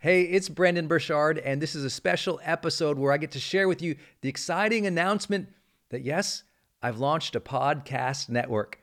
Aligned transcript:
Hey, 0.00 0.22
it's 0.22 0.48
Brendon 0.48 0.86
Burchard, 0.86 1.38
and 1.38 1.60
this 1.60 1.74
is 1.74 1.84
a 1.84 1.90
special 1.90 2.38
episode 2.44 3.00
where 3.00 3.10
I 3.10 3.16
get 3.16 3.32
to 3.32 3.40
share 3.40 3.66
with 3.66 3.82
you 3.82 3.96
the 4.20 4.28
exciting 4.28 4.86
announcement 4.86 5.48
that 5.90 6.04
yes, 6.04 6.44
I've 6.80 7.00
launched 7.00 7.34
a 7.34 7.40
podcast 7.40 8.28
network. 8.28 8.78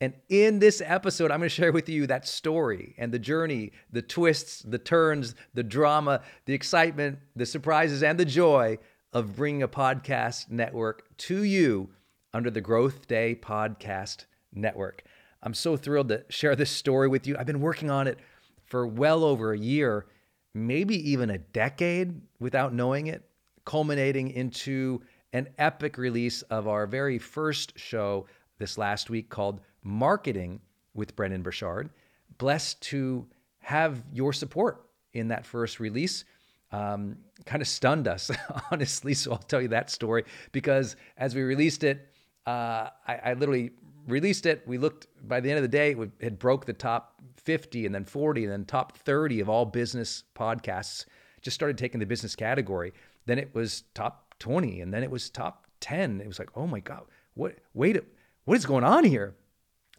And 0.00 0.14
in 0.28 0.60
this 0.60 0.80
episode, 0.80 1.32
I'm 1.32 1.40
going 1.40 1.48
to 1.48 1.54
share 1.56 1.72
with 1.72 1.88
you 1.88 2.06
that 2.06 2.24
story 2.24 2.94
and 2.98 3.10
the 3.10 3.18
journey, 3.18 3.72
the 3.90 4.00
twists, 4.00 4.62
the 4.62 4.78
turns, 4.78 5.34
the 5.54 5.64
drama, 5.64 6.22
the 6.44 6.54
excitement, 6.54 7.18
the 7.34 7.46
surprises, 7.46 8.04
and 8.04 8.16
the 8.16 8.24
joy 8.24 8.78
of 9.12 9.34
bringing 9.34 9.64
a 9.64 9.68
podcast 9.68 10.52
network 10.52 11.02
to 11.16 11.42
you 11.42 11.90
under 12.32 12.48
the 12.48 12.60
Growth 12.60 13.08
Day 13.08 13.34
Podcast 13.34 14.26
Network. 14.54 15.02
I'm 15.42 15.54
so 15.54 15.76
thrilled 15.76 16.10
to 16.10 16.24
share 16.28 16.54
this 16.54 16.70
story 16.70 17.08
with 17.08 17.26
you. 17.26 17.36
I've 17.36 17.44
been 17.44 17.60
working 17.60 17.90
on 17.90 18.06
it 18.06 18.20
for 18.66 18.86
well 18.86 19.24
over 19.24 19.52
a 19.52 19.58
year 19.58 20.06
maybe 20.54 21.10
even 21.10 21.30
a 21.30 21.38
decade 21.38 22.20
without 22.38 22.74
knowing 22.74 23.06
it, 23.06 23.22
culminating 23.64 24.30
into 24.30 25.02
an 25.32 25.48
epic 25.58 25.96
release 25.96 26.42
of 26.42 26.66
our 26.66 26.86
very 26.86 27.18
first 27.18 27.78
show 27.78 28.26
this 28.58 28.76
last 28.76 29.10
week 29.10 29.28
called 29.28 29.60
Marketing 29.82 30.60
with 30.94 31.14
Brendon 31.14 31.42
Burchard. 31.42 31.90
Blessed 32.38 32.80
to 32.82 33.26
have 33.60 34.02
your 34.12 34.32
support 34.32 34.86
in 35.12 35.28
that 35.28 35.46
first 35.46 35.80
release. 35.80 36.24
Um, 36.72 37.16
kind 37.46 37.62
of 37.62 37.68
stunned 37.68 38.06
us, 38.06 38.30
honestly. 38.70 39.14
So 39.14 39.32
I'll 39.32 39.38
tell 39.38 39.60
you 39.60 39.68
that 39.68 39.90
story 39.90 40.24
because 40.52 40.96
as 41.16 41.34
we 41.34 41.42
released 41.42 41.84
it, 41.84 42.08
uh, 42.46 42.88
I, 43.06 43.14
I, 43.24 43.32
literally 43.34 43.72
released 44.10 44.46
it. 44.46 44.62
We 44.66 44.78
looked 44.78 45.06
by 45.26 45.40
the 45.40 45.50
end 45.50 45.58
of 45.58 45.62
the 45.62 45.68
day, 45.68 45.92
it 45.92 46.10
had 46.22 46.38
broke 46.38 46.66
the 46.66 46.72
top 46.72 47.14
50 47.36 47.86
and 47.86 47.94
then 47.94 48.04
40 48.04 48.44
and 48.44 48.52
then 48.52 48.64
top 48.64 48.96
30 48.96 49.40
of 49.40 49.48
all 49.48 49.64
business 49.64 50.24
podcasts 50.34 51.06
just 51.40 51.54
started 51.54 51.78
taking 51.78 52.00
the 52.00 52.06
business 52.06 52.36
category. 52.36 52.92
Then 53.26 53.38
it 53.38 53.54
was 53.54 53.84
top 53.94 54.34
20 54.38 54.80
and 54.80 54.92
then 54.92 55.02
it 55.02 55.10
was 55.10 55.30
top 55.30 55.66
10 55.80 56.20
it 56.20 56.26
was 56.26 56.38
like 56.38 56.50
oh 56.56 56.66
my 56.66 56.80
god 56.80 57.04
what 57.34 57.56
wait 57.72 57.98
what 58.44 58.56
is 58.56 58.66
going 58.66 58.84
on 58.84 59.04
here? 59.04 59.34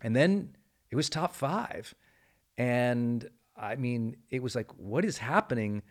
And 0.01 0.15
then 0.15 0.55
it 0.89 0.95
was 0.95 1.09
top 1.09 1.33
5 1.33 1.93
and 2.57 3.29
i 3.55 3.75
mean 3.75 4.17
it 4.29 4.43
was 4.43 4.55
like 4.55 4.69
what 4.77 5.05
is 5.05 5.17
happening 5.17 5.81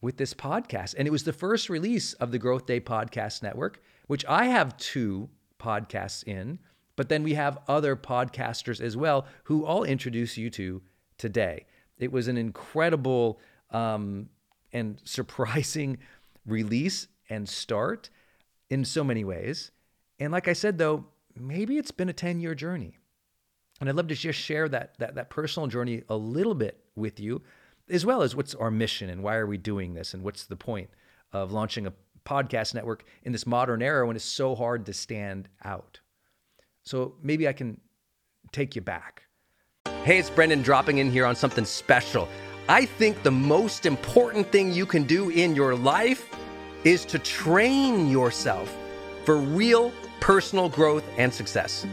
with 0.00 0.16
this 0.16 0.34
podcast? 0.34 0.94
And 0.96 1.06
it 1.06 1.10
was 1.10 1.24
the 1.24 1.32
first 1.32 1.68
release 1.68 2.12
of 2.14 2.30
the 2.30 2.38
growth 2.38 2.66
day 2.66 2.80
podcast 2.80 3.42
network 3.42 3.82
which 4.06 4.24
i 4.26 4.46
have 4.46 4.76
two 4.76 5.28
podcasts 5.58 6.24
in 6.26 6.58
but 6.96 7.08
then 7.08 7.22
we 7.22 7.34
have 7.34 7.58
other 7.68 7.94
podcasters 7.94 8.80
as 8.80 8.96
well 8.96 9.26
who 9.44 9.64
I'll 9.66 9.84
introduce 9.84 10.36
you 10.36 10.50
to 10.50 10.82
today. 11.18 11.66
It 11.98 12.12
was 12.12 12.28
an 12.28 12.36
incredible 12.36 13.40
um, 13.70 14.28
and 14.72 15.00
surprising 15.04 15.98
release 16.46 17.08
and 17.28 17.48
start 17.48 18.10
in 18.70 18.84
so 18.84 19.04
many 19.04 19.24
ways. 19.24 19.70
And 20.18 20.32
like 20.32 20.48
I 20.48 20.52
said, 20.52 20.78
though, 20.78 21.06
maybe 21.34 21.76
it's 21.76 21.90
been 21.90 22.08
a 22.08 22.14
10 22.14 22.40
year 22.40 22.54
journey. 22.54 22.98
And 23.80 23.88
I'd 23.88 23.94
love 23.94 24.08
to 24.08 24.14
just 24.14 24.38
share 24.38 24.68
that, 24.70 24.94
that, 24.98 25.16
that 25.16 25.28
personal 25.28 25.66
journey 25.66 26.02
a 26.08 26.16
little 26.16 26.54
bit 26.54 26.82
with 26.94 27.20
you, 27.20 27.42
as 27.90 28.06
well 28.06 28.22
as 28.22 28.34
what's 28.34 28.54
our 28.54 28.70
mission 28.70 29.10
and 29.10 29.22
why 29.22 29.36
are 29.36 29.46
we 29.46 29.58
doing 29.58 29.92
this 29.92 30.14
and 30.14 30.22
what's 30.22 30.46
the 30.46 30.56
point 30.56 30.88
of 31.32 31.52
launching 31.52 31.86
a 31.86 31.92
podcast 32.24 32.74
network 32.74 33.04
in 33.22 33.32
this 33.32 33.46
modern 33.46 33.82
era 33.82 34.06
when 34.06 34.16
it's 34.16 34.24
so 34.24 34.54
hard 34.54 34.86
to 34.86 34.92
stand 34.92 35.48
out. 35.64 36.00
So 36.86 37.14
maybe 37.20 37.48
I 37.48 37.52
can 37.52 37.80
take 38.52 38.76
you 38.76 38.80
back. 38.80 39.24
Hey, 40.04 40.18
it's 40.18 40.30
Brendon 40.30 40.62
dropping 40.62 40.98
in 40.98 41.10
here 41.10 41.26
on 41.26 41.34
something 41.34 41.64
special. 41.64 42.28
I 42.68 42.84
think 42.84 43.24
the 43.24 43.30
most 43.32 43.86
important 43.86 44.50
thing 44.52 44.72
you 44.72 44.86
can 44.86 45.02
do 45.02 45.30
in 45.30 45.56
your 45.56 45.74
life 45.74 46.28
is 46.84 47.04
to 47.06 47.18
train 47.18 48.08
yourself 48.08 48.72
for 49.24 49.36
real 49.36 49.92
personal 50.20 50.68
growth 50.68 51.02
and 51.18 51.34
success. 51.34 51.84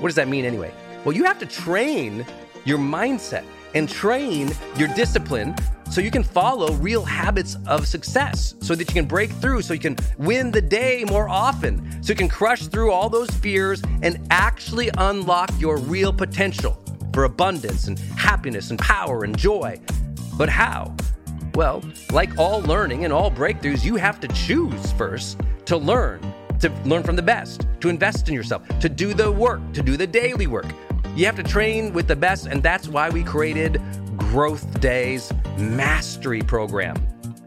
What 0.00 0.08
does 0.08 0.16
that 0.16 0.26
mean 0.26 0.44
anyway? 0.44 0.74
Well, 1.04 1.14
you 1.14 1.22
have 1.22 1.38
to 1.38 1.46
train 1.46 2.26
your 2.64 2.78
mindset 2.78 3.44
and 3.74 3.88
train 3.88 4.50
your 4.76 4.88
discipline 4.88 5.54
so 5.92 6.00
you 6.00 6.10
can 6.10 6.22
follow 6.22 6.72
real 6.76 7.04
habits 7.04 7.58
of 7.66 7.86
success 7.86 8.54
so 8.62 8.74
that 8.74 8.88
you 8.88 8.94
can 8.94 9.04
break 9.04 9.30
through, 9.30 9.60
so 9.60 9.74
you 9.74 9.78
can 9.78 9.94
win 10.16 10.50
the 10.50 10.62
day 10.62 11.04
more 11.06 11.28
often, 11.28 12.02
so 12.02 12.12
you 12.12 12.16
can 12.16 12.30
crush 12.30 12.66
through 12.68 12.90
all 12.90 13.10
those 13.10 13.28
fears 13.28 13.82
and 14.00 14.18
actually 14.30 14.88
unlock 14.96 15.50
your 15.58 15.76
real 15.76 16.10
potential 16.10 16.82
for 17.12 17.24
abundance 17.24 17.88
and 17.88 17.98
happiness 17.98 18.70
and 18.70 18.78
power 18.78 19.24
and 19.24 19.36
joy. 19.36 19.78
But 20.38 20.48
how? 20.48 20.96
Well, 21.54 21.84
like 22.10 22.38
all 22.38 22.62
learning 22.62 23.04
and 23.04 23.12
all 23.12 23.30
breakthroughs, 23.30 23.84
you 23.84 23.96
have 23.96 24.18
to 24.20 24.28
choose 24.28 24.92
first 24.92 25.38
to 25.66 25.76
learn, 25.76 26.20
to 26.60 26.70
learn 26.86 27.02
from 27.02 27.16
the 27.16 27.22
best, 27.22 27.66
to 27.80 27.90
invest 27.90 28.30
in 28.30 28.34
yourself, 28.34 28.66
to 28.80 28.88
do 28.88 29.12
the 29.12 29.30
work, 29.30 29.60
to 29.74 29.82
do 29.82 29.98
the 29.98 30.06
daily 30.06 30.46
work. 30.46 30.72
You 31.14 31.26
have 31.26 31.36
to 31.36 31.42
train 31.42 31.92
with 31.92 32.08
the 32.08 32.16
best, 32.16 32.46
and 32.46 32.62
that's 32.62 32.88
why 32.88 33.10
we 33.10 33.22
created 33.22 33.78
Growth 34.16 34.80
Days 34.80 35.32
Mastery 35.58 36.42
Program. 36.42 36.96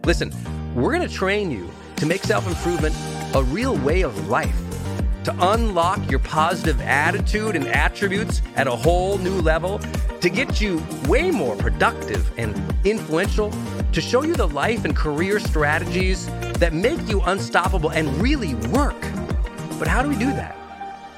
Listen, 0.04 0.34
we're 0.76 0.94
going 0.94 1.08
to 1.08 1.14
train 1.14 1.52
you 1.52 1.70
to 1.98 2.06
make 2.06 2.24
self 2.24 2.48
improvement 2.48 2.96
a 3.36 3.44
real 3.44 3.78
way 3.78 4.02
of 4.02 4.28
life 4.28 4.56
to 5.26 5.36
unlock 5.54 6.10
your 6.10 6.20
positive 6.20 6.80
attitude 6.82 7.56
and 7.56 7.68
attributes 7.68 8.44
at 8.56 8.68
a 8.68 8.72
whole 8.72 9.18
new 9.18 9.42
level, 9.42 9.80
to 10.22 10.30
get 10.30 10.62
you 10.62 10.82
way 11.08 11.32
more 11.32 11.56
productive 11.56 12.32
and 12.38 12.56
influential, 12.86 13.52
to 13.92 14.02
show 14.02 14.22
you 14.22 14.36
the 14.36 14.48
life 14.48 14.86
and 14.86 14.96
career 14.96 15.40
strategies 15.40 16.28
that 16.60 16.74
make 16.74 17.02
you 17.10 17.22
unstoppable 17.22 17.90
and 17.90 18.08
really 18.22 18.54
work. 18.70 19.00
But 19.80 19.88
how 19.88 20.04
do 20.04 20.10
we 20.10 20.16
do 20.16 20.28
that? 20.28 20.56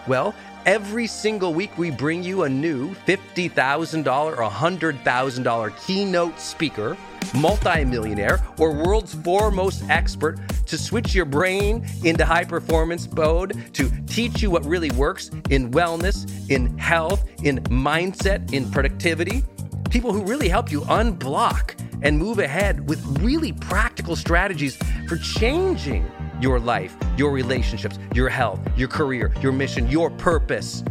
Well, 0.07 0.33
Every 0.67 1.07
single 1.07 1.53
week, 1.53 1.77
we 1.77 1.91
bring 1.91 2.23
you 2.23 2.43
a 2.43 2.49
new 2.49 2.93
$50,000 3.07 4.05
or 4.05 4.35
$100,000 4.35 5.85
keynote 5.87 6.39
speaker, 6.41 6.97
multimillionaire, 7.35 8.43
or 8.59 8.73
world's 8.73 9.13
foremost 9.13 9.85
expert 9.89 10.41
to 10.65 10.77
switch 10.77 11.15
your 11.15 11.23
brain 11.23 11.87
into 12.03 12.25
high 12.25 12.43
performance 12.43 13.09
mode, 13.09 13.73
to 13.75 13.89
teach 14.07 14.41
you 14.41 14.51
what 14.51 14.65
really 14.65 14.91
works 14.91 15.29
in 15.49 15.71
wellness, 15.71 16.29
in 16.49 16.77
health, 16.77 17.23
in 17.43 17.59
mindset, 17.69 18.51
in 18.51 18.69
productivity. 18.69 19.45
People 19.89 20.11
who 20.11 20.21
really 20.25 20.49
help 20.49 20.69
you 20.69 20.81
unblock 20.81 21.79
and 22.01 22.19
move 22.19 22.39
ahead 22.39 22.89
with 22.89 23.01
really 23.21 23.53
practical 23.53 24.17
strategies 24.17 24.75
for 25.07 25.15
changing 25.15 26.11
your 26.41 26.59
life, 26.59 26.93
your 27.17 27.31
relationships, 27.31 27.97
your 28.13 28.29
health, 28.29 28.59
your 28.77 28.87
career, 28.87 29.33
your 29.41 29.51
mission, 29.51 29.89
your 29.89 30.09
purpose. 30.11 30.83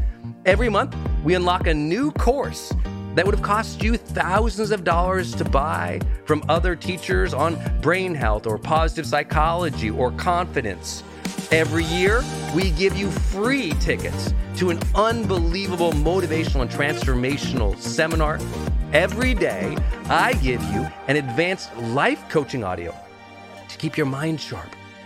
Every 0.44 0.68
month, 0.68 0.96
we 1.24 1.34
unlock 1.34 1.66
a 1.66 1.74
new 1.74 2.10
course 2.12 2.72
that 3.14 3.24
would 3.24 3.34
have 3.34 3.44
cost 3.44 3.82
you 3.82 3.96
thousands 3.96 4.70
of 4.70 4.84
dollars 4.84 5.34
to 5.36 5.44
buy 5.44 6.00
from 6.26 6.44
other 6.48 6.76
teachers 6.76 7.32
on 7.32 7.58
brain 7.80 8.14
health 8.14 8.46
or 8.46 8.58
positive 8.58 9.06
psychology 9.06 9.90
or 9.90 10.10
confidence. 10.12 11.02
Every 11.50 11.84
year, 11.84 12.22
we 12.54 12.70
give 12.72 12.96
you 12.96 13.10
free 13.10 13.70
tickets 13.80 14.34
to 14.56 14.70
an 14.70 14.80
unbelievable 14.94 15.92
motivational 15.92 16.62
and 16.62 16.70
transformational 16.70 17.78
seminar. 17.78 18.38
Every 18.92 19.34
day, 19.34 19.76
I 20.08 20.34
give 20.34 20.62
you 20.64 20.86
an 21.08 21.16
advanced 21.16 21.74
life 21.76 22.28
coaching 22.28 22.64
audio 22.64 22.94
to 23.68 23.78
keep 23.78 23.96
your 23.96 24.06
mind 24.06 24.40
sharp 24.40 24.68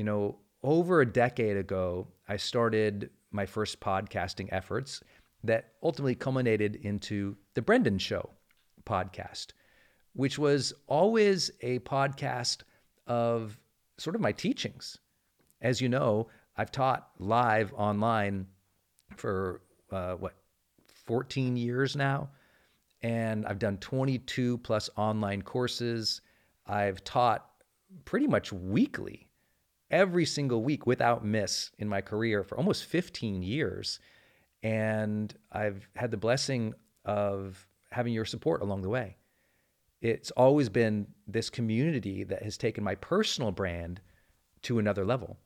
You 0.00 0.04
know, 0.04 0.38
over 0.62 1.02
a 1.02 1.06
decade 1.12 1.58
ago, 1.58 2.08
I 2.26 2.38
started 2.38 3.10
my 3.32 3.44
first 3.44 3.80
podcasting 3.80 4.48
efforts 4.50 5.02
that 5.44 5.74
ultimately 5.82 6.14
culminated 6.14 6.76
into 6.76 7.36
The 7.52 7.60
Brendon 7.60 7.98
Show 7.98 8.30
podcast, 8.86 9.48
which 10.14 10.38
was 10.38 10.72
always 10.86 11.50
a 11.60 11.80
podcast 11.80 12.62
of 13.06 13.60
sort 13.98 14.16
of 14.16 14.22
my 14.22 14.32
teachings. 14.32 14.96
As 15.60 15.82
you 15.82 15.90
know, 15.90 16.28
I've 16.56 16.72
taught 16.72 17.10
live 17.18 17.70
online 17.74 18.46
for 19.16 19.60
uh, 19.92 20.14
what, 20.14 20.32
14 21.04 21.58
years 21.58 21.94
now. 21.94 22.30
And 23.02 23.44
I've 23.44 23.58
done 23.58 23.76
22 23.76 24.56
plus 24.56 24.88
online 24.96 25.42
courses. 25.42 26.22
I've 26.66 27.04
taught 27.04 27.50
pretty 28.06 28.28
much 28.28 28.50
weekly 28.50 29.26
every 29.90 30.24
single 30.24 30.62
week 30.62 30.86
without 30.86 31.24
miss 31.24 31.70
in 31.78 31.88
my 31.88 32.00
career 32.00 32.42
for 32.42 32.56
almost 32.56 32.84
15 32.84 33.42
years. 33.42 33.98
And 34.62 35.34
I've 35.50 35.88
had 35.96 36.10
the 36.10 36.16
blessing 36.16 36.74
of 37.04 37.66
having 37.90 38.12
your 38.12 38.24
support 38.24 38.62
along 38.62 38.82
the 38.82 38.88
way. 38.88 39.16
It's 40.00 40.30
always 40.32 40.68
been 40.68 41.06
this 41.26 41.50
community 41.50 42.24
that 42.24 42.42
has 42.42 42.56
taken 42.56 42.84
my 42.84 42.94
personal 42.94 43.50
brand 43.50 44.00
to 44.62 44.78
another 44.78 45.04
level. 45.04 45.36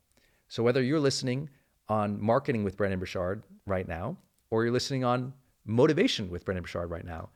So 0.47 0.63
whether 0.63 0.81
you're 0.81 0.99
listening 0.99 1.49
on 1.89 2.21
Marketing 2.21 2.63
with 2.63 2.77
Brendon 2.77 2.99
Burchard 2.99 3.43
right 3.65 3.87
now, 3.87 4.17
or 4.49 4.63
you're 4.63 4.73
listening 4.73 5.03
on 5.03 5.33
Motivation 5.65 6.29
with 6.29 6.45
Brendon 6.45 6.63
Burchard 6.63 6.89
right 6.89 7.05
now, 7.05 7.29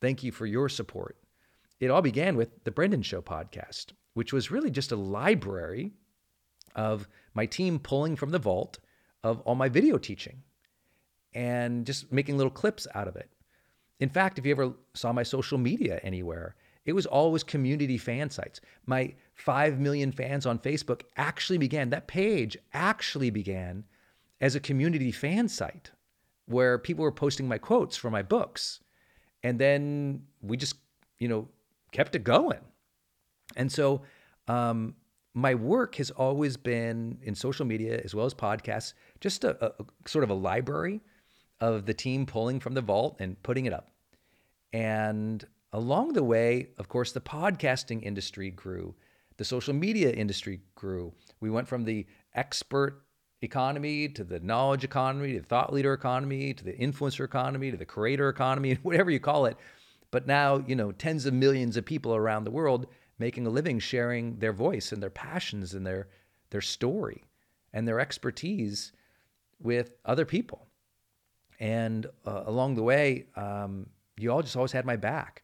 thank 0.00 0.22
you 0.22 0.32
for 0.32 0.46
your 0.46 0.68
support. 0.68 1.16
It 1.80 1.90
all 1.90 2.02
began 2.02 2.36
with 2.36 2.64
the 2.64 2.70
Brendon 2.70 3.02
Show 3.02 3.22
podcast, 3.22 3.92
which 4.14 4.32
was 4.32 4.50
really 4.50 4.70
just 4.70 4.90
a 4.90 4.96
library 4.96 5.92
of 6.78 7.08
my 7.34 7.44
team 7.44 7.78
pulling 7.78 8.16
from 8.16 8.30
the 8.30 8.38
vault 8.38 8.78
of 9.24 9.40
all 9.40 9.56
my 9.56 9.68
video 9.68 9.98
teaching 9.98 10.42
and 11.34 11.84
just 11.84 12.10
making 12.12 12.38
little 12.38 12.50
clips 12.50 12.86
out 12.94 13.08
of 13.08 13.16
it. 13.16 13.28
In 14.00 14.08
fact, 14.08 14.38
if 14.38 14.46
you 14.46 14.52
ever 14.52 14.72
saw 14.94 15.12
my 15.12 15.24
social 15.24 15.58
media 15.58 16.00
anywhere, 16.04 16.54
it 16.86 16.92
was 16.92 17.04
always 17.04 17.42
community 17.42 17.98
fan 17.98 18.30
sites. 18.30 18.60
My 18.86 19.12
5 19.34 19.80
million 19.80 20.12
fans 20.12 20.46
on 20.46 20.60
Facebook 20.60 21.02
actually 21.16 21.58
began, 21.58 21.90
that 21.90 22.06
page 22.06 22.56
actually 22.72 23.30
began 23.30 23.84
as 24.40 24.54
a 24.54 24.60
community 24.60 25.10
fan 25.10 25.48
site 25.48 25.90
where 26.46 26.78
people 26.78 27.02
were 27.02 27.12
posting 27.12 27.48
my 27.48 27.58
quotes 27.58 27.96
from 27.96 28.12
my 28.12 28.22
books. 28.22 28.80
And 29.42 29.58
then 29.58 30.22
we 30.40 30.56
just, 30.56 30.76
you 31.18 31.26
know, 31.26 31.48
kept 31.90 32.14
it 32.14 32.22
going. 32.22 32.60
And 33.56 33.70
so 33.70 34.02
um, 34.46 34.94
my 35.34 35.54
work 35.54 35.96
has 35.96 36.10
always 36.10 36.56
been 36.56 37.18
in 37.22 37.34
social 37.34 37.64
media 37.64 38.00
as 38.04 38.14
well 38.14 38.26
as 38.26 38.34
podcasts, 38.34 38.94
just 39.20 39.44
a, 39.44 39.66
a, 39.66 39.84
sort 40.06 40.24
of 40.24 40.30
a 40.30 40.34
library 40.34 41.00
of 41.60 41.86
the 41.86 41.94
team 41.94 42.26
pulling 42.26 42.60
from 42.60 42.74
the 42.74 42.80
vault 42.80 43.16
and 43.20 43.40
putting 43.42 43.66
it 43.66 43.72
up. 43.72 43.90
And 44.72 45.44
along 45.72 46.12
the 46.12 46.24
way, 46.24 46.68
of 46.78 46.88
course, 46.88 47.12
the 47.12 47.20
podcasting 47.20 48.02
industry 48.02 48.50
grew, 48.50 48.94
the 49.36 49.44
social 49.44 49.74
media 49.74 50.10
industry 50.10 50.60
grew. 50.74 51.12
We 51.40 51.50
went 51.50 51.68
from 51.68 51.84
the 51.84 52.06
expert 52.34 53.02
economy 53.40 54.08
to 54.08 54.24
the 54.24 54.40
knowledge 54.40 54.82
economy 54.82 55.34
to 55.34 55.40
the 55.40 55.46
thought 55.46 55.72
leader 55.72 55.92
economy 55.92 56.52
to 56.52 56.64
the 56.64 56.72
influencer 56.72 57.24
economy 57.24 57.70
to 57.70 57.76
the 57.76 57.84
creator 57.84 58.28
economy, 58.28 58.74
whatever 58.82 59.10
you 59.10 59.20
call 59.20 59.46
it. 59.46 59.56
But 60.10 60.26
now, 60.26 60.64
you 60.66 60.74
know, 60.74 60.92
tens 60.92 61.26
of 61.26 61.34
millions 61.34 61.76
of 61.76 61.84
people 61.84 62.14
around 62.14 62.44
the 62.44 62.50
world 62.50 62.86
making 63.18 63.46
a 63.46 63.50
living 63.50 63.78
sharing 63.78 64.38
their 64.38 64.52
voice 64.52 64.92
and 64.92 65.02
their 65.02 65.10
passions 65.10 65.74
and 65.74 65.86
their 65.86 66.08
their 66.50 66.60
story 66.60 67.24
and 67.72 67.86
their 67.86 68.00
expertise 68.00 68.92
with 69.60 69.92
other 70.04 70.24
people. 70.24 70.66
And 71.60 72.06
uh, 72.26 72.44
along 72.46 72.76
the 72.76 72.82
way, 72.82 73.26
um, 73.36 73.86
you 74.16 74.32
all 74.32 74.42
just 74.42 74.56
always 74.56 74.72
had 74.72 74.86
my 74.86 74.96
back. 74.96 75.42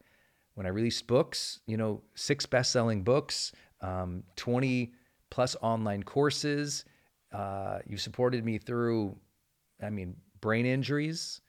When 0.55 0.67
I 0.67 0.71
released 0.71 1.07
books, 1.07 1.61
you 1.67 1.77
know, 1.77 2.01
six 2.15 2.47
best-selling 2.47 3.03
books, 3.03 3.53
um, 3.81 4.23
20 4.37 4.93
plus 5.31 5.57
online 5.61 6.03
courses. 6.03 6.85
Uh, 7.33 7.81
you 7.87 7.97
supported 7.97 8.45
me 8.45 8.59
through, 8.59 9.17
I 9.83 9.91
mean, 9.91 10.15
brain 10.41 10.65
injuries, 10.65 11.41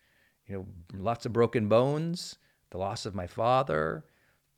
you 0.47 0.55
know, 0.55 0.65
lots 0.99 1.27
of 1.27 1.33
broken 1.33 1.67
bones, 1.67 2.37
the 2.71 2.79
loss 2.79 3.05
of 3.05 3.13
my 3.13 3.27
father, 3.27 4.05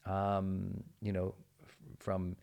um, 0.05 0.81
you 1.01 1.11
know, 1.11 1.35
from 1.99 2.35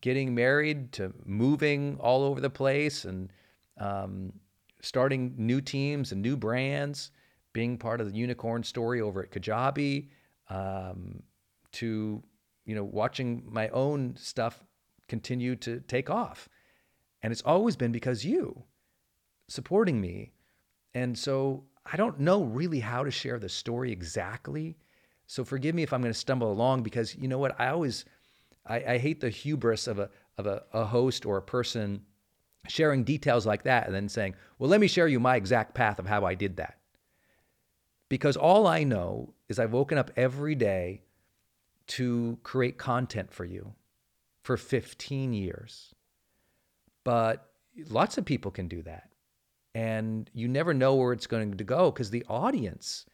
getting 0.00 0.34
married 0.34 0.92
to 0.92 1.12
moving 1.24 1.96
all 2.00 2.24
over 2.24 2.40
the 2.40 2.50
place 2.50 3.04
and 3.04 3.32
um, 3.78 4.32
starting 4.80 5.34
new 5.36 5.60
teams 5.60 6.12
and 6.12 6.20
new 6.20 6.36
brands, 6.36 7.10
being 7.52 7.78
part 7.78 8.00
of 8.00 8.10
the 8.10 8.18
unicorn 8.18 8.62
story 8.62 9.00
over 9.00 9.22
at 9.22 9.30
Kajabi, 9.30 10.08
um, 10.50 11.22
to 11.72 12.22
you 12.66 12.74
know 12.74 12.84
watching 12.84 13.42
my 13.46 13.68
own 13.70 14.14
stuff 14.16 14.62
continue 15.08 15.56
to 15.56 15.80
take 15.80 16.10
off, 16.10 16.48
and 17.22 17.32
it's 17.32 17.42
always 17.42 17.76
been 17.76 17.92
because 17.92 18.24
you 18.24 18.64
supporting 19.48 20.00
me, 20.00 20.32
and 20.94 21.16
so 21.16 21.64
I 21.90 21.96
don't 21.96 22.20
know 22.20 22.42
really 22.44 22.80
how 22.80 23.04
to 23.04 23.10
share 23.10 23.38
the 23.38 23.48
story 23.48 23.92
exactly. 23.92 24.76
So 25.26 25.44
forgive 25.44 25.74
me 25.74 25.82
if 25.82 25.92
I'm 25.92 26.02
going 26.02 26.12
to 26.12 26.18
stumble 26.18 26.52
along 26.52 26.82
because 26.82 27.14
you 27.16 27.28
know 27.28 27.38
what? 27.38 27.58
I 27.58 27.68
always 27.68 28.04
I, 28.66 28.94
I 28.94 28.98
hate 28.98 29.20
the 29.20 29.30
hubris 29.30 29.86
of 29.86 29.98
a 29.98 30.10
of 30.36 30.46
a, 30.46 30.62
a 30.72 30.84
host 30.84 31.24
or 31.26 31.36
a 31.36 31.42
person 31.42 32.02
sharing 32.66 33.04
details 33.04 33.46
like 33.46 33.64
that 33.64 33.86
and 33.86 33.94
then 33.94 34.08
saying, 34.08 34.34
"Well, 34.58 34.70
let 34.70 34.80
me 34.80 34.86
share 34.86 35.08
you 35.08 35.20
my 35.20 35.36
exact 35.36 35.74
path 35.74 35.98
of 35.98 36.06
how 36.06 36.24
I 36.24 36.34
did 36.34 36.56
that." 36.56 36.78
Because 38.08 38.36
all 38.36 38.66
I 38.66 38.84
know 38.84 39.34
is 39.48 39.58
I've 39.58 39.72
woken 39.72 39.98
up 39.98 40.10
every 40.16 40.54
day 40.54 41.02
to 41.86 42.38
create 42.42 42.78
content 42.78 43.32
for 43.32 43.44
you 43.44 43.74
for 44.42 44.56
15 44.56 45.32
years. 45.32 45.94
But 47.02 47.50
lots 47.88 48.18
of 48.18 48.24
people 48.24 48.50
can 48.50 48.68
do 48.68 48.82
that. 48.82 49.10
And 49.74 50.30
you 50.32 50.48
never 50.48 50.72
know 50.72 50.94
where 50.94 51.12
it's 51.12 51.26
going 51.26 51.56
to 51.56 51.64
go 51.64 51.90
because 51.90 52.10
the 52.10 52.24
audience 52.28 53.06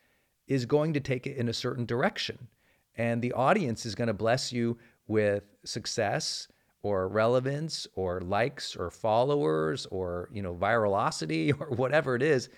is 0.46 0.66
going 0.66 0.92
to 0.92 1.00
take 1.00 1.26
it 1.26 1.36
in 1.36 1.48
a 1.48 1.54
certain 1.54 1.86
direction. 1.86 2.48
And 2.96 3.22
the 3.22 3.32
audience 3.32 3.86
is 3.86 3.94
going 3.94 4.08
to 4.08 4.14
bless 4.14 4.52
you 4.52 4.76
with 5.10 5.42
success 5.64 6.46
or 6.82 7.08
relevance 7.08 7.88
or 7.94 8.20
likes 8.20 8.76
or 8.76 8.90
followers 8.90 9.84
or 9.86 10.30
you 10.32 10.40
know 10.40 10.54
virality 10.54 11.52
or 11.60 11.66
whatever 11.74 12.14
it 12.14 12.22
is 12.22 12.48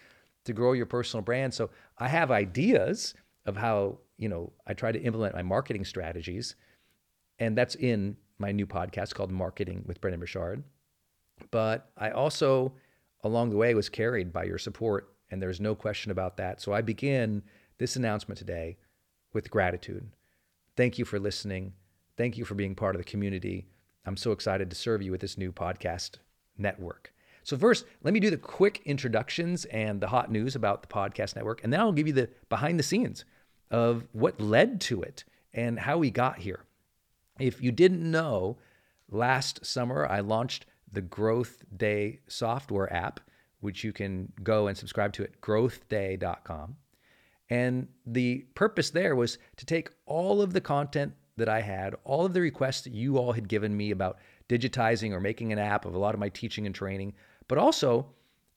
to 0.44 0.52
grow 0.52 0.72
your 0.72 0.86
personal 0.86 1.22
brand. 1.22 1.52
So 1.54 1.70
i 1.98 2.06
have 2.06 2.30
ideas 2.30 3.14
of 3.46 3.56
how 3.56 3.98
you 4.18 4.28
know 4.28 4.52
i 4.66 4.74
try 4.74 4.92
to 4.92 5.00
implement 5.00 5.34
my 5.34 5.42
marketing 5.42 5.84
strategies 5.84 6.54
and 7.38 7.56
that's 7.56 7.74
in 7.74 8.16
my 8.38 8.52
new 8.52 8.66
podcast 8.66 9.14
called 9.14 9.32
marketing 9.32 9.82
with 9.86 10.00
brendon 10.00 10.20
burchard. 10.20 10.62
But 11.50 11.90
i 11.96 12.10
also 12.10 12.74
along 13.24 13.48
the 13.48 13.56
way 13.56 13.74
was 13.74 13.88
carried 13.88 14.30
by 14.30 14.44
your 14.44 14.58
support 14.58 15.14
and 15.30 15.40
there's 15.40 15.60
no 15.60 15.74
question 15.74 16.12
about 16.12 16.36
that. 16.36 16.60
So 16.60 16.74
i 16.74 16.82
begin 16.82 17.42
this 17.78 17.96
announcement 17.96 18.38
today 18.38 18.76
with 19.32 19.50
gratitude. 19.50 20.06
Thank 20.76 20.98
you 20.98 21.06
for 21.06 21.18
listening 21.18 21.72
Thank 22.22 22.38
you 22.38 22.44
for 22.44 22.54
being 22.54 22.76
part 22.76 22.94
of 22.94 23.00
the 23.00 23.10
community. 23.10 23.66
I'm 24.06 24.16
so 24.16 24.30
excited 24.30 24.70
to 24.70 24.76
serve 24.76 25.02
you 25.02 25.10
with 25.10 25.20
this 25.20 25.36
new 25.36 25.50
podcast 25.50 26.18
network. 26.56 27.12
So, 27.42 27.58
first, 27.58 27.84
let 28.04 28.14
me 28.14 28.20
do 28.20 28.30
the 28.30 28.36
quick 28.36 28.80
introductions 28.84 29.64
and 29.64 30.00
the 30.00 30.06
hot 30.06 30.30
news 30.30 30.54
about 30.54 30.82
the 30.82 30.86
podcast 30.86 31.34
network, 31.34 31.64
and 31.64 31.72
then 31.72 31.80
I'll 31.80 31.90
give 31.90 32.06
you 32.06 32.12
the 32.12 32.30
behind 32.48 32.78
the 32.78 32.84
scenes 32.84 33.24
of 33.72 34.06
what 34.12 34.40
led 34.40 34.80
to 34.82 35.02
it 35.02 35.24
and 35.52 35.80
how 35.80 35.98
we 35.98 36.12
got 36.12 36.38
here. 36.38 36.64
If 37.40 37.60
you 37.60 37.72
didn't 37.72 38.08
know, 38.08 38.56
last 39.10 39.66
summer 39.66 40.06
I 40.06 40.20
launched 40.20 40.64
the 40.92 41.02
Growth 41.02 41.64
Day 41.76 42.20
software 42.28 42.92
app, 42.92 43.18
which 43.58 43.82
you 43.82 43.92
can 43.92 44.32
go 44.44 44.68
and 44.68 44.78
subscribe 44.78 45.12
to 45.14 45.24
at 45.24 45.40
growthday.com. 45.40 46.76
And 47.50 47.88
the 48.06 48.46
purpose 48.54 48.90
there 48.90 49.16
was 49.16 49.38
to 49.56 49.66
take 49.66 49.90
all 50.06 50.40
of 50.40 50.52
the 50.52 50.60
content 50.60 51.14
that 51.36 51.48
I 51.48 51.60
had, 51.60 51.94
all 52.04 52.24
of 52.26 52.32
the 52.32 52.40
requests 52.40 52.82
that 52.82 52.92
you 52.92 53.18
all 53.18 53.32
had 53.32 53.48
given 53.48 53.76
me 53.76 53.90
about 53.90 54.18
digitizing 54.48 55.12
or 55.12 55.20
making 55.20 55.52
an 55.52 55.58
app 55.58 55.84
of 55.84 55.94
a 55.94 55.98
lot 55.98 56.14
of 56.14 56.20
my 56.20 56.28
teaching 56.28 56.66
and 56.66 56.74
training, 56.74 57.14
but 57.48 57.58
also 57.58 58.06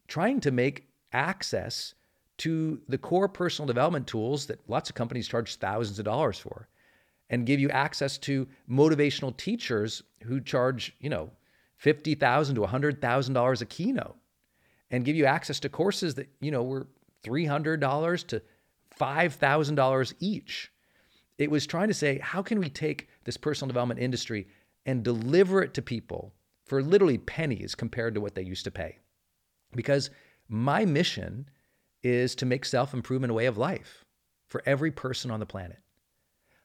trying 0.08 0.40
to 0.42 0.52
make 0.52 0.88
access 1.14 1.94
to 2.38 2.82
the 2.90 2.98
core 2.98 3.30
personal 3.30 3.68
development 3.68 4.08
tools 4.08 4.46
that 4.48 4.60
lots 4.70 4.90
of 4.90 4.96
companies 4.96 5.28
charge 5.28 5.56
thousands 5.56 6.00
of 6.00 6.06
dollars 6.06 6.38
for 6.38 6.68
and 7.30 7.46
give 7.46 7.60
you 7.60 7.70
access 7.70 8.18
to 8.18 8.48
motivational 8.70 9.36
teachers 9.36 10.04
who 10.24 10.40
charge, 10.42 10.94
you 11.00 11.10
know, 11.10 11.30
50,000 11.78 12.56
to 12.56 12.62
$100,000 12.62 13.62
a 13.62 13.66
keynote 13.66 14.16
and 14.92 15.06
give 15.06 15.16
you 15.16 15.26
access 15.26 15.60
to 15.62 15.70
courses 15.70 16.16
that, 16.16 16.30
you 16.40 16.52
know, 16.52 16.64
were 16.64 16.88
$300 17.24 18.28
to 18.28 18.42
$5,000 19.00 20.14
each. 20.20 20.72
It 21.38 21.52
was 21.52 21.68
trying 21.68 21.90
to 21.90 21.94
say, 21.94 22.20
how 22.20 22.42
can 22.42 22.60
we 22.60 22.70
take 22.70 23.10
this 23.26 23.38
personal 23.38 23.68
development 23.68 24.00
industry 24.00 24.48
and 24.86 25.04
deliver 25.04 25.62
it 25.62 25.74
to 25.74 25.82
people 25.82 26.34
for 26.66 26.82
literally 26.82 27.18
pennies 27.18 27.76
compared 27.76 28.16
to 28.16 28.22
what 28.22 28.36
they 28.36 28.42
used 28.42 28.64
to 28.66 28.72
pay? 28.72 29.00
Because 29.76 30.10
my 30.48 30.86
mission 30.86 31.50
is 32.04 32.36
to 32.36 32.46
make 32.46 32.66
self 32.66 32.94
improvement 32.94 33.32
a 33.32 33.34
way 33.34 33.48
of 33.48 33.58
life 33.58 34.06
for 34.48 34.62
every 34.66 34.92
person 34.92 35.32
on 35.32 35.40
the 35.40 35.46
planet. 35.46 35.80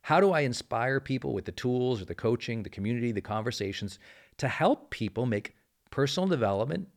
How 0.02 0.20
do 0.20 0.32
I 0.32 0.40
inspire 0.40 1.00
people 1.00 1.34
with 1.34 1.44
the 1.44 1.52
tools 1.52 2.00
or 2.00 2.04
the 2.04 2.14
coaching, 2.14 2.62
the 2.62 2.70
community, 2.70 3.12
the 3.12 3.20
conversations 3.20 3.98
to 4.38 4.48
help 4.48 4.90
people 4.90 5.26
make 5.26 5.54
personal 5.90 6.28
development 6.28 6.88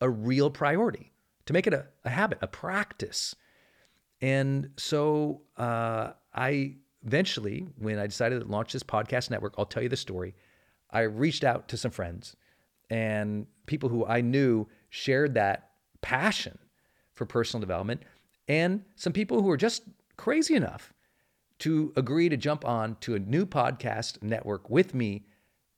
a 0.00 0.08
real 0.08 0.50
priority, 0.50 1.12
to 1.46 1.52
make 1.52 1.66
it 1.66 1.74
a, 1.74 1.86
a 2.04 2.10
habit, 2.10 2.38
a 2.40 2.46
practice? 2.46 3.34
And 4.20 4.70
so 4.76 5.42
uh, 5.56 6.12
I 6.34 6.76
eventually, 7.04 7.66
when 7.78 7.98
I 7.98 8.06
decided 8.06 8.40
to 8.40 8.46
launch 8.46 8.72
this 8.72 8.82
podcast 8.82 9.30
network, 9.30 9.54
I'll 9.56 9.66
tell 9.66 9.82
you 9.82 9.88
the 9.88 9.96
story. 9.96 10.34
I 10.90 11.02
reached 11.02 11.44
out 11.44 11.68
to 11.68 11.76
some 11.76 11.90
friends 11.90 12.36
and 12.90 13.46
people 13.66 13.88
who 13.88 14.04
I 14.04 14.20
knew 14.20 14.66
shared 14.90 15.34
that 15.34 15.70
passion 16.02 16.58
for 17.12 17.24
personal 17.24 17.60
development, 17.60 18.02
and 18.48 18.82
some 18.96 19.12
people 19.12 19.40
who 19.40 19.48
were 19.48 19.56
just 19.56 19.84
crazy 20.16 20.54
enough 20.54 20.92
to 21.60 21.92
agree 21.96 22.28
to 22.28 22.36
jump 22.36 22.64
on 22.64 22.96
to 23.00 23.14
a 23.14 23.18
new 23.18 23.46
podcast 23.46 24.22
network 24.22 24.68
with 24.70 24.94
me 24.94 25.24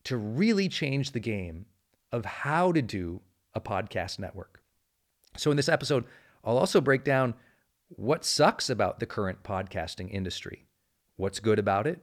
to 0.04 0.16
really 0.16 0.68
change 0.68 1.10
the 1.10 1.20
game 1.20 1.66
of 2.12 2.24
how 2.24 2.72
to 2.72 2.80
do 2.80 3.20
a 3.54 3.60
podcast 3.60 4.18
network. 4.18 4.62
So, 5.36 5.50
in 5.50 5.56
this 5.56 5.68
episode, 5.68 6.04
I'll 6.44 6.58
also 6.58 6.80
break 6.80 7.04
down 7.04 7.34
what 7.88 8.24
sucks 8.24 8.70
about 8.70 9.00
the 9.00 9.06
current 9.06 9.42
podcasting 9.42 10.10
industry, 10.10 10.66
what's 11.22 11.38
good 11.38 11.60
about 11.60 11.86
it, 11.86 12.00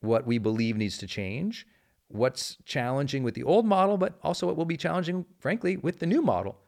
what 0.00 0.26
we 0.26 0.38
believe 0.38 0.78
needs 0.78 0.96
to 0.96 1.06
change, 1.06 1.66
what's 2.08 2.56
challenging 2.64 3.22
with 3.22 3.34
the 3.34 3.42
old 3.42 3.66
model, 3.66 3.98
but 3.98 4.18
also 4.22 4.46
what 4.46 4.56
will 4.56 4.64
be 4.64 4.78
challenging, 4.78 5.26
frankly, 5.38 5.76
with 5.76 5.98
the 5.98 6.06
new 6.06 6.22
model. 6.22 6.58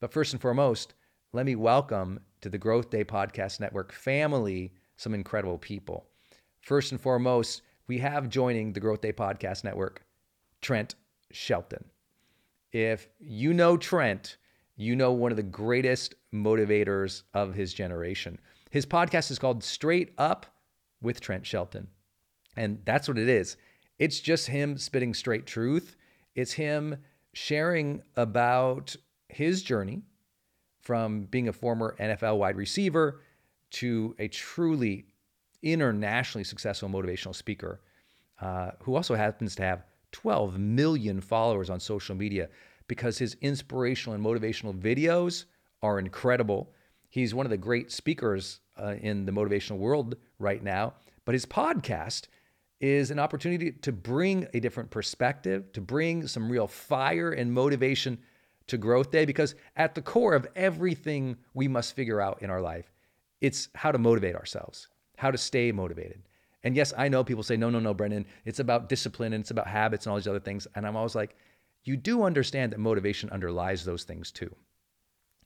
But 0.00 0.12
first 0.12 0.34
and 0.34 0.42
foremost, 0.42 0.92
let 1.32 1.46
me 1.46 1.54
welcome 1.54 2.20
to 2.42 2.50
the 2.50 2.58
Growth 2.58 2.90
Day 2.90 3.04
Podcast 3.04 3.58
Network 3.58 3.90
family 3.90 4.74
some 4.98 5.14
incredible 5.14 5.56
people. 5.56 6.08
First 6.60 6.92
and 6.92 7.00
foremost, 7.00 7.62
we 7.86 7.96
have 7.96 8.28
joining 8.28 8.74
the 8.74 8.80
Growth 8.80 9.00
Day 9.00 9.14
Podcast 9.14 9.64
Network 9.64 10.04
Trent 10.60 10.94
Shelton. 11.32 11.86
If 12.70 13.08
you 13.18 13.54
know 13.54 13.78
Trent, 13.78 14.36
you 14.76 14.94
know 14.94 15.12
one 15.12 15.30
of 15.30 15.38
the 15.38 15.42
greatest 15.42 16.16
motivators 16.34 17.22
of 17.32 17.54
his 17.54 17.72
generation. 17.72 18.38
His 18.70 18.84
podcast 18.84 19.30
is 19.30 19.38
called 19.38 19.64
Straight 19.64 20.12
Up 20.18 20.44
with 21.02 21.20
Trent 21.20 21.46
Shelton. 21.46 21.88
And 22.56 22.80
that's 22.84 23.08
what 23.08 23.18
it 23.18 23.28
is. 23.28 23.56
It's 23.98 24.20
just 24.20 24.48
him 24.48 24.78
spitting 24.78 25.14
straight 25.14 25.46
truth. 25.46 25.96
It's 26.34 26.52
him 26.52 26.96
sharing 27.32 28.02
about 28.16 28.96
his 29.28 29.62
journey 29.62 30.02
from 30.80 31.24
being 31.24 31.48
a 31.48 31.52
former 31.52 31.96
NFL 32.00 32.38
wide 32.38 32.56
receiver 32.56 33.20
to 33.72 34.14
a 34.18 34.28
truly 34.28 35.06
internationally 35.62 36.44
successful 36.44 36.88
motivational 36.88 37.34
speaker 37.34 37.80
uh, 38.40 38.70
who 38.82 38.96
also 38.96 39.14
happens 39.14 39.54
to 39.54 39.62
have 39.62 39.84
12 40.12 40.58
million 40.58 41.20
followers 41.20 41.70
on 41.70 41.78
social 41.78 42.14
media 42.16 42.48
because 42.88 43.18
his 43.18 43.36
inspirational 43.40 44.14
and 44.14 44.24
motivational 44.24 44.74
videos 44.74 45.44
are 45.82 45.98
incredible. 45.98 46.72
He's 47.08 47.34
one 47.34 47.46
of 47.46 47.50
the 47.50 47.56
great 47.56 47.92
speakers 47.92 48.60
uh, 48.80 48.94
in 49.00 49.26
the 49.26 49.32
motivational 49.32 49.78
world 49.78 50.16
right 50.38 50.62
now, 50.62 50.94
but 51.24 51.34
his 51.34 51.46
podcast 51.46 52.26
is 52.80 53.10
an 53.10 53.18
opportunity 53.18 53.72
to 53.72 53.92
bring 53.92 54.46
a 54.54 54.60
different 54.60 54.90
perspective, 54.90 55.70
to 55.72 55.80
bring 55.80 56.26
some 56.26 56.50
real 56.50 56.66
fire 56.66 57.32
and 57.32 57.52
motivation 57.52 58.18
to 58.66 58.78
Growth 58.78 59.10
Day 59.10 59.24
because 59.24 59.54
at 59.76 59.94
the 59.94 60.02
core 60.02 60.34
of 60.34 60.46
everything 60.56 61.36
we 61.54 61.68
must 61.68 61.94
figure 61.94 62.20
out 62.20 62.40
in 62.42 62.50
our 62.50 62.60
life, 62.60 62.92
it's 63.40 63.68
how 63.74 63.92
to 63.92 63.98
motivate 63.98 64.34
ourselves, 64.34 64.88
how 65.16 65.30
to 65.30 65.38
stay 65.38 65.72
motivated. 65.72 66.22
And 66.62 66.76
yes, 66.76 66.92
I 66.96 67.08
know 67.08 67.24
people 67.24 67.42
say, 67.42 67.56
no, 67.56 67.70
no, 67.70 67.80
no, 67.80 67.94
Brendon, 67.94 68.26
it's 68.44 68.60
about 68.60 68.88
discipline 68.88 69.32
and 69.32 69.42
it's 69.42 69.50
about 69.50 69.66
habits 69.66 70.06
and 70.06 70.10
all 70.10 70.16
these 70.16 70.28
other 70.28 70.40
things. 70.40 70.66
And 70.74 70.86
I'm 70.86 70.96
always 70.96 71.14
like, 71.14 71.36
you 71.84 71.96
do 71.96 72.22
understand 72.22 72.72
that 72.72 72.78
motivation 72.78 73.30
underlies 73.30 73.84
those 73.84 74.04
things 74.04 74.30
too. 74.30 74.54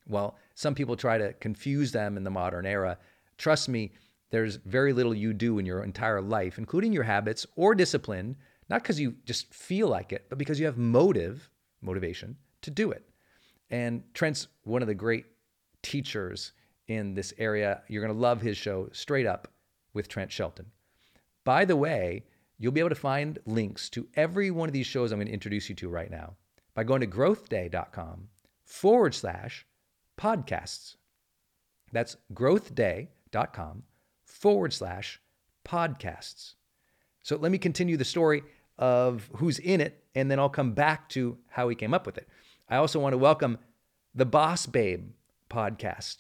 Well, 0.07 0.37
some 0.55 0.75
people 0.75 0.97
try 0.97 1.19
to 1.19 1.33
confuse 1.35 1.93
them 1.93 2.17
in 2.17 2.25
the 2.25 2.31
modern 2.31 2.67
era. 2.67 2.99
Trust 3.39 3.69
me, 3.69 3.93
there's 4.31 4.57
very 4.57 4.93
little 4.93 5.15
you 5.15 5.33
do 5.33 5.59
in 5.59 5.67
your 5.67 5.85
entire 5.85 6.21
life, 6.21 6.59
including 6.59 6.93
your 6.93 7.05
habits 7.05 7.47
or 7.55 7.73
discipline, 7.73 8.37
not 8.69 8.83
because 8.83 8.99
you 8.99 9.15
just 9.25 9.55
feel 9.55 9.89
like 9.89 10.13
it, 10.13 10.27
but 10.29 10.39
because 10.39 10.59
you 10.59 10.67
have 10.67 10.77
motive, 10.77 11.49
motivation 11.83 12.37
to 12.63 12.71
do 12.71 12.91
it. 12.91 13.09
And 13.71 14.03
Trent's 14.13 14.49
one 14.65 14.83
of 14.83 14.89
the 14.89 14.95
great 14.95 15.27
teachers 15.83 16.53
in 16.89 17.15
this 17.15 17.33
area. 17.39 17.83
You're 17.89 18.03
going 18.03 18.13
to 18.13 18.21
love 18.21 18.41
his 18.41 18.57
show, 18.57 18.89
Straight 18.93 19.27
Up 19.27 19.49
with 19.93 20.09
Trent 20.09 20.33
Shelton. 20.33 20.67
By 21.45 21.65
the 21.65 21.77
way, 21.77 22.25
you'll 22.59 22.73
be 22.73 22.81
able 22.81 22.89
to 22.89 22.97
find 22.97 23.39
links 23.47 23.89
to 23.91 24.09
every 24.15 24.51
one 24.51 24.69
of 24.69 24.73
these 24.73 24.87
shows 24.87 25.13
I'm 25.13 25.19
going 25.19 25.29
to 25.29 25.33
introduce 25.33 25.69
you 25.69 25.75
to 25.77 25.89
right 25.89 26.11
now 26.11 26.35
by 26.75 26.83
going 26.85 27.03
to 27.03 27.07
growthday.com 27.07 28.29
forward 28.65 29.15
slash 29.15 29.65
podcasts. 30.19 30.97
That's 31.93 32.17
growthday.com 32.33 33.09
forward 34.25 34.73
slash 34.73 35.21
podcasts. 35.65 36.55
So 37.23 37.37
let 37.37 37.51
me 37.51 37.59
continue 37.59 37.97
the 37.97 38.05
story 38.05 38.43
of 38.79 39.31
who's 39.37 39.59
in 39.59 39.81
it, 39.81 40.05
and 40.15 40.31
then 40.31 40.39
I'll 40.39 40.49
come 40.49 40.73
back 40.73 41.09
to 41.11 41.39
how 41.49 41.69
he 41.69 41.75
came 41.75 41.95
up 41.95 42.07
with 42.07 42.19
it. 42.19 42.29
I 42.69 42.77
also 42.77 43.01
want 43.01 43.13
to 43.13 43.19
welcome 43.19 43.59
the 44.15 44.27
Boss 44.27 44.67
Babe 44.67 45.11
podcast. 45.51 46.19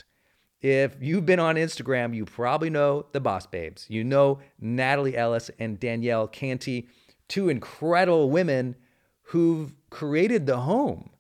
If 0.60 0.96
you've 1.00 1.26
been 1.26 1.40
on 1.40 1.56
Instagram, 1.56 2.14
you 2.14 2.24
probably 2.24 2.70
know 2.70 3.06
the 3.12 3.20
Boss 3.20 3.46
Babes. 3.46 3.86
You 3.88 4.02
know 4.02 4.40
Natalie 4.58 5.16
Ellis 5.16 5.50
and 5.58 5.78
Danielle 5.78 6.26
Canty, 6.26 6.88
two 7.28 7.48
incredible 7.48 8.30
women 8.30 8.76
who've 9.24 9.74
created 9.90 10.46
the 10.46 10.60
home 10.60 11.10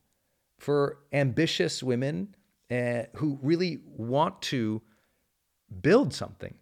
for 0.58 0.98
ambitious 1.12 1.82
women 1.82 2.34
uh, 2.70 3.02
who 3.16 3.38
really 3.42 3.80
want 3.84 4.40
to 4.42 4.80
build 5.82 6.12
something, 6.12 6.54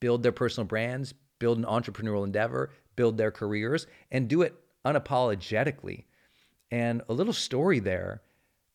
build 0.00 0.22
their 0.22 0.32
personal 0.32 0.66
brands, 0.66 1.14
build 1.38 1.58
an 1.58 1.64
entrepreneurial 1.64 2.24
endeavor, 2.24 2.70
build 2.96 3.16
their 3.16 3.30
careers, 3.30 3.86
and 4.10 4.28
do 4.28 4.42
it 4.42 4.54
unapologetically. 4.84 6.04
And 6.70 7.02
a 7.08 7.12
little 7.12 7.32
story 7.32 7.78
there, 7.78 8.22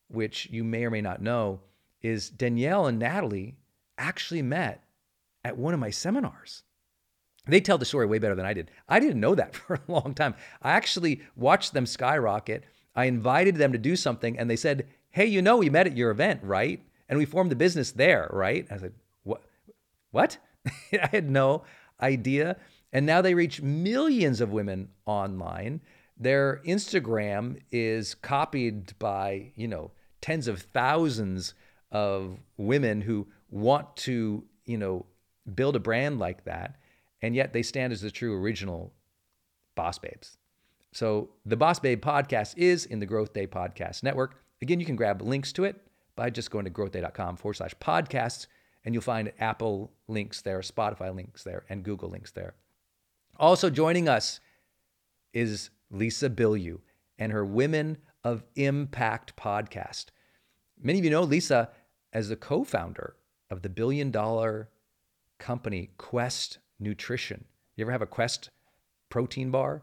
which 0.08 0.48
you 0.50 0.64
may 0.64 0.84
or 0.84 0.90
may 0.90 1.00
not 1.00 1.22
know, 1.22 1.60
is 2.02 2.30
Danielle 2.30 2.86
and 2.86 2.98
Natalie 2.98 3.56
actually 3.96 4.42
met 4.42 4.84
at 5.44 5.56
one 5.56 5.74
of 5.74 5.80
my 5.80 5.90
seminars. 5.90 6.62
They 7.46 7.60
tell 7.60 7.78
the 7.78 7.84
story 7.84 8.06
way 8.06 8.18
better 8.18 8.34
than 8.34 8.46
I 8.46 8.52
did. 8.52 8.70
I 8.88 9.00
didn't 9.00 9.20
know 9.20 9.34
that 9.34 9.54
for 9.56 9.76
a 9.76 9.92
long 9.92 10.14
time. 10.14 10.34
I 10.62 10.72
actually 10.72 11.22
watched 11.36 11.72
them 11.72 11.86
skyrocket. 11.86 12.64
I 12.94 13.06
invited 13.06 13.56
them 13.56 13.72
to 13.72 13.78
do 13.78 13.96
something, 13.96 14.38
and 14.38 14.48
they 14.48 14.56
said, 14.56 14.88
Hey, 15.10 15.26
you 15.26 15.40
know, 15.40 15.56
we 15.56 15.70
met 15.70 15.86
at 15.86 15.96
your 15.96 16.10
event, 16.10 16.40
right? 16.42 16.82
And 17.08 17.18
we 17.18 17.24
formed 17.24 17.50
the 17.50 17.56
business 17.56 17.92
there, 17.92 18.28
right? 18.32 18.66
I 18.70 18.76
said, 18.76 18.92
What? 20.10 20.38
I 20.92 21.08
had 21.10 21.30
no 21.30 21.64
idea. 22.00 22.56
And 22.92 23.04
now 23.06 23.20
they 23.20 23.34
reach 23.34 23.60
millions 23.60 24.40
of 24.40 24.52
women 24.52 24.88
online. 25.06 25.80
Their 26.16 26.60
Instagram 26.66 27.60
is 27.70 28.14
copied 28.14 28.98
by, 28.98 29.52
you 29.54 29.68
know, 29.68 29.92
tens 30.20 30.48
of 30.48 30.62
thousands 30.62 31.54
of 31.92 32.38
women 32.56 33.00
who 33.00 33.28
want 33.50 33.96
to, 33.96 34.44
you 34.64 34.78
know, 34.78 35.06
build 35.54 35.76
a 35.76 35.80
brand 35.80 36.18
like 36.18 36.44
that, 36.44 36.76
and 37.22 37.34
yet 37.34 37.52
they 37.52 37.62
stand 37.62 37.92
as 37.92 38.00
the 38.00 38.10
true 38.10 38.38
original 38.40 38.92
boss 39.74 39.98
babes. 39.98 40.36
So 40.92 41.30
the 41.44 41.56
Boss 41.56 41.78
Babe 41.78 42.02
podcast 42.02 42.56
is 42.56 42.86
in 42.86 42.98
the 42.98 43.06
Growth 43.06 43.32
Day 43.32 43.46
Podcast 43.46 44.02
Network. 44.02 44.42
Again, 44.62 44.80
you 44.80 44.86
can 44.86 44.96
grab 44.96 45.22
links 45.22 45.52
to 45.52 45.64
it 45.64 45.76
by 46.16 46.30
just 46.30 46.50
going 46.50 46.64
to 46.64 46.70
growthday.com 46.70 47.36
forward 47.36 47.54
slash 47.54 47.74
podcasts, 47.76 48.46
and 48.84 48.94
you'll 48.94 49.02
find 49.02 49.32
Apple 49.38 49.92
links 50.06 50.40
there, 50.42 50.60
Spotify 50.60 51.14
links 51.14 51.44
there, 51.44 51.64
and 51.68 51.82
Google 51.82 52.08
links 52.08 52.30
there. 52.30 52.54
Also 53.36 53.70
joining 53.70 54.08
us 54.08 54.40
is 55.32 55.70
Lisa 55.90 56.28
Bilyeu 56.28 56.78
and 57.18 57.32
her 57.32 57.44
Women 57.44 57.98
of 58.24 58.44
Impact 58.56 59.36
podcast. 59.36 60.06
Many 60.80 60.98
of 60.98 61.04
you 61.04 61.10
know 61.10 61.22
Lisa 61.22 61.70
as 62.12 62.28
the 62.28 62.36
co 62.36 62.64
founder 62.64 63.16
of 63.50 63.62
the 63.62 63.68
billion 63.68 64.10
dollar 64.10 64.68
company 65.38 65.90
Quest 65.98 66.58
Nutrition. 66.78 67.44
You 67.76 67.84
ever 67.84 67.92
have 67.92 68.02
a 68.02 68.06
Quest 68.06 68.50
protein 69.08 69.50
bar? 69.50 69.82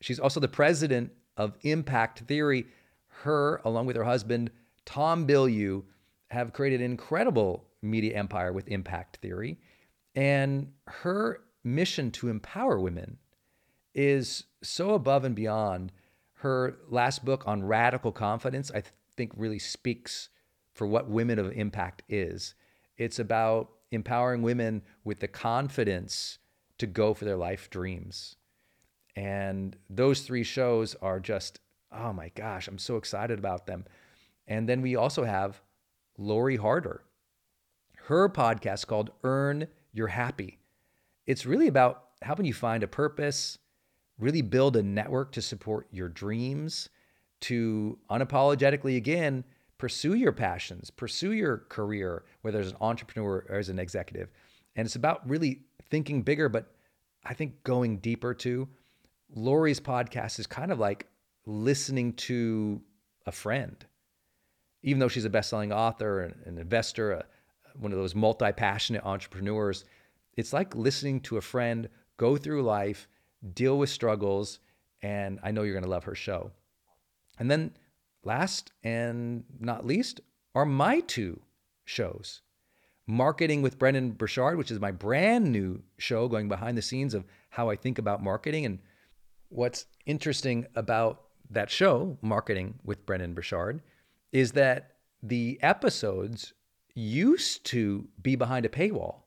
She's 0.00 0.20
also 0.20 0.40
the 0.40 0.48
president 0.48 1.12
of 1.36 1.56
Impact 1.62 2.20
Theory. 2.20 2.66
Her, 3.22 3.60
along 3.64 3.86
with 3.86 3.96
her 3.96 4.04
husband, 4.04 4.50
Tom 4.84 5.26
Bilyeu, 5.26 5.84
have 6.34 6.52
created 6.52 6.80
an 6.80 6.90
incredible 6.90 7.64
media 7.80 8.16
empire 8.16 8.52
with 8.52 8.68
Impact 8.68 9.18
Theory. 9.18 9.58
And 10.14 10.72
her 10.86 11.40
mission 11.62 12.10
to 12.12 12.28
empower 12.28 12.78
women 12.78 13.18
is 13.94 14.44
so 14.62 14.94
above 14.94 15.24
and 15.24 15.34
beyond. 15.34 15.92
Her 16.34 16.76
last 16.90 17.24
book 17.24 17.44
on 17.46 17.64
radical 17.64 18.12
confidence, 18.12 18.70
I 18.74 18.82
think, 19.16 19.32
really 19.36 19.58
speaks 19.58 20.28
for 20.74 20.86
what 20.86 21.08
Women 21.08 21.38
of 21.38 21.52
Impact 21.52 22.02
is. 22.08 22.54
It's 22.98 23.18
about 23.18 23.70
empowering 23.90 24.42
women 24.42 24.82
with 25.04 25.20
the 25.20 25.28
confidence 25.28 26.38
to 26.78 26.86
go 26.86 27.14
for 27.14 27.24
their 27.24 27.36
life 27.36 27.70
dreams. 27.70 28.36
And 29.16 29.76
those 29.88 30.22
three 30.22 30.42
shows 30.42 30.96
are 31.00 31.20
just, 31.20 31.60
oh 31.92 32.12
my 32.12 32.30
gosh, 32.34 32.66
I'm 32.66 32.78
so 32.78 32.96
excited 32.96 33.38
about 33.38 33.66
them. 33.66 33.84
And 34.48 34.68
then 34.68 34.82
we 34.82 34.96
also 34.96 35.24
have 35.24 35.62
Lori 36.18 36.56
Harder. 36.56 37.02
Her 38.06 38.28
podcast 38.28 38.86
called 38.86 39.10
Earn 39.22 39.66
Your 39.92 40.08
Happy. 40.08 40.58
It's 41.26 41.46
really 41.46 41.68
about 41.68 42.04
helping 42.22 42.46
you 42.46 42.54
find 42.54 42.82
a 42.82 42.88
purpose, 42.88 43.58
really 44.18 44.42
build 44.42 44.76
a 44.76 44.82
network 44.82 45.32
to 45.32 45.42
support 45.42 45.86
your 45.90 46.08
dreams, 46.08 46.88
to 47.42 47.98
unapologetically, 48.10 48.96
again, 48.96 49.44
pursue 49.78 50.14
your 50.14 50.32
passions, 50.32 50.90
pursue 50.90 51.32
your 51.32 51.58
career, 51.68 52.24
whether 52.42 52.60
as 52.60 52.70
an 52.70 52.76
entrepreneur 52.80 53.44
or 53.48 53.56
as 53.56 53.68
an 53.68 53.78
executive. 53.78 54.30
And 54.76 54.86
it's 54.86 54.96
about 54.96 55.28
really 55.28 55.60
thinking 55.90 56.22
bigger, 56.22 56.48
but 56.48 56.72
I 57.24 57.34
think 57.34 57.62
going 57.64 57.98
deeper 57.98 58.34
too. 58.34 58.68
Lori's 59.34 59.80
podcast 59.80 60.38
is 60.38 60.46
kind 60.46 60.70
of 60.70 60.78
like 60.78 61.06
listening 61.46 62.12
to 62.14 62.80
a 63.26 63.32
friend. 63.32 63.84
Even 64.84 65.00
though 65.00 65.08
she's 65.08 65.24
a 65.24 65.30
best-selling 65.30 65.72
author, 65.72 66.20
and 66.20 66.34
an 66.44 66.58
investor, 66.58 67.12
a, 67.12 67.24
one 67.78 67.90
of 67.90 67.98
those 67.98 68.14
multi-passionate 68.14 69.02
entrepreneurs, 69.04 69.84
it's 70.36 70.52
like 70.52 70.76
listening 70.76 71.20
to 71.22 71.38
a 71.38 71.40
friend 71.40 71.88
go 72.18 72.36
through 72.36 72.62
life, 72.62 73.08
deal 73.54 73.78
with 73.78 73.88
struggles, 73.88 74.60
and 75.02 75.40
I 75.42 75.50
know 75.50 75.62
you're 75.62 75.74
going 75.74 75.84
to 75.84 75.90
love 75.90 76.04
her 76.04 76.14
show. 76.14 76.50
And 77.38 77.50
then 77.50 77.72
last 78.24 78.72
and 78.82 79.44
not 79.58 79.86
least 79.86 80.20
are 80.54 80.66
my 80.66 81.00
two 81.00 81.40
shows. 81.86 82.42
Marketing 83.06 83.62
with 83.62 83.78
Brendon 83.78 84.12
Burchard, 84.12 84.56
which 84.58 84.70
is 84.70 84.80
my 84.80 84.90
brand 84.90 85.50
new 85.50 85.82
show 85.98 86.28
going 86.28 86.48
behind 86.48 86.78
the 86.78 86.82
scenes 86.82 87.14
of 87.14 87.24
how 87.48 87.70
I 87.70 87.76
think 87.76 87.98
about 87.98 88.22
marketing. 88.22 88.66
And 88.66 88.78
what's 89.48 89.86
interesting 90.06 90.66
about 90.74 91.22
that 91.50 91.70
show, 91.70 92.18
Marketing 92.22 92.74
with 92.84 93.04
Brendon 93.04 93.34
Burchard, 93.34 93.82
is 94.34 94.52
that 94.52 94.96
the 95.22 95.58
episodes 95.62 96.52
used 96.94 97.64
to 97.64 98.06
be 98.20 98.34
behind 98.34 98.66
a 98.66 98.68
paywall. 98.68 99.22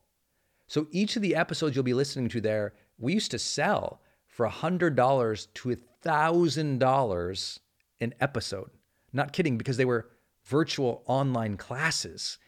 So 0.66 0.86
each 0.90 1.16
of 1.16 1.22
the 1.22 1.34
episodes 1.34 1.74
you'll 1.74 1.82
be 1.82 1.94
listening 1.94 2.28
to 2.28 2.42
there, 2.42 2.74
we 2.98 3.14
used 3.14 3.30
to 3.30 3.38
sell 3.38 4.02
for 4.26 4.46
$100 4.46 5.48
to 5.54 5.76
$1,000 6.04 7.58
an 8.00 8.14
episode. 8.20 8.70
Not 9.14 9.32
kidding, 9.32 9.56
because 9.56 9.78
they 9.78 9.86
were 9.86 10.10
virtual 10.44 11.02
online 11.06 11.56
classes. 11.56 12.38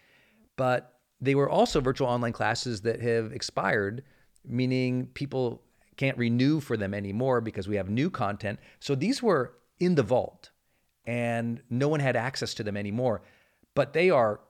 But 0.57 0.99
they 1.19 1.35
were 1.35 1.49
also 1.49 1.81
virtual 1.81 2.09
online 2.09 2.33
classes 2.33 2.83
that 2.83 3.01
have 3.01 3.33
expired, 3.33 4.05
meaning 4.45 5.07
people 5.15 5.63
can't 5.97 6.19
renew 6.19 6.61
for 6.61 6.77
them 6.77 6.93
anymore 6.93 7.41
because 7.41 7.67
we 7.67 7.77
have 7.77 7.89
new 7.89 8.11
content. 8.11 8.61
So 8.81 8.95
these 8.95 9.23
were 9.23 9.55
in 9.79 9.95
the 9.95 10.03
vault 10.03 10.51
and 11.07 11.63
no 11.71 11.89
one 11.89 12.01
had 12.01 12.17
access 12.17 12.55
to 12.55 12.63
them 12.63 12.77
anymore. 12.77 13.23
But 13.75 13.93
they 13.93 14.11
are 14.11 14.41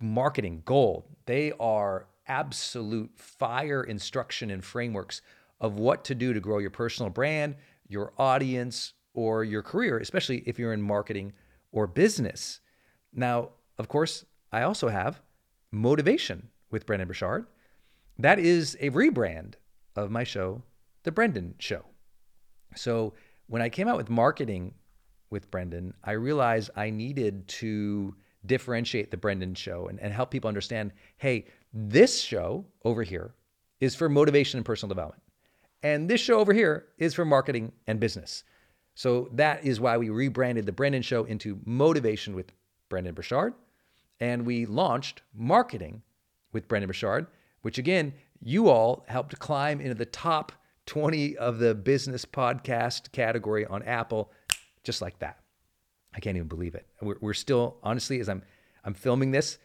marketing 0.00 0.62
gold. 0.64 1.04
They 1.26 1.52
are 1.58 2.06
absolute 2.26 3.10
fire 3.16 3.82
instruction 3.82 4.50
and 4.50 4.64
frameworks 4.64 5.22
of 5.60 5.78
what 5.78 6.04
to 6.04 6.14
do 6.14 6.32
to 6.32 6.40
grow 6.40 6.58
your 6.58 6.70
personal 6.70 7.10
brand, 7.10 7.56
your 7.88 8.12
audience, 8.18 8.94
or 9.14 9.44
your 9.44 9.62
career, 9.62 9.98
especially 9.98 10.38
if 10.46 10.58
you're 10.58 10.72
in 10.72 10.82
marketing 10.82 11.32
or 11.70 11.86
business. 11.86 12.60
Now, 13.12 13.50
of 13.78 13.88
course, 13.88 14.24
I 14.50 14.62
also 14.62 14.88
have 14.88 15.20
Motivation 15.70 16.48
with 16.70 16.86
Brendon 16.86 17.08
Burchard. 17.08 17.46
That 18.18 18.38
is 18.38 18.76
a 18.80 18.90
rebrand 18.90 19.54
of 19.96 20.10
my 20.10 20.24
show, 20.24 20.62
The 21.02 21.12
Brendon 21.12 21.54
Show. 21.58 21.84
So 22.74 23.14
when 23.46 23.62
I 23.62 23.68
came 23.68 23.88
out 23.88 23.96
with 23.96 24.10
marketing 24.10 24.74
with 25.32 25.50
Brendon, 25.50 25.94
I 26.04 26.12
realized 26.12 26.70
I 26.76 26.90
needed 26.90 27.48
to 27.48 28.14
differentiate 28.46 29.10
the 29.10 29.16
Brendon 29.16 29.54
Show 29.54 29.88
and, 29.88 29.98
and 30.00 30.12
help 30.12 30.30
people 30.30 30.48
understand 30.48 30.92
hey, 31.16 31.46
this 31.72 32.20
show 32.20 32.64
over 32.84 33.02
here 33.02 33.34
is 33.80 33.96
for 33.96 34.08
motivation 34.08 34.58
and 34.58 34.64
personal 34.64 34.88
development. 34.88 35.22
And 35.82 36.08
this 36.08 36.20
show 36.20 36.38
over 36.38 36.52
here 36.52 36.86
is 36.98 37.14
for 37.14 37.24
marketing 37.24 37.72
and 37.86 37.98
business. 37.98 38.44
So 38.94 39.28
that 39.32 39.64
is 39.64 39.80
why 39.80 39.96
we 39.96 40.10
rebranded 40.10 40.66
the 40.66 40.72
Brendon 40.72 41.02
Show 41.02 41.24
into 41.24 41.58
Motivation 41.64 42.36
with 42.36 42.52
Brendon 42.88 43.14
Burchard. 43.14 43.54
And 44.20 44.46
we 44.46 44.66
launched 44.66 45.22
Marketing 45.34 46.02
with 46.52 46.68
Brendon 46.68 46.88
Burchard, 46.88 47.26
which 47.62 47.78
again, 47.78 48.12
you 48.40 48.68
all 48.68 49.04
helped 49.08 49.38
climb 49.38 49.80
into 49.80 49.94
the 49.94 50.04
top 50.04 50.52
20 50.86 51.36
of 51.36 51.58
the 51.58 51.74
business 51.74 52.24
podcast 52.24 53.12
category 53.12 53.64
on 53.66 53.82
Apple, 53.84 54.30
just 54.84 55.00
like 55.00 55.18
that. 55.20 55.38
I 56.14 56.20
can't 56.20 56.36
even 56.36 56.48
believe 56.48 56.74
it. 56.74 56.86
We're, 57.00 57.16
we're 57.20 57.34
still, 57.34 57.76
honestly, 57.82 58.20
as 58.20 58.28
I'm 58.28 58.42
I'm 58.84 58.94
filming 58.94 59.30
this, 59.30 59.58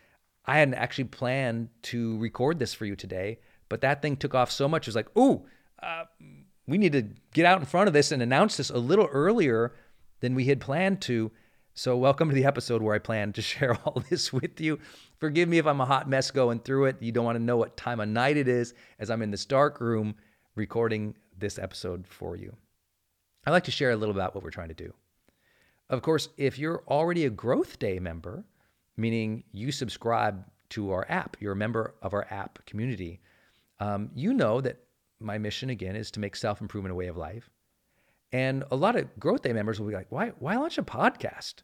I 0.45 0.60
hadn't 0.60 0.75
actually 0.75 1.06
planned 1.06 1.69
to 1.84 2.17
record 2.19 2.60
this 2.60 2.73
for 2.73 2.86
you 2.86 2.95
today, 2.95 3.39
but 3.67 3.82
that 3.82 4.01
thing 4.01 4.15
took 4.15 4.36
off 4.36 4.51
so 4.51 4.67
much. 4.67 4.84
It 4.84 4.89
was 4.89 4.95
like, 4.95 5.17
ooh, 5.17 5.45
uh, 5.82 6.03
we 6.67 6.77
need 6.77 6.93
to 6.93 7.03
get 7.34 7.45
out 7.45 7.60
in 7.60 7.65
front 7.65 7.88
of 7.88 7.93
this 7.93 8.12
and 8.12 8.21
announce 8.21 8.58
this 8.58 8.69
a 8.69 8.77
little 8.77 9.08
earlier 9.08 9.73
than 10.19 10.36
we 10.36 10.45
had 10.45 10.62
planned 10.62 11.01
to. 11.01 11.32
So, 11.73 11.95
welcome 11.95 12.30
to 12.30 12.36
the 12.36 12.45
episode 12.45 12.82
where 12.82 12.95
I 12.95 12.99
plan 12.99 13.34
to 13.34 13.41
share 13.43 13.75
all 13.86 14.03
this 14.10 14.32
with 14.32 14.60
you. 14.62 14.80
Forgive 15.19 15.49
me 15.49 15.58
if 15.58 15.65
I'm 15.65 15.82
a 15.82 15.86
hot 15.86 16.10
mess 16.10 16.32
going 16.32 16.60
through 16.60 16.86
it. 16.86 17.01
You 17.01 17.12
don't 17.12 17.25
want 17.25 17.38
to 17.38 17.43
know 17.43 17.58
what 17.58 17.77
time 17.77 17.99
of 17.99 18.08
night 18.08 18.38
it 18.38 18.47
is 18.47 18.73
as 18.99 19.10
I'm 19.10 19.21
in 19.21 19.32
this 19.32 19.45
dark 19.45 19.82
room 19.82 20.15
recording 20.56 21.15
this 21.38 21.60
episode 21.60 22.08
for 22.08 22.36
you. 22.36 22.56
I'd 23.45 23.51
like 23.51 23.65
to 23.65 23.71
share 23.71 23.91
a 23.91 23.95
little 23.95 24.15
about 24.15 24.36
what 24.36 24.43
we're 24.43 24.49
trying 24.49 24.69
to 24.69 24.73
do. 24.73 24.93
Of 25.89 26.02
course, 26.02 26.30
if 26.38 26.60
you're 26.60 26.84
already 26.88 27.26
a 27.26 27.30
Growth 27.30 27.80
Day 27.80 28.00
member, 28.00 28.43
meaning 28.97 29.43
you 29.52 29.71
subscribe 29.71 30.43
to 30.69 30.91
our 30.91 31.06
app, 31.10 31.38
you're 31.39 31.54
a 31.54 31.56
member 31.56 31.95
of 32.02 32.13
our 32.13 32.28
app 32.30 32.65
community, 32.65 33.21
um, 33.80 34.10
you 34.13 34.34
know 34.34 34.60
that 34.62 34.80
my 35.19 35.38
mission 35.38 35.69
again 35.69 35.95
is 35.95 36.12
to 36.12 36.19
make 36.19 36.36
self 36.36 36.62
improvement 36.62 36.91
a 36.91 36.95
way 36.95 37.08
of 37.08 37.17
life. 37.17 37.50
And 38.34 38.65
a 38.71 38.76
lot 38.76 38.95
of 38.95 39.08
Growth 39.19 39.43
Day 39.43 39.54
members 39.54 39.80
will 39.80 39.88
be 39.88 39.93
like, 39.93 40.12
why, 40.12 40.30
why 40.39 40.58
launch 40.58 40.78
a 40.78 40.84
podcast? 40.84 41.56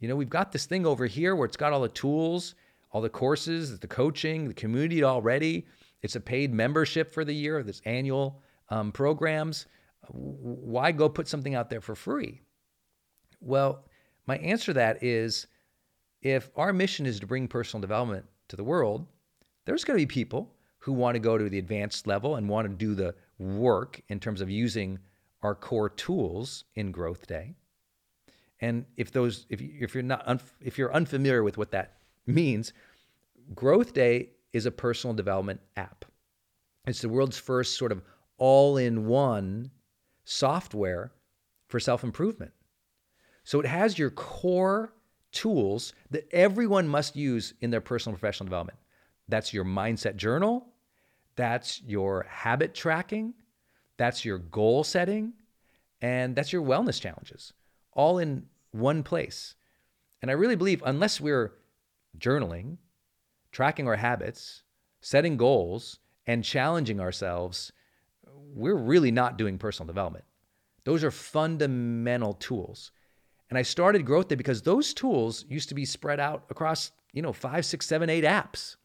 You 0.00 0.08
know, 0.08 0.16
we've 0.16 0.30
got 0.30 0.52
this 0.52 0.64
thing 0.64 0.86
over 0.86 1.06
here 1.06 1.36
where 1.36 1.44
it's 1.44 1.56
got 1.56 1.72
all 1.72 1.82
the 1.82 1.88
tools, 1.88 2.54
all 2.92 3.02
the 3.02 3.10
courses, 3.10 3.78
the 3.78 3.86
coaching, 3.86 4.48
the 4.48 4.54
community 4.54 5.04
already. 5.04 5.66
It's 6.00 6.16
a 6.16 6.20
paid 6.20 6.54
membership 6.54 7.12
for 7.12 7.24
the 7.24 7.34
year, 7.34 7.62
this 7.62 7.82
annual 7.84 8.40
um, 8.70 8.92
programs. 8.92 9.66
Why 10.08 10.92
go 10.92 11.08
put 11.08 11.28
something 11.28 11.54
out 11.54 11.68
there 11.68 11.80
for 11.82 11.94
free? 11.94 12.40
Well, 13.40 13.84
my 14.26 14.38
answer 14.38 14.66
to 14.66 14.74
that 14.74 15.02
is 15.02 15.46
if 16.22 16.50
our 16.56 16.72
mission 16.72 17.06
is 17.06 17.20
to 17.20 17.26
bring 17.26 17.48
personal 17.48 17.80
development 17.80 18.26
to 18.48 18.56
the 18.56 18.64
world, 18.64 19.06
there's 19.64 19.84
going 19.84 19.98
to 19.98 20.06
be 20.06 20.12
people 20.12 20.54
who 20.78 20.92
want 20.92 21.14
to 21.14 21.20
go 21.20 21.38
to 21.38 21.48
the 21.48 21.58
advanced 21.58 22.06
level 22.06 22.36
and 22.36 22.48
want 22.48 22.68
to 22.68 22.74
do 22.74 22.94
the 22.94 23.14
work 23.38 24.00
in 24.08 24.18
terms 24.18 24.40
of 24.40 24.50
using 24.50 24.98
our 25.42 25.54
core 25.54 25.88
tools 25.88 26.64
in 26.74 26.90
Growth 26.90 27.26
Day. 27.26 27.54
And 28.60 28.84
if 28.96 29.12
those, 29.12 29.46
if, 29.50 29.60
you, 29.60 29.70
if 29.80 29.94
you're 29.94 30.02
not, 30.02 30.42
if 30.60 30.78
you're 30.78 30.92
unfamiliar 30.92 31.42
with 31.44 31.58
what 31.58 31.70
that 31.70 31.98
means, 32.26 32.72
Growth 33.54 33.92
Day 33.94 34.30
is 34.52 34.66
a 34.66 34.70
personal 34.70 35.14
development 35.14 35.60
app. 35.76 36.04
It's 36.86 37.02
the 37.02 37.08
world's 37.08 37.38
first 37.38 37.76
sort 37.76 37.92
of 37.92 38.02
all-in-one 38.38 39.70
software 40.24 41.12
for 41.68 41.78
self-improvement. 41.78 42.52
So 43.48 43.60
it 43.60 43.66
has 43.66 43.98
your 43.98 44.10
core 44.10 44.92
tools 45.32 45.94
that 46.10 46.28
everyone 46.34 46.86
must 46.86 47.16
use 47.16 47.54
in 47.62 47.70
their 47.70 47.80
personal 47.80 48.12
and 48.12 48.20
professional 48.20 48.44
development. 48.44 48.78
That's 49.26 49.54
your 49.54 49.64
mindset 49.64 50.16
journal, 50.16 50.66
that's 51.34 51.80
your 51.86 52.26
habit 52.28 52.74
tracking, 52.74 53.32
that's 53.96 54.22
your 54.22 54.36
goal 54.36 54.84
setting, 54.84 55.32
and 56.02 56.36
that's 56.36 56.52
your 56.52 56.60
wellness 56.60 57.00
challenges, 57.00 57.54
all 57.94 58.18
in 58.18 58.44
one 58.72 59.02
place. 59.02 59.54
And 60.20 60.30
I 60.30 60.34
really 60.34 60.56
believe, 60.56 60.82
unless 60.84 61.18
we're 61.18 61.54
journaling, 62.18 62.76
tracking 63.50 63.88
our 63.88 63.96
habits, 63.96 64.62
setting 65.00 65.38
goals, 65.38 66.00
and 66.26 66.44
challenging 66.44 67.00
ourselves, 67.00 67.72
we're 68.54 68.74
really 68.76 69.10
not 69.10 69.38
doing 69.38 69.56
personal 69.56 69.86
development. 69.86 70.26
Those 70.84 71.02
are 71.02 71.10
fundamental 71.10 72.34
tools. 72.34 72.90
And 73.50 73.58
I 73.58 73.62
started 73.62 74.04
Growth 74.04 74.28
Day 74.28 74.34
because 74.34 74.62
those 74.62 74.92
tools 74.92 75.44
used 75.48 75.68
to 75.70 75.74
be 75.74 75.84
spread 75.84 76.20
out 76.20 76.44
across, 76.50 76.92
you 77.12 77.22
know, 77.22 77.32
five, 77.32 77.64
six, 77.64 77.86
seven, 77.86 78.10
eight 78.10 78.24
apps. 78.24 78.76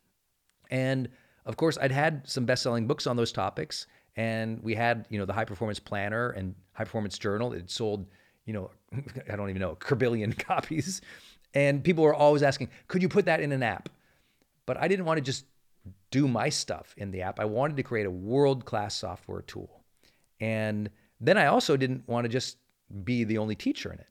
And 0.72 1.10
of 1.46 1.58
course, 1.58 1.78
I'd 1.82 1.92
had 1.92 2.28
some 2.28 2.46
best-selling 2.46 2.88
books 2.88 3.06
on 3.06 3.18
those 3.18 3.32
topics, 3.32 3.88
and 4.16 4.62
we 4.64 4.76
had, 4.76 5.06
you 5.10 5.20
know, 5.20 5.26
the 5.26 5.34
High 5.34 5.46
Performance 5.46 5.80
Planner 5.80 6.30
and 6.32 6.56
High 6.72 6.86
Performance 6.86 7.18
Journal. 7.18 7.52
It 7.54 7.70
sold, 7.70 8.06
you 8.46 8.54
know, 8.54 8.72
I 9.32 9.36
don't 9.36 9.50
even 9.50 9.62
know, 9.62 9.78
a 9.90 9.96
billion 9.96 10.32
copies. 10.50 11.02
And 11.54 11.84
people 11.84 12.04
were 12.04 12.16
always 12.16 12.42
asking, 12.42 12.70
could 12.88 13.02
you 13.02 13.10
put 13.10 13.26
that 13.26 13.42
in 13.42 13.52
an 13.52 13.62
app? 13.62 13.90
But 14.66 14.78
I 14.78 14.88
didn't 14.88 15.06
want 15.06 15.18
to 15.18 15.22
just 15.22 15.46
do 16.12 16.28
my 16.28 16.50
stuff 16.50 16.94
in 16.98 17.12
the 17.12 17.22
app. 17.22 17.40
I 17.40 17.46
wanted 17.46 17.76
to 17.78 17.84
create 17.84 18.06
a 18.06 18.12
world-class 18.12 18.96
software 18.96 19.42
tool. 19.42 19.84
And 20.40 20.90
then 21.20 21.38
I 21.38 21.48
also 21.48 21.76
didn't 21.76 22.08
want 22.08 22.26
to 22.26 22.30
just 22.30 22.58
be 23.04 23.24
the 23.24 23.38
only 23.38 23.56
teacher 23.56 23.92
in 23.92 24.00
it. 24.00 24.08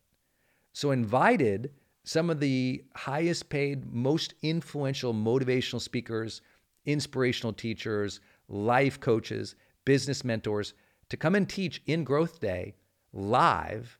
So 0.72 0.90
invited 0.90 1.72
some 2.04 2.30
of 2.30 2.40
the 2.40 2.84
highest 2.96 3.48
paid, 3.48 3.92
most 3.92 4.34
influential 4.42 5.14
motivational 5.14 5.80
speakers, 5.80 6.40
inspirational 6.84 7.52
teachers, 7.52 8.20
life 8.48 8.98
coaches, 8.98 9.54
business 9.84 10.24
mentors 10.24 10.74
to 11.08 11.16
come 11.16 11.34
and 11.34 11.48
teach 11.48 11.82
in 11.86 12.04
Growth 12.04 12.40
Day 12.40 12.74
live 13.12 13.98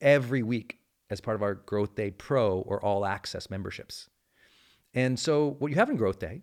every 0.00 0.42
week 0.42 0.78
as 1.10 1.20
part 1.20 1.34
of 1.34 1.42
our 1.42 1.54
Growth 1.54 1.94
Day 1.94 2.10
Pro 2.10 2.60
or 2.60 2.82
All 2.82 3.04
Access 3.04 3.50
memberships. 3.50 4.08
And 4.94 5.18
so, 5.18 5.56
what 5.58 5.70
you 5.70 5.76
have 5.76 5.90
in 5.90 5.96
Growth 5.96 6.18
Day 6.18 6.42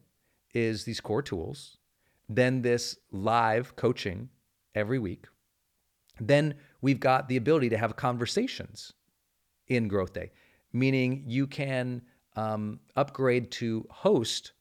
is 0.54 0.84
these 0.84 1.00
core 1.00 1.22
tools, 1.22 1.78
then 2.28 2.62
this 2.62 2.98
live 3.12 3.76
coaching 3.76 4.30
every 4.76 5.00
week. 5.00 5.26
Then 6.20 6.56
we've 6.82 7.00
got 7.00 7.30
the 7.30 7.38
ability 7.38 7.70
to 7.70 7.78
have 7.78 7.96
conversations 7.96 8.94
in 9.70 9.88
Growth 9.88 10.14
Day, 10.14 10.32
meaning 10.74 11.24
you 11.26 11.48
can 11.48 12.02
um, 12.36 12.80
upgrade 12.96 13.52
to 13.52 13.86
host 13.90 14.52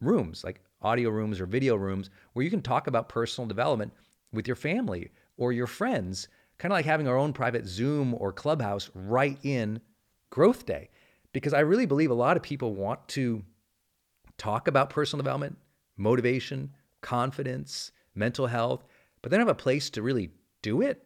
rooms 0.00 0.44
like 0.44 0.60
audio 0.82 1.10
rooms 1.10 1.40
or 1.40 1.46
video 1.46 1.76
rooms 1.76 2.10
where 2.32 2.44
you 2.44 2.50
can 2.50 2.62
talk 2.62 2.86
about 2.86 3.08
personal 3.08 3.46
development 3.46 3.92
with 4.32 4.46
your 4.46 4.56
family 4.56 5.10
or 5.36 5.52
your 5.52 5.66
friends, 5.66 6.28
kind 6.58 6.72
of 6.72 6.76
like 6.76 6.84
having 6.84 7.08
our 7.08 7.16
own 7.16 7.32
private 7.32 7.66
Zoom 7.66 8.14
or 8.14 8.32
Clubhouse 8.32 8.90
right 8.94 9.38
in 9.42 9.80
Growth 10.30 10.66
Day. 10.66 10.90
Because 11.32 11.54
I 11.54 11.60
really 11.60 11.86
believe 11.86 12.10
a 12.10 12.14
lot 12.14 12.36
of 12.36 12.42
people 12.42 12.74
want 12.74 13.06
to 13.08 13.42
talk 14.36 14.68
about 14.68 14.90
personal 14.90 15.22
development, 15.22 15.56
motivation, 15.96 16.74
confidence, 17.02 17.92
mental 18.14 18.46
health, 18.46 18.84
but 19.22 19.30
they 19.30 19.36
don't 19.36 19.46
have 19.46 19.56
a 19.56 19.62
place 19.62 19.90
to 19.90 20.02
really 20.02 20.30
do 20.62 20.80
it. 20.80 21.02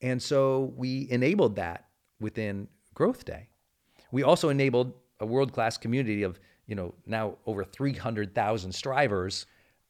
And 0.00 0.22
so 0.22 0.72
we 0.76 1.08
enabled 1.10 1.56
that 1.56 1.86
within 2.24 2.66
Growth 2.94 3.26
Day. 3.26 3.48
We 4.10 4.22
also 4.22 4.48
enabled 4.48 4.94
a 5.20 5.26
world 5.26 5.52
class 5.52 5.76
community 5.76 6.22
of, 6.22 6.40
you 6.66 6.74
know, 6.74 6.94
now 7.06 7.36
over 7.44 7.62
300,000 7.64 8.72
strivers 8.72 9.44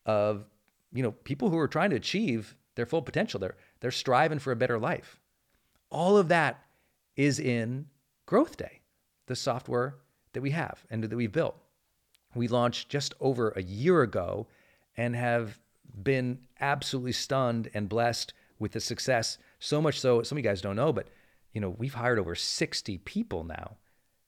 of, 0.05 0.45
you 0.93 1.05
know, 1.05 1.13
people 1.13 1.49
who 1.49 1.59
are 1.59 1.69
trying 1.69 1.91
to 1.91 1.97
achieve 1.97 2.57
their 2.75 2.87
full 2.87 3.03
potential. 3.03 3.39
They're, 3.39 3.57
they're 3.79 3.93
striving 3.93 4.41
for 4.41 4.51
a 4.51 4.57
better 4.57 4.81
life. 4.81 5.21
All 5.91 6.19
of 6.19 6.27
that 6.29 6.61
is 7.15 7.39
in 7.39 7.87
Growth 8.27 8.57
Day, 8.57 8.81
the 9.27 9.37
software 9.37 9.99
that 10.33 10.41
we 10.41 10.51
have 10.51 10.85
and 10.91 11.05
that 11.05 11.17
we've 11.17 11.31
built. 11.31 11.57
We 12.35 12.49
launched 12.49 12.89
just 12.89 13.15
over 13.21 13.51
a 13.51 13.63
year 13.63 14.03
ago 14.03 14.49
and 14.97 15.15
have 15.15 15.61
been 16.03 16.41
absolutely 16.61 17.13
stunned 17.13 17.71
and 17.75 17.89
blessed 17.89 18.35
with 18.59 18.73
the 18.73 18.81
success. 18.81 19.39
So 19.61 19.81
much 19.81 20.01
so, 20.01 20.23
some 20.25 20.37
of 20.37 20.45
you 20.45 20.51
guys 20.51 20.61
don't 20.61 20.75
know, 20.75 20.93
but 20.93 21.07
you 21.55 21.61
know, 21.61 21.71
we've 21.71 21.95
hired 21.95 22.19
over 22.19 22.35
60 22.35 22.99
people 22.99 23.45
now 23.45 23.79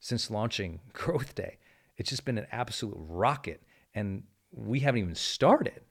since 0.01 0.31
launching 0.31 0.81
Growth 0.93 1.35
Day. 1.35 1.59
It's 1.99 2.09
just 2.09 2.25
been 2.25 2.39
an 2.39 2.47
absolute 2.53 2.97
rocket, 2.97 3.63
and 3.95 4.23
we 4.53 4.81
haven't 4.81 5.01
even 5.01 5.15
started. 5.15 5.83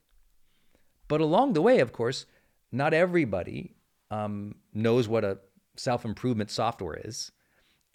But 1.08 1.22
along 1.22 1.54
the 1.54 1.62
way, 1.62 1.80
of 1.80 1.92
course, 1.92 2.26
not 2.72 2.94
everybody 2.94 3.76
um, 4.10 4.56
knows 4.74 5.08
what 5.08 5.24
a 5.24 5.40
self 5.76 6.06
improvement 6.06 6.50
software 6.50 7.00
is. 7.04 7.32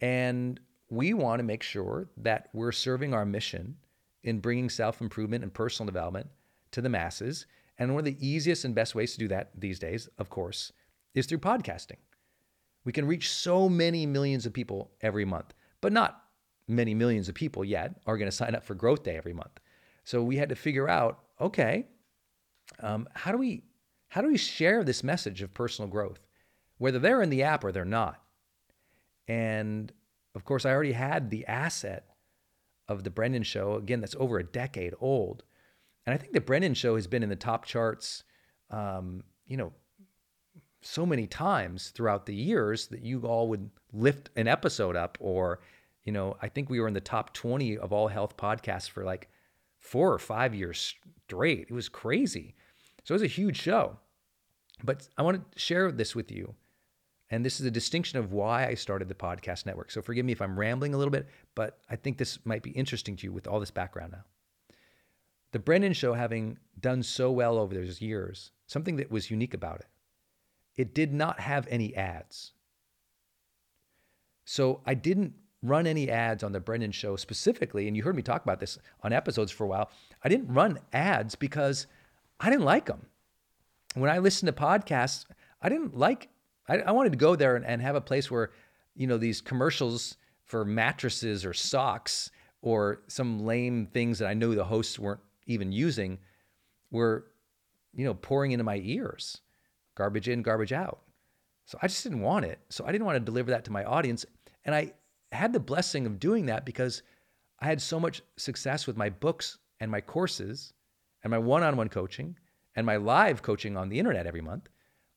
And 0.00 0.60
we 0.88 1.14
want 1.14 1.38
to 1.38 1.44
make 1.44 1.62
sure 1.62 2.10
that 2.18 2.48
we're 2.52 2.72
serving 2.72 3.14
our 3.14 3.24
mission 3.24 3.76
in 4.22 4.40
bringing 4.40 4.68
self 4.68 5.00
improvement 5.00 5.44
and 5.44 5.52
personal 5.52 5.86
development 5.86 6.26
to 6.72 6.80
the 6.80 6.88
masses. 6.88 7.46
And 7.78 7.94
one 7.94 8.00
of 8.00 8.04
the 8.04 8.26
easiest 8.26 8.64
and 8.64 8.74
best 8.74 8.94
ways 8.94 9.12
to 9.12 9.18
do 9.18 9.28
that 9.28 9.52
these 9.58 9.78
days, 9.78 10.08
of 10.18 10.28
course, 10.28 10.72
is 11.14 11.26
through 11.26 11.38
podcasting. 11.38 11.96
We 12.84 12.92
can 12.92 13.06
reach 13.06 13.30
so 13.30 13.68
many 13.68 14.06
millions 14.06 14.46
of 14.46 14.52
people 14.52 14.90
every 15.00 15.24
month, 15.24 15.54
but 15.80 15.92
not 15.92 16.24
many 16.66 16.94
millions 16.94 17.28
of 17.28 17.34
people 17.34 17.64
yet 17.64 18.00
are 18.06 18.16
going 18.16 18.30
to 18.30 18.36
sign 18.36 18.54
up 18.54 18.64
for 18.64 18.74
Growth 18.74 19.02
Day 19.02 19.16
every 19.16 19.32
month. 19.32 19.60
So 20.04 20.22
we 20.22 20.36
had 20.36 20.48
to 20.48 20.54
figure 20.54 20.88
out, 20.88 21.20
okay, 21.40 21.86
um, 22.80 23.08
how 23.14 23.32
do 23.32 23.38
we 23.38 23.64
how 24.08 24.22
do 24.22 24.28
we 24.28 24.36
share 24.36 24.82
this 24.82 25.04
message 25.04 25.40
of 25.40 25.54
personal 25.54 25.88
growth, 25.88 26.20
whether 26.78 26.98
they're 26.98 27.22
in 27.22 27.30
the 27.30 27.42
app 27.42 27.62
or 27.62 27.70
they're 27.70 27.84
not? 27.84 28.20
And 29.28 29.92
of 30.34 30.44
course, 30.44 30.64
I 30.64 30.72
already 30.72 30.92
had 30.92 31.30
the 31.30 31.46
asset 31.46 32.06
of 32.88 33.04
the 33.04 33.10
Brendon 33.10 33.42
Show. 33.42 33.74
Again, 33.74 34.00
that's 34.00 34.16
over 34.18 34.38
a 34.38 34.44
decade 34.44 34.94
old, 35.00 35.44
and 36.06 36.14
I 36.14 36.16
think 36.16 36.32
the 36.32 36.40
Brendon 36.40 36.74
Show 36.74 36.96
has 36.96 37.06
been 37.06 37.22
in 37.22 37.28
the 37.28 37.36
top 37.36 37.64
charts, 37.64 38.24
um, 38.70 39.22
you 39.46 39.56
know, 39.56 39.72
so 40.82 41.04
many 41.04 41.26
times 41.26 41.90
throughout 41.90 42.26
the 42.26 42.34
years 42.34 42.86
that 42.88 43.02
you 43.02 43.20
all 43.22 43.48
would 43.48 43.70
lift 43.92 44.30
an 44.36 44.48
episode 44.48 44.96
up 44.96 45.18
or 45.20 45.60
you 46.04 46.12
know 46.12 46.36
i 46.40 46.48
think 46.48 46.70
we 46.70 46.80
were 46.80 46.88
in 46.88 46.94
the 46.94 47.00
top 47.00 47.34
20 47.34 47.76
of 47.78 47.92
all 47.92 48.08
health 48.08 48.36
podcasts 48.36 48.88
for 48.88 49.04
like 49.04 49.28
four 49.80 50.12
or 50.12 50.18
five 50.18 50.54
years 50.54 50.94
straight. 51.26 51.66
It 51.68 51.72
was 51.72 51.88
crazy. 51.88 52.54
So 53.04 53.12
it 53.12 53.16
was 53.16 53.22
a 53.22 53.26
huge 53.26 53.60
show. 53.60 53.98
But 54.82 55.08
i 55.18 55.22
want 55.22 55.52
to 55.52 55.58
share 55.58 55.92
this 55.92 56.14
with 56.14 56.30
you 56.30 56.54
and 57.32 57.44
this 57.44 57.60
is 57.60 57.66
a 57.66 57.70
distinction 57.70 58.18
of 58.18 58.32
why 58.32 58.66
i 58.66 58.74
started 58.74 59.08
the 59.08 59.14
podcast 59.14 59.66
network. 59.66 59.90
So 59.90 60.00
forgive 60.00 60.24
me 60.24 60.32
if 60.32 60.40
i'm 60.40 60.58
rambling 60.58 60.94
a 60.94 60.96
little 60.96 61.10
bit 61.10 61.28
but 61.54 61.78
i 61.90 61.96
think 61.96 62.16
this 62.16 62.38
might 62.46 62.62
be 62.62 62.70
interesting 62.70 63.14
to 63.16 63.26
you 63.26 63.32
with 63.32 63.46
all 63.46 63.60
this 63.60 63.70
background 63.70 64.12
now. 64.12 64.24
The 65.52 65.58
brendon 65.58 65.92
show 65.92 66.14
having 66.14 66.58
done 66.80 67.02
so 67.02 67.30
well 67.30 67.58
over 67.58 67.74
those 67.74 68.00
years 68.00 68.52
something 68.66 68.96
that 68.96 69.10
was 69.10 69.30
unique 69.30 69.52
about 69.52 69.80
it 69.80 69.86
it 70.80 70.94
did 70.94 71.12
not 71.12 71.38
have 71.40 71.68
any 71.70 71.94
ads. 71.94 72.52
So 74.46 74.80
I 74.86 74.94
didn't 74.94 75.34
run 75.62 75.86
any 75.86 76.10
ads 76.10 76.42
on 76.42 76.52
the 76.52 76.58
Brendon 76.58 76.90
show 76.90 77.16
specifically. 77.16 77.86
And 77.86 77.94
you 77.94 78.02
heard 78.02 78.16
me 78.16 78.22
talk 78.22 78.42
about 78.42 78.60
this 78.60 78.78
on 79.02 79.12
episodes 79.12 79.52
for 79.52 79.64
a 79.64 79.66
while. 79.66 79.90
I 80.24 80.30
didn't 80.30 80.54
run 80.54 80.78
ads 80.94 81.34
because 81.34 81.86
I 82.40 82.48
didn't 82.48 82.64
like 82.64 82.86
them. 82.86 83.04
When 83.92 84.08
I 84.08 84.20
listened 84.20 84.46
to 84.46 84.58
podcasts, 84.58 85.26
I 85.60 85.68
didn't 85.68 85.98
like, 85.98 86.30
I, 86.66 86.78
I 86.78 86.92
wanted 86.92 87.12
to 87.12 87.18
go 87.18 87.36
there 87.36 87.56
and, 87.56 87.66
and 87.66 87.82
have 87.82 87.94
a 87.94 88.00
place 88.00 88.30
where, 88.30 88.50
you 88.96 89.06
know, 89.06 89.18
these 89.18 89.42
commercials 89.42 90.16
for 90.46 90.64
mattresses 90.64 91.44
or 91.44 91.52
socks 91.52 92.30
or 92.62 93.02
some 93.06 93.44
lame 93.44 93.86
things 93.92 94.18
that 94.20 94.28
I 94.28 94.34
knew 94.34 94.54
the 94.54 94.64
hosts 94.64 94.98
weren't 94.98 95.20
even 95.46 95.72
using 95.72 96.20
were, 96.90 97.26
you 97.94 98.06
know, 98.06 98.14
pouring 98.14 98.52
into 98.52 98.64
my 98.64 98.80
ears 98.82 99.42
garbage 99.96 100.28
in, 100.28 100.42
garbage 100.42 100.72
out. 100.72 101.00
So 101.66 101.78
I 101.82 101.86
just 101.86 102.02
didn't 102.02 102.20
want 102.20 102.44
it. 102.44 102.58
So 102.68 102.84
I 102.84 102.92
didn't 102.92 103.06
want 103.06 103.16
to 103.16 103.20
deliver 103.20 103.50
that 103.50 103.64
to 103.66 103.72
my 103.72 103.84
audience. 103.84 104.26
And 104.64 104.74
I 104.74 104.92
had 105.32 105.52
the 105.52 105.60
blessing 105.60 106.06
of 106.06 106.18
doing 106.18 106.46
that 106.46 106.64
because 106.64 107.02
I 107.60 107.66
had 107.66 107.80
so 107.80 108.00
much 108.00 108.22
success 108.36 108.86
with 108.86 108.96
my 108.96 109.10
books 109.10 109.58
and 109.78 109.90
my 109.90 110.00
courses 110.00 110.72
and 111.22 111.30
my 111.30 111.38
one 111.38 111.62
on 111.62 111.76
one 111.76 111.88
coaching 111.88 112.36
and 112.74 112.86
my 112.86 112.96
live 112.96 113.42
coaching 113.42 113.76
on 113.76 113.88
the 113.88 113.98
internet 113.98 114.26
every 114.26 114.40
month. 114.40 114.68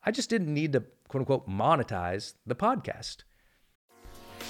I 0.04 0.12
just 0.12 0.30
didn't 0.30 0.54
need 0.54 0.74
to 0.74 0.84
quote 1.08 1.22
unquote 1.22 1.48
monetize 1.48 2.34
the 2.46 2.56
podcast. 2.56 3.24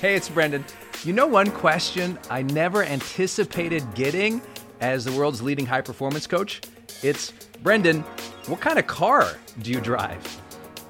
Hey, 0.01 0.15
it's 0.15 0.29
Brendon. 0.29 0.65
You 1.03 1.13
know, 1.13 1.27
one 1.27 1.51
question 1.51 2.17
I 2.29 2.41
never 2.41 2.83
anticipated 2.83 3.83
getting 3.93 4.41
as 4.81 5.05
the 5.05 5.11
world's 5.11 5.41
leading 5.41 5.65
high 5.65 5.81
performance 5.81 6.27
coach? 6.27 6.61
It's 7.01 7.31
Brendon, 7.63 8.01
what 8.47 8.59
kind 8.59 8.77
of 8.77 8.87
car 8.87 9.37
do 9.61 9.71
you 9.71 9.79
drive? 9.81 10.41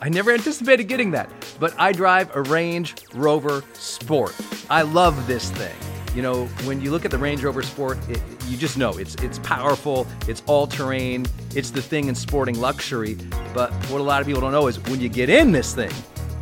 I 0.02 0.10
never 0.10 0.32
anticipated 0.32 0.86
getting 0.86 1.12
that, 1.12 1.30
but 1.60 1.74
I 1.80 1.92
drive 1.94 2.36
a 2.36 2.42
Range 2.42 2.94
Rover 3.13 3.63
Sport. 3.74 4.36
I 4.70 4.82
love 4.82 5.28
this 5.28 5.50
thing. 5.52 5.76
You 6.16 6.22
know, 6.22 6.46
when 6.66 6.82
you 6.82 6.92
look 6.92 7.06
at 7.06 7.12
the 7.12 7.18
Range 7.18 7.44
Rover 7.44 7.63
Sport, 7.63 7.98
it, 8.10 8.22
you 8.48 8.58
just 8.58 8.78
know 8.78 8.92
it's 8.98 9.16
it's 9.16 9.39
powerful, 9.39 10.06
it's 10.28 10.44
all 10.46 10.68
terrain, 10.68 11.26
it's 11.56 11.72
the 11.72 11.82
thing 11.82 12.08
in 12.08 12.16
sporting 12.16 12.60
luxury. 12.60 13.18
But 13.54 13.72
what 13.89 14.02
a 14.02 14.04
lot 14.04 14.22
of 14.22 14.28
people 14.28 14.42
don't 14.42 14.52
know 14.52 14.68
is 14.68 14.80
when 14.82 15.00
you 15.00 15.10
get 15.10 15.30
in 15.30 15.52
this 15.52 15.74
thing, 15.74 15.92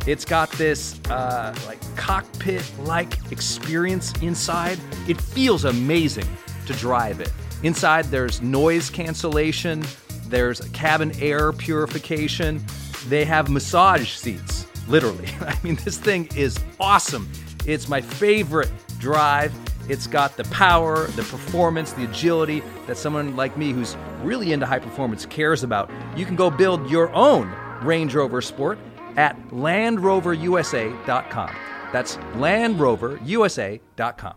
it's 0.06 0.24
got 0.24 0.50
this 0.52 1.00
uh, 1.08 1.54
like 1.66 1.78
cockpit-like 1.96 3.30
experience 3.30 4.12
inside. 4.20 4.78
It 5.08 5.20
feels 5.20 5.64
amazing 5.64 6.28
to 6.66 6.72
drive 6.74 7.20
it. 7.20 7.32
Inside, 7.62 8.06
there's 8.06 8.42
noise 8.42 8.90
cancellation, 8.90 9.84
there's 10.26 10.60
cabin 10.70 11.12
air 11.20 11.52
purification, 11.52 12.60
they 13.08 13.24
have 13.24 13.50
massage 13.50 14.10
seats, 14.10 14.66
literally. 14.88 15.28
I 15.40 15.56
mean, 15.62 15.76
this 15.84 15.98
thing 15.98 16.28
is 16.34 16.58
awesome. 16.80 17.30
It's 17.66 17.88
my 17.88 18.00
favorite 18.00 18.70
drive. 18.98 19.52
It's 19.88 20.06
got 20.06 20.36
the 20.36 20.44
power, 20.44 21.06
the 21.08 21.22
performance, 21.22 21.92
the 21.92 22.04
agility 22.04 22.62
that 22.86 22.96
someone 22.96 23.34
like 23.36 23.56
me 23.56 23.72
who's 23.72 23.96
really 24.22 24.52
into 24.52 24.64
high 24.66 24.78
performance 24.78 25.26
cares 25.26 25.64
about. 25.64 25.90
You 26.16 26.24
can 26.24 26.36
go 26.36 26.50
build 26.50 26.88
your 26.90 27.12
own 27.12 27.52
Range 27.82 28.14
Rover 28.14 28.40
Sport 28.40 28.78
at 29.16 29.36
LandRoverUSA.com. 29.50 31.56
That's 31.92 32.16
LandRoverUSA.com. 32.16 34.34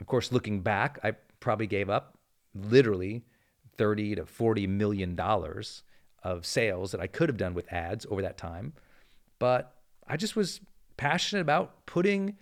Of 0.00 0.06
course, 0.06 0.32
looking 0.32 0.60
back, 0.60 0.98
I 1.02 1.12
probably 1.44 1.66
gave 1.66 1.90
up 1.90 2.18
literally 2.54 3.22
30 3.76 4.16
to 4.16 4.26
40 4.26 4.66
million 4.66 5.14
dollars 5.14 5.82
of 6.22 6.46
sales 6.46 6.90
that 6.92 7.00
I 7.00 7.06
could 7.06 7.28
have 7.28 7.36
done 7.36 7.54
with 7.54 7.70
ads 7.70 8.06
over 8.10 8.22
that 8.22 8.38
time. 8.38 8.72
But 9.38 9.74
I 10.08 10.16
just 10.16 10.36
was 10.36 10.60
passionate 10.96 11.42
about 11.42 11.86
putting 11.86 12.38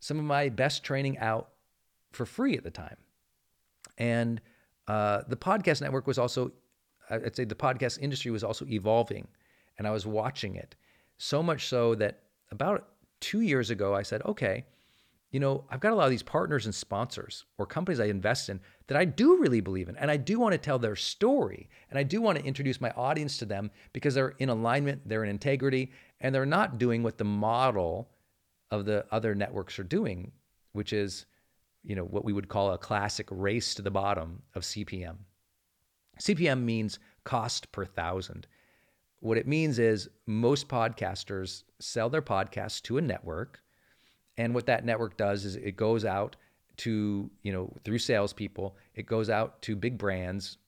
some 0.00 0.18
of 0.18 0.24
my 0.24 0.48
best 0.48 0.82
training 0.84 1.18
out 1.18 1.50
for 2.12 2.24
free 2.24 2.56
at 2.56 2.64
the 2.64 2.70
time. 2.70 2.96
And 3.98 4.40
uh, 4.88 5.22
the 5.28 5.36
podcast 5.36 5.82
network 5.82 6.06
was 6.06 6.18
also, 6.18 6.52
I'd 7.10 7.36
say 7.36 7.44
the 7.44 7.54
podcast 7.54 7.98
industry 8.00 8.30
was 8.30 8.42
also 8.42 8.66
evolving, 8.66 9.28
and 9.76 9.86
I 9.86 9.90
was 9.90 10.06
watching 10.06 10.54
it. 10.54 10.76
So 11.18 11.42
much 11.42 11.66
so 11.66 11.94
that 11.96 12.20
about 12.50 12.88
two 13.20 13.40
years 13.40 13.70
ago, 13.70 13.94
I 13.94 14.02
said, 14.02 14.22
okay, 14.24 14.64
you 15.30 15.40
know, 15.40 15.64
I've 15.70 15.80
got 15.80 15.92
a 15.92 15.94
lot 15.94 16.04
of 16.04 16.10
these 16.10 16.22
partners 16.22 16.66
and 16.66 16.74
sponsors 16.74 17.44
or 17.58 17.66
companies 17.66 18.00
I 18.00 18.06
invest 18.06 18.48
in 18.48 18.60
that 18.86 18.96
I 18.96 19.04
do 19.04 19.38
really 19.38 19.60
believe 19.60 19.88
in. 19.88 19.96
And 19.96 20.10
I 20.10 20.16
do 20.16 20.38
want 20.38 20.52
to 20.52 20.58
tell 20.58 20.78
their 20.78 20.96
story. 20.96 21.68
And 21.90 21.98
I 21.98 22.04
do 22.04 22.22
want 22.22 22.38
to 22.38 22.44
introduce 22.44 22.80
my 22.80 22.90
audience 22.90 23.36
to 23.38 23.44
them 23.44 23.70
because 23.92 24.14
they're 24.14 24.34
in 24.38 24.48
alignment, 24.48 25.02
they're 25.06 25.24
in 25.24 25.30
integrity, 25.30 25.90
and 26.20 26.34
they're 26.34 26.46
not 26.46 26.78
doing 26.78 27.02
what 27.02 27.18
the 27.18 27.24
model 27.24 28.08
of 28.70 28.84
the 28.84 29.04
other 29.10 29.34
networks 29.34 29.78
are 29.78 29.84
doing, 29.84 30.30
which 30.72 30.92
is, 30.92 31.26
you 31.82 31.96
know, 31.96 32.04
what 32.04 32.24
we 32.24 32.32
would 32.32 32.48
call 32.48 32.72
a 32.72 32.78
classic 32.78 33.26
race 33.30 33.74
to 33.74 33.82
the 33.82 33.90
bottom 33.90 34.42
of 34.54 34.62
CPM. 34.62 35.16
CPM 36.20 36.62
means 36.62 36.98
cost 37.24 37.70
per 37.72 37.84
thousand. 37.84 38.46
What 39.20 39.38
it 39.38 39.46
means 39.46 39.78
is 39.78 40.08
most 40.26 40.68
podcasters 40.68 41.64
sell 41.80 42.08
their 42.08 42.22
podcasts 42.22 42.80
to 42.82 42.98
a 42.98 43.02
network 43.02 43.60
and 44.38 44.54
what 44.54 44.66
that 44.66 44.84
network 44.84 45.16
does 45.16 45.44
is 45.44 45.56
it 45.56 45.76
goes 45.76 46.04
out 46.04 46.36
to, 46.78 47.30
you 47.42 47.52
know, 47.52 47.72
through 47.84 47.98
salespeople, 47.98 48.76
it 48.94 49.06
goes 49.06 49.30
out 49.30 49.62
to 49.62 49.74
big 49.74 49.96
brands 49.96 50.58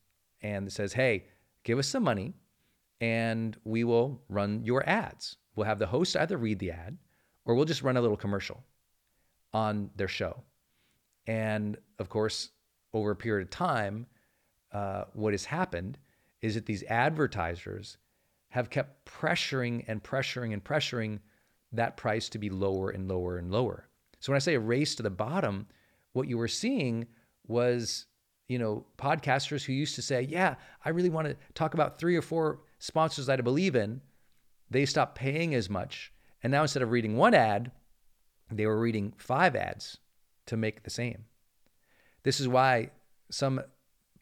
and 0.43 0.73
says, 0.73 0.93
hey, 0.93 1.25
give 1.65 1.79
us 1.79 1.89
some 1.89 2.03
money 2.03 2.35
and 3.01 3.57
we 3.65 3.85
will 3.85 4.23
run 4.29 4.65
your 4.65 4.89
ads. 4.89 5.37
We'll 5.55 5.67
have 5.67 5.79
the 5.79 5.87
host 5.87 6.17
either 6.17 6.37
read 6.37 6.59
the 6.59 6.71
ad 6.71 6.97
or 7.45 7.55
we'll 7.55 7.65
just 7.65 7.83
run 7.83 7.97
a 7.97 8.01
little 8.01 8.17
commercial 8.17 8.65
on 9.53 9.91
their 9.97 10.09
show. 10.09 10.43
And 11.27 11.77
of 11.99 12.09
course, 12.09 12.51
over 12.95 13.11
a 13.11 13.17
period 13.17 13.47
of 13.47 13.51
time, 13.51 14.07
uh, 14.73 15.05
what 15.13 15.33
has 15.33 15.45
happened 15.45 15.99
is 16.41 16.55
that 16.55 16.67
these 16.67 16.85
advertisers 16.85 17.99
have 18.51 18.71
kept 18.71 19.05
pressuring 19.05 19.85
and 19.89 20.03
pressuring 20.03 20.53
and 20.53 20.65
pressuring 20.65 21.19
that 21.73 21.97
price 21.97 22.29
to 22.31 22.39
be 22.39 22.51
lower 22.51 22.91
and 22.91 23.09
lower 23.09 23.37
and 23.37 23.51
lower. 23.51 23.89
So 24.21 24.33
when 24.33 24.37
I 24.37 24.41
say 24.41 24.55
a 24.55 24.61
race 24.61 24.95
to 24.97 25.03
the 25.03 25.11
bottom, 25.11 25.67
what 26.13 26.29
you 26.29 26.39
were 26.39 26.49
seeing 26.49 27.07
was, 27.47 28.07
you 28.49 28.59
know, 28.59 28.87
podcasters 28.97 29.65
who 29.65 29.73
used 29.73 29.95
to 29.97 30.03
say, 30.03 30.23
"Yeah, 30.23 30.57
I 30.85 30.91
really 30.91 31.11
want 31.11 31.29
to 31.29 31.37
talk 31.55 31.75
about 31.75 31.99
three 31.99 32.17
or 32.17 32.23
four 32.23 32.61
sponsors 32.79 33.27
that 33.27 33.39
I 33.39 33.43
believe 33.43 33.77
in." 33.77 34.01
They 34.71 34.87
stopped 34.87 35.15
paying 35.15 35.55
as 35.55 35.71
much, 35.71 36.13
and 36.43 36.51
now 36.51 36.63
instead 36.63 36.83
of 36.83 36.91
reading 36.91 37.17
one 37.17 37.35
ad, 37.35 37.73
they 38.51 38.67
were 38.67 38.81
reading 38.81 39.13
five 39.17 39.55
ads 39.55 39.99
to 40.47 40.57
make 40.57 40.83
the 40.83 40.91
same. 40.91 41.27
This 42.23 42.41
is 42.41 42.49
why 42.49 42.91
some 43.31 43.63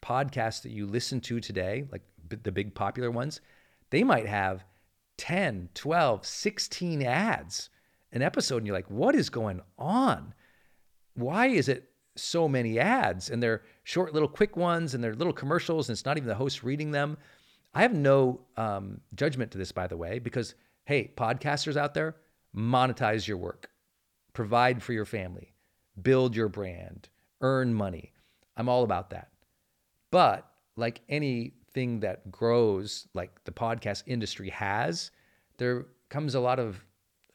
podcasts 0.01 0.61
that 0.61 0.71
you 0.71 0.85
listen 0.85 1.21
to 1.21 1.39
today, 1.39 1.87
like 1.91 2.03
the 2.29 2.51
big 2.51 2.75
popular 2.75 3.09
ones, 3.09 3.41
they 3.89 4.03
might 4.03 4.27
have 4.27 4.65
10, 5.17 5.69
12, 5.73 6.25
16 6.25 7.03
ads 7.03 7.69
an 8.11 8.21
episode. 8.21 8.57
And 8.57 8.67
you're 8.67 8.75
like, 8.75 8.89
what 8.89 9.15
is 9.15 9.29
going 9.29 9.61
on? 9.77 10.33
Why 11.15 11.47
is 11.47 11.67
it 11.67 11.89
so 12.15 12.47
many 12.47 12.79
ads? 12.79 13.29
And 13.29 13.41
they're 13.41 13.63
short, 13.83 14.13
little, 14.13 14.29
quick 14.29 14.55
ones, 14.55 14.93
and 14.93 15.03
they're 15.03 15.15
little 15.15 15.33
commercials, 15.33 15.89
and 15.89 15.95
it's 15.95 16.05
not 16.05 16.17
even 16.17 16.27
the 16.27 16.35
host 16.35 16.63
reading 16.63 16.91
them. 16.91 17.17
I 17.73 17.81
have 17.81 17.93
no 17.93 18.41
um, 18.55 19.01
judgment 19.15 19.51
to 19.51 19.57
this, 19.57 19.71
by 19.71 19.87
the 19.87 19.97
way, 19.97 20.19
because 20.19 20.55
hey, 20.85 21.11
podcasters 21.17 21.75
out 21.75 21.93
there, 21.93 22.15
monetize 22.55 23.27
your 23.27 23.37
work, 23.37 23.69
provide 24.33 24.81
for 24.81 24.93
your 24.93 25.05
family, 25.05 25.53
build 26.01 26.35
your 26.35 26.47
brand, 26.47 27.09
earn 27.41 27.73
money. 27.73 28.13
I'm 28.55 28.69
all 28.69 28.83
about 28.83 29.09
that. 29.09 29.29
But 30.11 30.49
like 30.77 31.01
any 31.09 31.53
thing 31.77 31.99
that 31.99 32.31
grows 32.31 33.07
like 33.13 33.43
the 33.43 33.51
podcast 33.51 34.01
industry 34.07 34.49
has, 34.49 35.11
there 35.57 35.85
comes 36.09 36.33
a 36.33 36.39
lot 36.39 36.57
of 36.57 36.83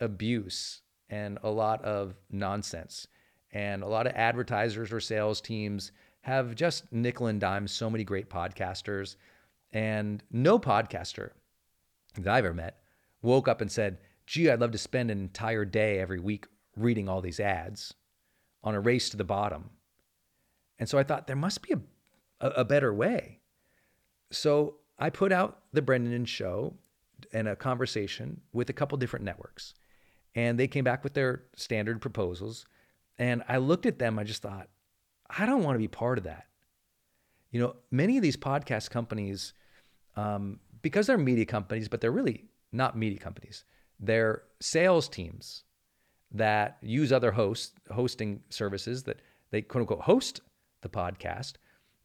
abuse 0.01 0.81
and 1.09 1.39
a 1.45 1.49
lot 1.49 1.81
of 1.85 2.17
nonsense. 2.29 3.07
And 3.53 3.85
a 3.85 3.87
lot 3.87 4.09
of 4.09 4.15
advertisers 4.17 4.93
or 4.93 4.99
sales 4.99 5.41
teams 5.41 5.93
have 6.23 6.57
just 6.57 6.93
nickel 6.93 7.29
and 7.29 7.41
dime 7.41 7.69
so 7.69 7.89
many 7.89 8.03
great 8.03 8.29
podcasters. 8.29 9.15
And 9.73 10.25
no 10.33 10.59
podcaster 10.59 11.31
that 12.17 12.35
I've 12.35 12.45
ever 12.45 12.53
met 12.53 12.79
woke 13.23 13.47
up 13.47 13.61
and 13.61 13.71
said, 13.71 13.99
gee, 14.27 14.51
I'd 14.51 14.59
love 14.59 14.73
to 14.73 14.79
spend 14.79 15.13
an 15.13 15.21
entire 15.21 15.65
day 15.65 16.01
every 16.01 16.19
week 16.19 16.47
reading 16.77 17.09
all 17.09 17.21
these 17.21 17.39
ads 17.39 17.95
on 18.65 18.75
a 18.75 18.81
race 18.81 19.09
to 19.11 19.17
the 19.17 19.23
bottom. 19.23 19.71
And 20.81 20.89
so 20.89 20.99
I 20.99 21.05
thought 21.05 21.29
there 21.29 21.37
must 21.37 21.63
be 21.63 21.75
a, 22.41 22.49
a, 22.49 22.65
better 22.65 22.93
way. 22.93 23.42
So 24.33 24.77
I 24.99 25.11
put 25.11 25.33
out 25.33 25.61
the 25.73 25.83
Brendon 25.83 26.13
and 26.13 26.29
Show 26.29 26.75
and 27.33 27.49
a 27.49 27.57
conversation 27.57 28.41
with 28.53 28.71
a 28.71 28.73
couple 28.73 28.99
different 28.99 29.25
networks. 29.25 29.75
And 30.35 30.59
they 30.59 30.67
came 30.67 30.85
back 30.85 31.05
with 31.05 31.15
their 31.15 31.45
standard 31.57 32.01
proposals. 32.01 32.67
And 33.19 33.43
I 33.49 33.59
looked 33.59 33.87
at 33.87 33.99
them, 33.99 34.19
I 34.19 34.25
just 34.25 34.43
thought, 34.43 34.69
I 35.29 35.47
don't 35.47 35.63
want 35.63 35.75
to 35.75 35.79
be 35.79 35.89
part 35.89 36.19
of 36.19 36.25
that. 36.25 36.47
You 37.51 37.61
know, 37.61 37.77
many 37.91 38.17
of 38.17 38.23
these 38.23 38.37
podcast 38.37 38.91
companies, 38.91 39.53
um, 40.17 40.59
because 40.81 41.07
they're 41.07 41.19
media 41.19 41.45
companies, 41.45 41.89
but 41.89 42.01
they're 42.01 42.11
really 42.11 42.47
not 42.73 42.97
media 42.97 43.19
companies, 43.19 43.65
they're 44.01 44.43
sales 44.61 45.09
teams 45.09 45.65
that 46.33 46.79
use 46.81 47.13
other 47.13 47.33
hosts, 47.33 47.73
hosting 47.91 48.41
services 48.49 49.03
that 49.03 49.21
they 49.51 49.61
quote 49.61 49.83
unquote 49.83 50.01
host 50.01 50.41
the 50.81 50.89
podcast. 50.89 51.55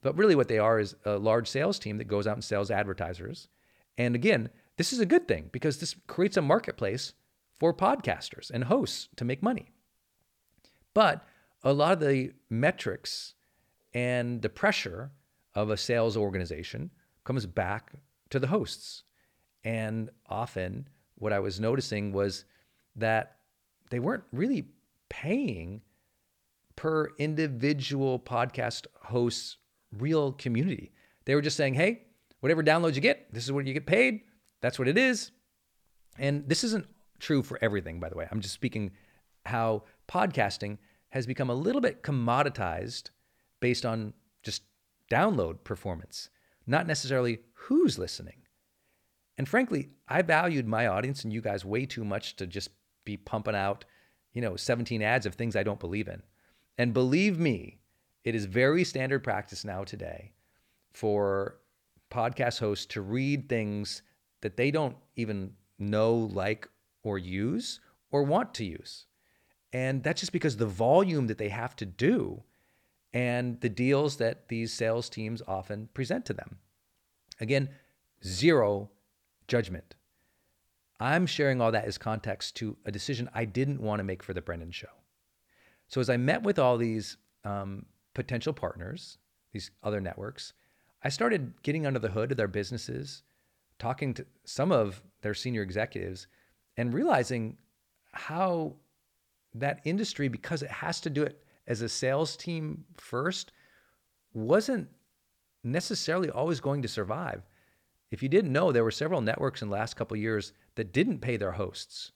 But 0.00 0.16
really, 0.16 0.34
what 0.34 0.48
they 0.48 0.58
are 0.58 0.78
is 0.78 0.94
a 1.04 1.18
large 1.18 1.48
sales 1.48 1.78
team 1.78 1.98
that 1.98 2.08
goes 2.08 2.26
out 2.26 2.36
and 2.36 2.44
sells 2.44 2.70
advertisers. 2.70 3.48
And 3.96 4.14
again, 4.14 4.50
this 4.76 4.92
is 4.92 5.00
a 5.00 5.06
good 5.06 5.26
thing 5.26 5.50
because 5.52 5.78
this 5.78 5.96
creates 6.06 6.36
a 6.36 6.42
marketplace 6.42 7.14
for 7.58 7.74
podcasters 7.74 8.50
and 8.50 8.64
hosts 8.64 9.08
to 9.16 9.24
make 9.24 9.42
money. 9.42 9.70
But 10.94 11.26
a 11.64 11.72
lot 11.72 11.92
of 11.92 12.00
the 12.00 12.32
metrics 12.48 13.34
and 13.92 14.40
the 14.42 14.48
pressure 14.48 15.10
of 15.54 15.70
a 15.70 15.76
sales 15.76 16.16
organization 16.16 16.90
comes 17.24 17.46
back 17.46 17.92
to 18.30 18.38
the 18.38 18.46
hosts. 18.46 19.02
And 19.64 20.10
often, 20.28 20.88
what 21.16 21.32
I 21.32 21.40
was 21.40 21.58
noticing 21.58 22.12
was 22.12 22.44
that 22.94 23.38
they 23.90 23.98
weren't 23.98 24.24
really 24.32 24.68
paying 25.08 25.82
per 26.76 27.08
individual 27.18 28.20
podcast 28.20 28.86
host's 29.02 29.56
real 29.96 30.32
community. 30.32 30.92
They 31.24 31.34
were 31.34 31.42
just 31.42 31.56
saying, 31.56 31.74
hey, 31.74 32.02
whatever 32.40 32.62
downloads 32.62 32.94
you 32.94 33.00
get, 33.00 33.32
this 33.32 33.44
is 33.44 33.52
what 33.52 33.66
you 33.66 33.74
get 33.74 33.86
paid. 33.86 34.20
That's 34.60 34.78
what 34.78 34.88
it 34.88 34.98
is. 34.98 35.30
And 36.18 36.48
this 36.48 36.64
isn't 36.64 36.86
true 37.18 37.42
for 37.42 37.58
everything, 37.60 38.00
by 38.00 38.08
the 38.08 38.16
way. 38.16 38.26
I'm 38.30 38.40
just 38.40 38.54
speaking 38.54 38.92
how 39.44 39.84
podcasting 40.08 40.78
has 41.10 41.26
become 41.26 41.50
a 41.50 41.54
little 41.54 41.80
bit 41.80 42.02
commoditized 42.02 43.10
based 43.60 43.86
on 43.86 44.12
just 44.42 44.62
download 45.10 45.64
performance, 45.64 46.28
not 46.66 46.86
necessarily 46.86 47.40
who's 47.54 47.98
listening. 47.98 48.42
And 49.36 49.48
frankly, 49.48 49.90
I 50.08 50.22
valued 50.22 50.66
my 50.66 50.86
audience 50.86 51.24
and 51.24 51.32
you 51.32 51.40
guys 51.40 51.64
way 51.64 51.86
too 51.86 52.04
much 52.04 52.36
to 52.36 52.46
just 52.46 52.70
be 53.04 53.16
pumping 53.16 53.54
out, 53.54 53.84
you 54.32 54.42
know, 54.42 54.56
17 54.56 55.00
ads 55.00 55.26
of 55.26 55.34
things 55.34 55.56
I 55.56 55.62
don't 55.62 55.80
believe 55.80 56.08
in. 56.08 56.22
And 56.76 56.92
believe 56.92 57.38
me, 57.38 57.78
it 58.24 58.34
is 58.34 58.44
very 58.44 58.84
standard 58.84 59.22
practice 59.22 59.64
now 59.64 59.84
today 59.84 60.32
for 60.92 61.58
podcast 62.10 62.58
hosts 62.58 62.86
to 62.86 63.00
read 63.00 63.48
things 63.48 64.02
that 64.40 64.56
they 64.56 64.70
don't 64.70 64.96
even 65.16 65.52
know, 65.78 66.14
like, 66.14 66.68
or 67.02 67.18
use 67.18 67.80
or 68.10 68.22
want 68.22 68.54
to 68.54 68.64
use. 68.64 69.06
And 69.72 70.02
that's 70.02 70.20
just 70.20 70.32
because 70.32 70.56
the 70.56 70.66
volume 70.66 71.26
that 71.26 71.38
they 71.38 71.50
have 71.50 71.76
to 71.76 71.86
do 71.86 72.42
and 73.12 73.60
the 73.60 73.68
deals 73.68 74.16
that 74.16 74.48
these 74.48 74.72
sales 74.72 75.08
teams 75.08 75.42
often 75.46 75.88
present 75.94 76.24
to 76.26 76.32
them. 76.32 76.58
Again, 77.40 77.68
zero 78.24 78.90
judgment. 79.46 79.94
I'm 81.00 81.26
sharing 81.26 81.60
all 81.60 81.72
that 81.72 81.84
as 81.84 81.96
context 81.96 82.56
to 82.56 82.76
a 82.84 82.90
decision 82.90 83.30
I 83.32 83.44
didn't 83.44 83.80
want 83.80 84.00
to 84.00 84.04
make 84.04 84.22
for 84.22 84.34
the 84.34 84.42
Brendon 84.42 84.72
Show. 84.72 84.88
So 85.86 86.00
as 86.00 86.10
I 86.10 86.16
met 86.16 86.42
with 86.42 86.58
all 86.58 86.76
these 86.76 87.16
um, 87.44 87.86
potential 88.18 88.52
partners, 88.52 89.18
these 89.52 89.70
other 89.84 90.00
networks, 90.00 90.52
I 91.04 91.08
started 91.08 91.52
getting 91.62 91.86
under 91.86 92.00
the 92.00 92.08
hood 92.08 92.32
of 92.32 92.36
their 92.36 92.48
businesses, 92.48 93.22
talking 93.78 94.12
to 94.14 94.26
some 94.44 94.72
of 94.72 95.00
their 95.22 95.34
senior 95.34 95.62
executives, 95.62 96.26
and 96.76 96.92
realizing 96.92 97.56
how 98.10 98.74
that 99.54 99.80
industry, 99.84 100.26
because 100.26 100.64
it 100.64 100.70
has 100.70 101.00
to 101.02 101.10
do 101.10 101.22
it 101.22 101.44
as 101.68 101.80
a 101.80 101.88
sales 101.88 102.36
team 102.36 102.84
first, 102.96 103.52
wasn't 104.34 104.88
necessarily 105.62 106.28
always 106.28 106.58
going 106.58 106.82
to 106.82 106.88
survive. 106.88 107.42
If 108.10 108.20
you 108.20 108.28
didn't 108.28 108.52
know, 108.52 108.72
there 108.72 108.82
were 108.82 108.90
several 108.90 109.20
networks 109.20 109.62
in 109.62 109.68
the 109.68 109.76
last 109.76 109.94
couple 109.94 110.16
years 110.16 110.52
that 110.74 110.92
didn't 110.92 111.20
pay 111.20 111.36
their 111.36 111.52
hosts 111.52 112.10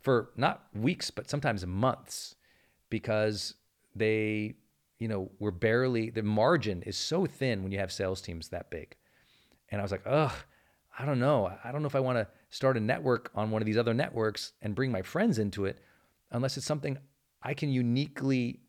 for 0.00 0.30
not 0.34 0.64
weeks, 0.72 1.10
but 1.10 1.28
sometimes 1.28 1.66
months 1.66 2.36
because 2.88 3.52
they, 3.94 4.54
you 4.98 5.08
know, 5.08 5.30
we're 5.38 5.50
barely, 5.50 6.10
the 6.10 6.22
margin 6.22 6.82
is 6.82 6.96
so 6.96 7.26
thin 7.26 7.62
when 7.62 7.72
you 7.72 7.78
have 7.78 7.92
sales 7.92 8.20
teams 8.20 8.48
that 8.48 8.70
big. 8.70 8.96
And 9.70 9.80
I 9.80 9.84
was 9.84 9.92
like, 9.92 10.02
ugh, 10.06 10.32
I 10.98 11.04
don't 11.04 11.18
know. 11.18 11.52
I 11.62 11.72
don't 11.72 11.82
know 11.82 11.88
if 11.88 11.94
I 11.94 12.00
want 12.00 12.18
to 12.18 12.28
start 12.50 12.76
a 12.76 12.80
network 12.80 13.30
on 13.34 13.50
one 13.50 13.60
of 13.60 13.66
these 13.66 13.76
other 13.76 13.94
networks 13.94 14.52
and 14.62 14.74
bring 14.74 14.90
my 14.90 15.02
friends 15.02 15.38
into 15.38 15.66
it 15.66 15.78
unless 16.30 16.56
it's 16.56 16.66
something 16.66 16.96
I 17.42 17.54
can 17.54 17.70
uniquely, 17.70 18.60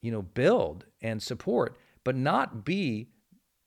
you 0.00 0.10
know, 0.10 0.22
build 0.22 0.86
and 1.02 1.22
support, 1.22 1.76
but 2.02 2.16
not 2.16 2.64
be 2.64 3.10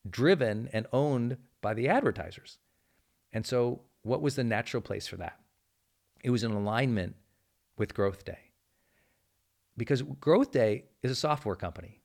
driven 0.09 0.69
and 0.73 0.87
owned 0.91 1.37
by 1.61 1.73
the 1.73 1.87
advertisers. 1.89 2.57
And 3.33 3.45
so, 3.45 3.81
what 4.03 4.21
was 4.21 4.35
the 4.35 4.43
natural 4.43 4.81
place 4.81 5.05
for 5.05 5.17
that? 5.17 5.39
It 6.23 6.29
was 6.29 6.43
in 6.43 6.51
alignment 6.51 7.15
with 7.77 7.93
Growth 7.93 8.25
Day. 8.25 8.51
Because 9.75 10.01
Growth 10.01 10.51
Day 10.51 10.85
is 11.03 11.11
a 11.11 11.15
software 11.15 11.55
company. 11.55 12.01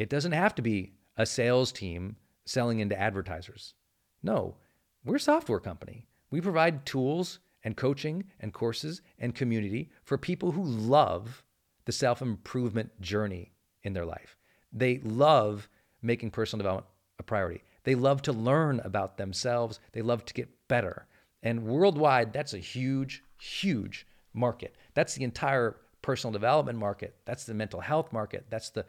It 0.00 0.08
doesn't 0.08 0.32
have 0.32 0.54
to 0.54 0.62
be 0.62 0.94
a 1.18 1.26
sales 1.26 1.72
team 1.72 2.16
selling 2.46 2.80
into 2.80 2.98
advertisers. 2.98 3.74
No, 4.22 4.56
we're 5.04 5.16
a 5.16 5.20
software 5.20 5.60
company. 5.60 6.06
We 6.30 6.40
provide 6.40 6.86
tools 6.86 7.40
and 7.64 7.76
coaching 7.76 8.24
and 8.40 8.54
courses 8.54 9.02
and 9.18 9.34
community 9.34 9.90
for 10.02 10.16
people 10.16 10.52
who 10.52 10.64
love 10.64 11.44
the 11.84 11.92
self 11.92 12.22
improvement 12.22 12.98
journey 13.02 13.52
in 13.82 13.92
their 13.92 14.06
life. 14.06 14.38
They 14.72 15.00
love 15.04 15.68
making 16.00 16.30
personal 16.30 16.62
development 16.62 16.94
a 17.18 17.22
priority. 17.22 17.62
They 17.84 17.94
love 17.94 18.22
to 18.22 18.32
learn 18.32 18.80
about 18.80 19.18
themselves. 19.18 19.80
They 19.92 20.00
love 20.00 20.24
to 20.24 20.32
get 20.32 20.48
better. 20.66 21.08
And 21.42 21.66
worldwide, 21.66 22.32
that's 22.32 22.54
a 22.54 22.58
huge, 22.58 23.22
huge 23.38 24.06
market. 24.32 24.74
That's 24.94 25.12
the 25.14 25.24
entire 25.24 25.76
personal 26.02 26.32
development 26.32 26.78
market. 26.78 27.16
That's 27.26 27.44
the 27.44 27.54
mental 27.54 27.80
health 27.80 28.12
market. 28.12 28.46
That's 28.48 28.70
the 28.70 28.86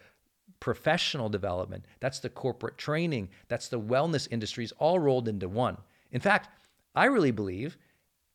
professional 0.62 1.28
development. 1.28 1.84
That's 2.00 2.20
the 2.20 2.30
corporate 2.30 2.78
training. 2.78 3.28
That's 3.50 3.68
the 3.68 3.82
wellness 3.82 4.30
industries 4.32 4.72
all 4.78 5.00
rolled 5.00 5.28
into 5.28 5.50
one. 5.50 5.76
In 6.12 6.22
fact, 6.22 6.50
I 6.96 7.06
really 7.06 7.32
believe 7.32 7.78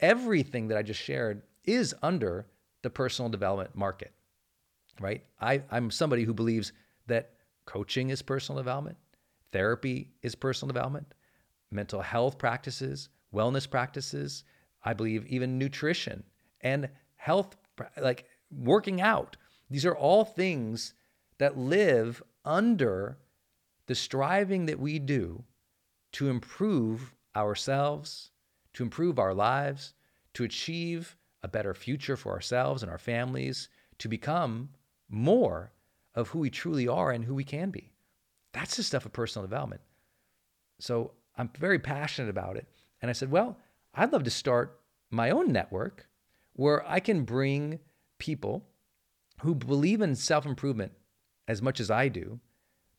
everything 0.01 0.69
that 0.69 0.77
I 0.77 0.83
just 0.83 1.01
shared 1.01 1.43
is 1.65 1.95
under 2.03 2.47
the 2.83 2.91
personal 2.91 3.31
development 3.31 3.75
market, 3.75 4.13
right? 5.01 5.25
I, 5.41 5.63
I'm 5.71 5.91
somebody 5.91 6.25
who 6.25 6.35
believes 6.35 6.73
that 7.07 7.31
coaching 7.65 8.11
is 8.11 8.23
personal 8.23 8.61
development, 8.61 8.99
therapy 9.53 10.09
is 10.23 10.35
personal 10.35 10.73
development, 10.73 11.07
mental 11.71 12.03
health 12.03 12.39
practices, 12.39 13.09
wellness 13.33 13.71
practices, 13.71 14.45
I 14.85 14.95
believe 14.95 15.27
even 15.27 15.59
nutrition 15.59 16.25
and 16.61 16.89
health, 17.17 17.57
like 18.01 18.25
working 18.51 19.01
out. 19.01 19.37
These 19.71 19.85
are 19.85 19.97
all 19.97 20.25
things 20.25 20.95
that 21.39 21.59
live 21.59 22.23
under 22.45 23.19
the 23.87 23.95
striving 23.95 24.67
that 24.67 24.81
we 24.81 24.99
do 24.99 25.45
to 26.13 26.29
improve 26.29 27.15
ourselves, 27.35 28.31
to 28.73 28.83
improve 28.83 29.19
our 29.19 29.35
lives, 29.35 29.95
to 30.35 30.45
achieve 30.45 31.17
a 31.43 31.49
better 31.49 31.75
future 31.75 32.17
for 32.17 32.33
ourselves 32.33 32.83
and 32.83 32.91
our 32.91 32.99
families, 32.99 33.69
to 33.99 34.09
become 34.09 34.71
more 35.09 35.73
of 36.15 36.29
who 36.29 36.39
we 36.41 36.51
truly 36.51 36.89
are 36.89 37.11
and 37.11 37.25
who 37.25 37.35
we 37.35 37.45
can 37.45 37.71
be. 37.71 37.93
That's 38.53 38.77
the 38.77 38.83
stuff 38.83 39.05
of 39.05 39.13
personal 39.13 39.47
development. 39.47 39.83
So 40.79 41.13
I'm 41.37 41.51
very 41.59 41.79
passionate 41.79 42.31
about 42.31 42.57
it. 42.57 42.67
And 43.03 43.11
I 43.11 43.13
said, 43.13 43.31
well, 43.31 43.59
I'd 43.95 44.13
love 44.13 44.25
to 44.25 44.31
start 44.31 44.81
my 45.11 45.31
own 45.31 45.53
network 45.53 46.09
where 46.55 46.89
I 46.89 47.01
can 47.01 47.25
bring 47.25 47.79
people 48.19 48.65
who 49.43 49.55
believe 49.55 50.01
in 50.01 50.15
self 50.15 50.47
improvement 50.47 50.93
as 51.49 51.63
much 51.63 51.81
as 51.81 51.91
I 51.91 52.09
do 52.09 52.41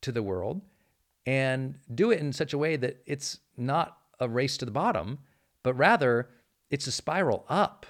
to 0.01 0.11
the 0.11 0.23
world 0.23 0.61
and 1.25 1.77
do 1.93 2.11
it 2.11 2.19
in 2.19 2.31
such 2.31 2.53
a 2.53 2.57
way 2.57 2.77
that 2.77 3.01
it's 3.05 3.39
not 3.57 3.97
a 4.19 4.29
race 4.29 4.57
to 4.57 4.65
the 4.65 4.71
bottom, 4.71 5.19
but 5.63 5.73
rather 5.73 6.29
it's 6.69 6.87
a 6.87 6.91
spiral 6.91 7.45
up 7.49 7.85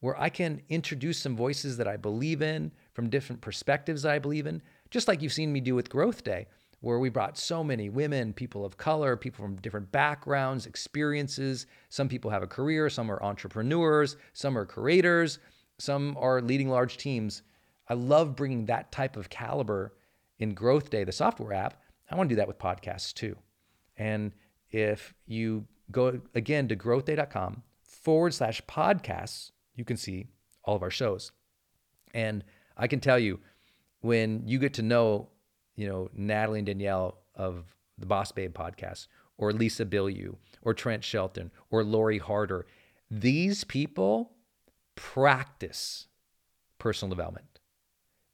where 0.00 0.18
I 0.20 0.28
can 0.28 0.62
introduce 0.68 1.18
some 1.18 1.36
voices 1.36 1.76
that 1.76 1.88
I 1.88 1.96
believe 1.96 2.42
in 2.42 2.72
from 2.92 3.10
different 3.10 3.40
perspectives 3.40 4.04
I 4.04 4.18
believe 4.18 4.46
in, 4.46 4.62
just 4.90 5.08
like 5.08 5.22
you've 5.22 5.32
seen 5.32 5.52
me 5.52 5.60
do 5.60 5.74
with 5.74 5.90
Growth 5.90 6.22
Day, 6.24 6.46
where 6.80 7.00
we 7.00 7.08
brought 7.08 7.36
so 7.36 7.64
many 7.64 7.88
women, 7.88 8.32
people 8.32 8.64
of 8.64 8.76
color, 8.76 9.16
people 9.16 9.44
from 9.44 9.56
different 9.56 9.90
backgrounds, 9.90 10.66
experiences. 10.66 11.66
Some 11.88 12.08
people 12.08 12.30
have 12.30 12.44
a 12.44 12.46
career, 12.46 12.88
some 12.88 13.10
are 13.10 13.22
entrepreneurs, 13.22 14.16
some 14.32 14.56
are 14.56 14.64
creators, 14.64 15.40
some 15.78 16.16
are 16.18 16.40
leading 16.40 16.68
large 16.68 16.96
teams. 16.96 17.42
I 17.88 17.94
love 17.94 18.36
bringing 18.36 18.66
that 18.66 18.92
type 18.92 19.16
of 19.16 19.30
caliber 19.30 19.94
in 20.38 20.54
Growth 20.54 20.90
Day, 20.90 21.04
the 21.04 21.12
software 21.12 21.52
app. 21.52 21.82
I 22.10 22.16
want 22.16 22.28
to 22.28 22.34
do 22.34 22.38
that 22.38 22.48
with 22.48 22.58
podcasts 22.58 23.12
too. 23.12 23.36
And 23.96 24.32
if 24.70 25.14
you 25.26 25.66
go 25.90 26.20
again 26.34 26.68
to 26.68 26.76
growthday.com 26.76 27.62
forward 27.82 28.34
slash 28.34 28.62
podcasts, 28.66 29.50
you 29.74 29.84
can 29.84 29.96
see 29.96 30.26
all 30.64 30.76
of 30.76 30.82
our 30.82 30.90
shows. 30.90 31.32
And 32.14 32.44
I 32.76 32.86
can 32.86 33.00
tell 33.00 33.18
you, 33.18 33.40
when 34.00 34.46
you 34.46 34.58
get 34.58 34.74
to 34.74 34.82
know, 34.82 35.28
you 35.74 35.88
know, 35.88 36.08
Natalie 36.14 36.60
and 36.60 36.66
Danielle 36.66 37.18
of 37.34 37.74
the 37.96 38.06
Boss 38.06 38.32
Babe 38.32 38.54
podcast, 38.54 39.08
or 39.36 39.52
Lisa 39.52 39.84
Bilyeu, 39.84 40.36
or 40.62 40.74
Trent 40.74 41.04
Shelton, 41.04 41.50
or 41.70 41.82
Lori 41.82 42.18
Harder, 42.18 42.66
these 43.10 43.64
people 43.64 44.32
practice 44.94 46.06
personal 46.78 47.10
development. 47.10 47.46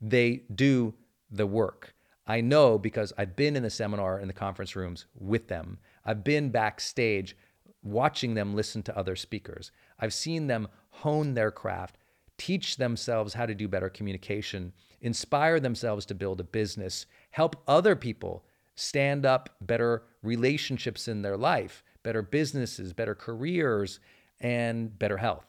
They 0.07 0.43
do 0.55 0.93
the 1.31 1.47
work. 1.47 1.95
I 2.27 2.43
know 2.43 2.79
because 2.79 3.13
I've 3.17 3.37
been 3.37 3.57
in 3.57 3.63
the 3.63 3.71
seminar 3.71 4.21
in 4.21 4.29
the 4.29 4.35
conference 4.35 4.77
rooms 4.77 5.07
with 5.19 5.49
them. 5.49 5.79
I've 6.05 6.23
been 6.23 6.51
backstage 6.51 7.37
watching 7.83 8.35
them 8.35 8.55
listen 8.55 8.83
to 8.83 8.99
other 8.99 9.17
speakers. 9.17 9.73
I've 9.99 10.13
seen 10.13 10.47
them 10.47 10.69
hone 10.91 11.33
their 11.33 11.51
craft, 11.51 11.97
teach 12.37 12.77
themselves 12.77 13.33
how 13.33 13.47
to 13.47 13.55
do 13.55 13.67
better 13.67 13.89
communication, 13.89 14.75
inspire 15.01 15.59
themselves 15.59 16.05
to 16.07 16.15
build 16.15 16.39
a 16.39 16.45
business, 16.45 17.07
help 17.31 17.57
other 17.67 17.97
people 17.97 18.45
stand 18.75 19.25
up 19.25 19.57
better 19.63 20.03
relationships 20.23 21.09
in 21.09 21.23
their 21.23 21.37
life, 21.37 21.83
better 22.03 22.23
businesses, 22.23 22.93
better 22.93 23.15
careers, 23.15 24.01
and 24.41 24.99
better 24.99 25.17
health. 25.17 25.47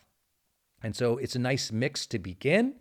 And 0.82 0.96
so 0.96 1.18
it's 1.18 1.36
a 1.36 1.40
nice 1.40 1.72
mix 1.74 2.06
to 2.08 2.20
begin, 2.20 2.76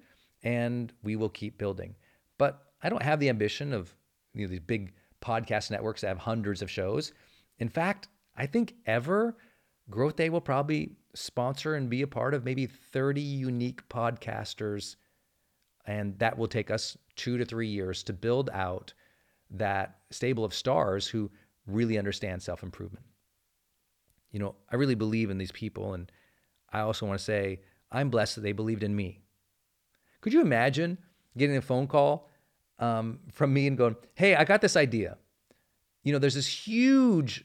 and 0.45 0.93
we 1.03 1.17
will 1.17 1.31
keep 1.31 1.59
building. 1.59 1.97
But 2.39 2.63
I 2.83 2.89
don't 2.89 3.03
have 3.03 3.19
the 3.19 3.31
ambition 3.31 3.73
of 3.73 3.93
you 4.35 4.47
know, 4.47 4.51
these 4.51 4.61
big 4.61 4.93
podcast 5.21 5.71
networks 5.71 6.03
that 6.03 6.09
have 6.09 6.19
hundreds 6.19 6.63
of 6.63 6.71
shows. 6.71 7.13
In 7.59 7.69
fact, 7.69 8.09
I 8.37 8.47
think 8.47 8.75
ever 8.87 9.37
Growth 9.91 10.17
Day 10.17 10.29
will 10.29 10.41
probably 10.41 10.93
sponsor 11.15 11.75
and 11.75 11.91
be 11.91 12.03
a 12.03 12.07
part 12.07 12.35
of 12.35 12.45
maybe 12.45 12.67
30 12.67 13.21
unique 13.21 13.89
podcasters. 13.89 14.97
And 15.87 16.19
that 16.19 16.37
will 16.37 16.49
take 16.49 16.71
us 16.71 16.97
two 17.17 17.39
to 17.39 17.45
three 17.45 17.69
years 17.69 18.03
to 18.05 18.13
build 18.13 18.51
out 18.53 18.93
that 19.51 19.99
stable 20.11 20.45
of 20.45 20.55
stars 20.55 21.07
who 21.07 21.31
really 21.67 21.99
understand 21.99 22.43
self 22.43 22.63
improvement. 22.63 23.05
You 24.33 24.41
know, 24.41 24.57
I 24.71 24.77
really 24.77 24.95
believe 24.95 25.31
in 25.31 25.39
these 25.39 25.53
people. 25.53 25.95
And 25.95 26.11
I 26.73 26.81
also 26.81 27.07
want 27.07 27.19
to 27.19 27.25
say, 27.25 27.61
I'm 27.93 28.11
blessed 28.11 28.37
that 28.37 28.41
they 28.41 28.53
believed 28.53 28.83
in 28.83 28.97
me. 28.97 29.24
Could 30.25 30.33
you 30.33 30.41
imagine 30.41 30.97
getting 31.37 31.59
a 31.59 31.61
phone 31.61 31.87
call 31.87 32.31
um, 32.79 33.19
from 33.31 33.53
me 33.53 33.67
and 33.67 33.77
going, 33.77 33.95
"Hey, 34.15 34.35
I 34.35 34.45
got 34.45 34.63
this 34.63 34.75
idea. 34.75 35.19
You 36.03 36.15
know, 36.15 36.19
there's 36.19 36.35
this 36.35 36.47
huge, 36.47 37.45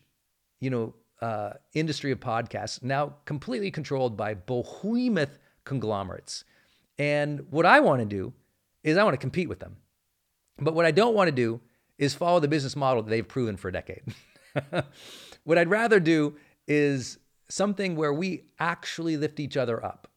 you 0.61 0.69
know, 0.69 0.95
uh, 1.19 1.55
industry 1.73 2.13
of 2.13 2.21
podcasts 2.21 2.82
now 2.82 3.17
completely 3.25 3.69
controlled 3.69 4.15
by 4.15 4.34
behemoth 4.34 5.39
conglomerates, 5.65 6.45
and 6.97 7.41
what 7.49 7.65
I 7.65 7.82
want 7.82 7.99
to 7.99 8.05
do 8.05 8.32
is 8.82 8.95
I 8.95 9.03
want 9.03 9.13
to 9.13 9.17
compete 9.17 9.49
with 9.49 9.59
them, 9.59 9.75
but 10.57 10.73
what 10.73 10.86
I 10.86 10.91
don't 10.91 11.13
want 11.13 11.27
to 11.27 11.36
do 11.36 11.59
is 11.97 12.15
follow 12.15 12.39
the 12.39 12.47
business 12.47 12.77
model 12.77 13.03
that 13.03 13.09
they've 13.09 13.27
proven 13.27 13.57
for 13.57 13.67
a 13.67 13.73
decade. 13.73 14.03
what 15.43 15.57
I'd 15.57 15.69
rather 15.69 15.99
do 15.99 16.38
is 16.65 17.17
something 17.49 17.97
where 17.97 18.13
we 18.13 18.45
actually 18.57 19.17
lift 19.17 19.41
each 19.41 19.57
other 19.57 19.84
up, 19.84 20.07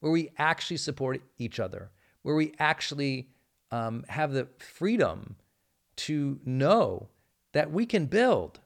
where 0.00 0.10
we 0.10 0.30
actually 0.38 0.78
support 0.78 1.20
each 1.36 1.60
other, 1.60 1.90
where 2.26 2.34
we 2.34 2.52
actually 2.58 3.28
um, 3.70 4.04
have 4.08 4.32
the 4.32 4.48
freedom 4.58 5.36
to 5.94 6.40
know 6.44 7.08
that 7.52 7.70
we 7.70 7.86
can 7.86 8.06
build 8.06 8.58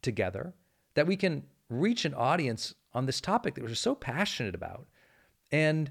together, 0.00 0.54
that 0.94 1.06
we 1.06 1.14
can 1.14 1.42
reach 1.68 2.06
an 2.06 2.14
audience 2.14 2.74
on 2.94 3.04
this 3.04 3.20
topic 3.20 3.56
that 3.56 3.62
we're 3.62 3.74
so 3.74 3.94
passionate 3.94 4.54
about. 4.54 4.86
And 5.52 5.90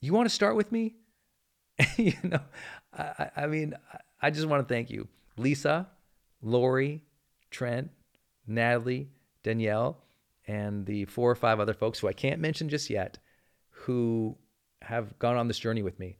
you 0.00 0.14
want 0.14 0.26
to 0.26 0.34
start 0.34 0.56
with 0.56 0.72
me? 0.72 0.94
you 1.98 2.14
know, 2.22 2.40
I, 2.96 3.28
I 3.36 3.46
mean, 3.46 3.74
I 4.22 4.30
just 4.30 4.46
want 4.46 4.66
to 4.66 4.74
thank 4.74 4.88
you, 4.88 5.08
Lisa, 5.36 5.86
Lori, 6.40 7.04
Trent, 7.50 7.90
Natalie, 8.46 9.10
Danielle, 9.42 9.98
and 10.46 10.86
the 10.86 11.04
four 11.04 11.30
or 11.30 11.34
five 11.34 11.60
other 11.60 11.74
folks 11.74 11.98
who 11.98 12.08
I 12.08 12.14
can't 12.14 12.40
mention 12.40 12.70
just 12.70 12.88
yet 12.88 13.18
who 13.68 14.38
have 14.80 15.18
gone 15.18 15.36
on 15.36 15.46
this 15.46 15.58
journey 15.58 15.82
with 15.82 15.98
me. 15.98 16.16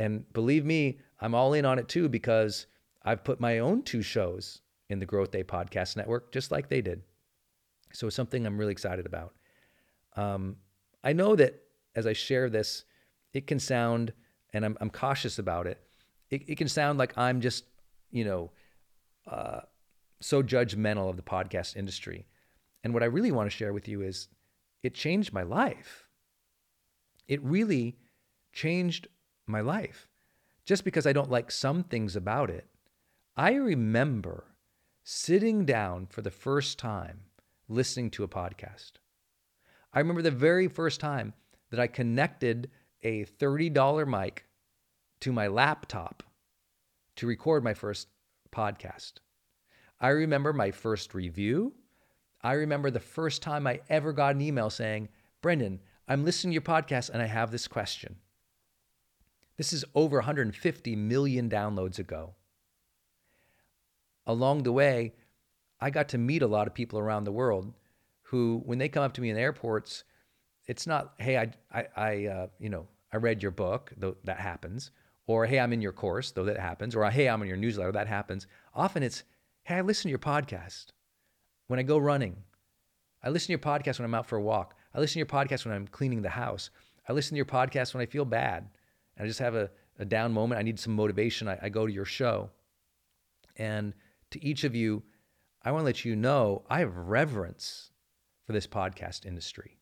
And 0.00 0.32
believe 0.32 0.64
me, 0.64 0.98
I'm 1.20 1.34
all 1.34 1.52
in 1.52 1.66
on 1.66 1.78
it 1.78 1.86
too 1.86 2.08
because 2.08 2.64
I've 3.02 3.22
put 3.22 3.38
my 3.38 3.58
own 3.58 3.82
two 3.82 4.00
shows 4.00 4.62
in 4.88 4.98
the 4.98 5.04
Growth 5.04 5.30
Day 5.30 5.44
Podcast 5.44 5.94
Network 5.94 6.32
just 6.32 6.50
like 6.50 6.70
they 6.70 6.80
did. 6.80 7.02
So 7.92 8.06
it's 8.06 8.16
something 8.16 8.46
I'm 8.46 8.56
really 8.56 8.72
excited 8.72 9.04
about. 9.04 9.34
Um, 10.16 10.56
I 11.04 11.12
know 11.12 11.36
that 11.36 11.62
as 11.94 12.06
I 12.06 12.14
share 12.14 12.48
this, 12.48 12.84
it 13.34 13.46
can 13.46 13.58
sound, 13.60 14.14
and 14.54 14.64
I'm, 14.64 14.78
I'm 14.80 14.88
cautious 14.88 15.38
about 15.38 15.66
it, 15.66 15.78
it, 16.30 16.48
it 16.48 16.56
can 16.56 16.68
sound 16.68 16.98
like 16.98 17.18
I'm 17.18 17.42
just, 17.42 17.64
you 18.10 18.24
know, 18.24 18.52
uh, 19.30 19.60
so 20.22 20.42
judgmental 20.42 21.10
of 21.10 21.16
the 21.16 21.22
podcast 21.22 21.76
industry. 21.76 22.26
And 22.84 22.94
what 22.94 23.02
I 23.02 23.06
really 23.06 23.32
want 23.32 23.50
to 23.50 23.54
share 23.54 23.74
with 23.74 23.86
you 23.86 24.00
is 24.00 24.28
it 24.82 24.94
changed 24.94 25.34
my 25.34 25.42
life. 25.42 26.08
It 27.28 27.42
really 27.42 27.98
changed 28.54 29.06
my 29.50 29.60
life. 29.60 30.08
Just 30.64 30.84
because 30.84 31.06
I 31.06 31.12
don't 31.12 31.30
like 31.30 31.50
some 31.50 31.82
things 31.82 32.16
about 32.16 32.50
it, 32.50 32.66
I 33.36 33.54
remember 33.54 34.44
sitting 35.02 35.64
down 35.64 36.06
for 36.06 36.22
the 36.22 36.30
first 36.30 36.78
time 36.78 37.20
listening 37.68 38.10
to 38.10 38.24
a 38.24 38.28
podcast. 38.28 38.92
I 39.92 39.98
remember 39.98 40.22
the 40.22 40.30
very 40.30 40.68
first 40.68 41.00
time 41.00 41.34
that 41.70 41.80
I 41.80 41.86
connected 41.86 42.70
a 43.02 43.24
$30 43.24 44.06
mic 44.06 44.44
to 45.20 45.32
my 45.32 45.46
laptop 45.46 46.22
to 47.16 47.26
record 47.26 47.64
my 47.64 47.74
first 47.74 48.08
podcast. 48.52 49.14
I 50.00 50.08
remember 50.08 50.52
my 50.52 50.70
first 50.70 51.14
review. 51.14 51.74
I 52.42 52.52
remember 52.52 52.90
the 52.90 53.00
first 53.00 53.42
time 53.42 53.66
I 53.66 53.80
ever 53.88 54.12
got 54.12 54.34
an 54.34 54.40
email 54.40 54.70
saying, 54.70 55.08
Brendon, 55.42 55.80
I'm 56.08 56.24
listening 56.24 56.52
to 56.52 56.54
your 56.54 56.62
podcast 56.62 57.10
and 57.10 57.20
I 57.20 57.26
have 57.26 57.50
this 57.50 57.68
question. 57.68 58.16
This 59.60 59.74
is 59.74 59.84
over 59.94 60.16
150 60.16 60.96
million 60.96 61.50
downloads 61.50 61.98
ago. 61.98 62.34
Along 64.26 64.62
the 64.62 64.72
way, 64.72 65.12
I 65.78 65.90
got 65.90 66.08
to 66.08 66.16
meet 66.16 66.40
a 66.40 66.46
lot 66.46 66.66
of 66.66 66.72
people 66.72 66.98
around 66.98 67.24
the 67.24 67.32
world 67.32 67.74
who, 68.22 68.62
when 68.64 68.78
they 68.78 68.88
come 68.88 69.02
up 69.02 69.12
to 69.12 69.20
me 69.20 69.28
in 69.28 69.36
airports, 69.36 70.04
it's 70.66 70.86
not, 70.86 71.12
hey, 71.18 71.36
I, 71.36 71.50
I, 71.70 71.86
I 71.94 72.24
uh, 72.24 72.46
you 72.58 72.70
know, 72.70 72.88
I 73.12 73.18
read 73.18 73.42
your 73.42 73.52
book, 73.52 73.92
though 73.98 74.16
that 74.24 74.40
happens, 74.40 74.92
or 75.26 75.44
hey, 75.44 75.60
I'm 75.60 75.74
in 75.74 75.82
your 75.82 75.92
course, 75.92 76.30
though 76.30 76.44
that 76.44 76.58
happens, 76.58 76.96
or 76.96 77.04
hey, 77.10 77.28
I'm 77.28 77.42
in 77.42 77.48
your 77.48 77.58
newsletter, 77.58 77.92
that 77.92 78.08
happens. 78.08 78.46
Often 78.74 79.02
it's, 79.02 79.24
hey, 79.64 79.74
I 79.74 79.80
listen 79.82 80.04
to 80.04 80.08
your 80.08 80.18
podcast 80.20 80.86
when 81.66 81.78
I 81.78 81.82
go 81.82 81.98
running. 81.98 82.34
I 83.22 83.28
listen 83.28 83.48
to 83.48 83.52
your 83.52 83.58
podcast 83.58 83.98
when 83.98 84.06
I'm 84.06 84.14
out 84.14 84.24
for 84.24 84.38
a 84.38 84.42
walk. 84.42 84.74
I 84.94 85.00
listen 85.00 85.12
to 85.12 85.18
your 85.18 85.26
podcast 85.26 85.66
when 85.66 85.74
I'm 85.74 85.86
cleaning 85.86 86.22
the 86.22 86.30
house. 86.30 86.70
I 87.06 87.12
listen 87.12 87.34
to 87.34 87.36
your 87.36 87.44
podcast 87.44 87.92
when 87.92 88.00
I 88.00 88.06
feel 88.06 88.24
bad. 88.24 88.70
I 89.20 89.26
just 89.26 89.40
have 89.40 89.54
a, 89.54 89.70
a 89.98 90.04
down 90.04 90.32
moment, 90.32 90.58
I 90.58 90.62
need 90.62 90.80
some 90.80 90.94
motivation, 90.94 91.48
I, 91.48 91.58
I 91.62 91.68
go 91.68 91.86
to 91.86 91.92
your 91.92 92.04
show. 92.04 92.50
And 93.56 93.92
to 94.30 94.42
each 94.44 94.64
of 94.64 94.74
you, 94.74 95.02
I 95.62 95.72
want 95.72 95.82
to 95.82 95.86
let 95.86 96.04
you 96.04 96.16
know 96.16 96.64
I 96.70 96.78
have 96.78 96.96
reverence 96.96 97.90
for 98.46 98.52
this 98.52 98.66
podcast 98.66 99.26
industry. 99.26 99.78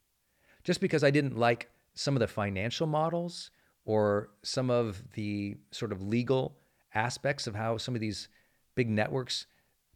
Just 0.64 0.80
because 0.80 1.04
I 1.04 1.10
didn't 1.10 1.38
like 1.38 1.70
some 1.94 2.16
of 2.16 2.20
the 2.20 2.26
financial 2.26 2.86
models 2.86 3.50
or 3.84 4.30
some 4.42 4.70
of 4.70 5.02
the 5.14 5.56
sort 5.70 5.92
of 5.92 6.02
legal 6.02 6.58
aspects 6.94 7.46
of 7.46 7.54
how 7.54 7.76
some 7.76 7.94
of 7.94 8.00
these 8.00 8.28
big 8.74 8.88
networks 8.88 9.46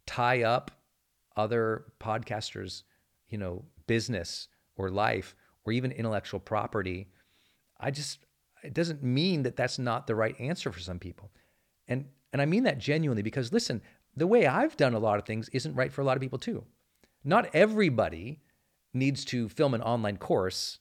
tie 0.05 0.43
up 0.43 0.71
other 1.35 1.85
podcasters, 1.99 2.83
you 3.29 3.37
know, 3.37 3.65
business 3.87 4.47
or 4.75 4.89
life 4.89 5.35
or 5.65 5.73
even 5.73 5.91
intellectual 5.91 6.39
property. 6.39 7.07
I 7.79 7.91
just 7.91 8.25
it 8.63 8.73
doesn't 8.73 9.03
mean 9.03 9.43
that 9.43 9.55
that's 9.55 9.79
not 9.79 10.07
the 10.07 10.15
right 10.15 10.39
answer 10.39 10.71
for 10.71 10.79
some 10.79 10.99
people. 10.99 11.31
And 11.87 12.05
and 12.31 12.41
I 12.41 12.45
mean 12.45 12.63
that 12.63 12.79
genuinely 12.79 13.21
because 13.21 13.53
listen, 13.53 13.81
the 14.15 14.27
way 14.27 14.47
I've 14.47 14.77
done 14.77 14.93
a 14.93 14.99
lot 14.99 15.19
of 15.19 15.25
things 15.25 15.49
isn't 15.49 15.75
right 15.75 15.91
for 15.91 16.01
a 16.01 16.03
lot 16.03 16.17
of 16.17 16.21
people 16.21 16.39
too. 16.39 16.63
Not 17.23 17.53
everybody 17.53 18.41
needs 18.93 19.25
to 19.25 19.49
film 19.49 19.73
an 19.73 19.81
online 19.81 20.17
course 20.17 20.79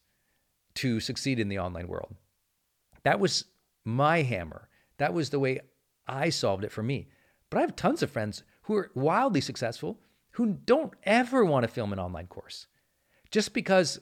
to 0.74 1.00
succeed 1.00 1.38
in 1.38 1.48
the 1.48 1.58
online 1.58 1.88
world. 1.88 2.14
That 3.04 3.20
was 3.20 3.44
my 3.84 4.22
hammer. 4.22 4.68
That 4.98 5.14
was 5.14 5.30
the 5.30 5.40
way 5.40 5.60
I 6.06 6.30
solved 6.30 6.64
it 6.64 6.72
for 6.72 6.82
me. 6.82 7.08
But 7.50 7.58
I 7.58 7.60
have 7.62 7.76
tons 7.76 8.02
of 8.02 8.10
friends 8.10 8.42
who 8.62 8.76
are 8.76 8.90
wildly 8.94 9.40
successful 9.40 9.98
who 10.32 10.58
don't 10.64 10.94
ever 11.04 11.44
want 11.44 11.64
to 11.64 11.68
film 11.68 11.92
an 11.92 11.98
online 11.98 12.26
course. 12.26 12.66
Just 13.30 13.52
because 13.52 13.98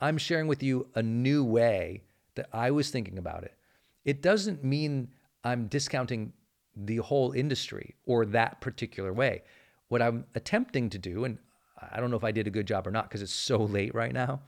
I'm 0.00 0.18
sharing 0.18 0.48
with 0.48 0.62
you 0.62 0.88
a 0.94 1.02
new 1.02 1.44
way 1.44 2.02
that 2.34 2.48
I 2.52 2.70
was 2.70 2.90
thinking 2.90 3.18
about 3.18 3.44
it. 3.44 3.54
It 4.04 4.22
doesn't 4.22 4.64
mean 4.64 5.08
I'm 5.44 5.66
discounting 5.66 6.32
the 6.76 6.98
whole 6.98 7.32
industry 7.32 7.94
or 8.06 8.24
that 8.26 8.60
particular 8.60 9.12
way. 9.12 9.42
What 9.88 10.02
I'm 10.02 10.24
attempting 10.34 10.90
to 10.90 10.98
do, 10.98 11.24
and 11.24 11.38
I 11.90 12.00
don't 12.00 12.10
know 12.10 12.16
if 12.16 12.24
I 12.24 12.32
did 12.32 12.46
a 12.46 12.50
good 12.50 12.66
job 12.66 12.86
or 12.86 12.90
not 12.90 13.08
because 13.08 13.22
it's 13.22 13.32
so 13.32 13.58
late 13.76 13.94
right 13.94 14.12
now, 14.12 14.40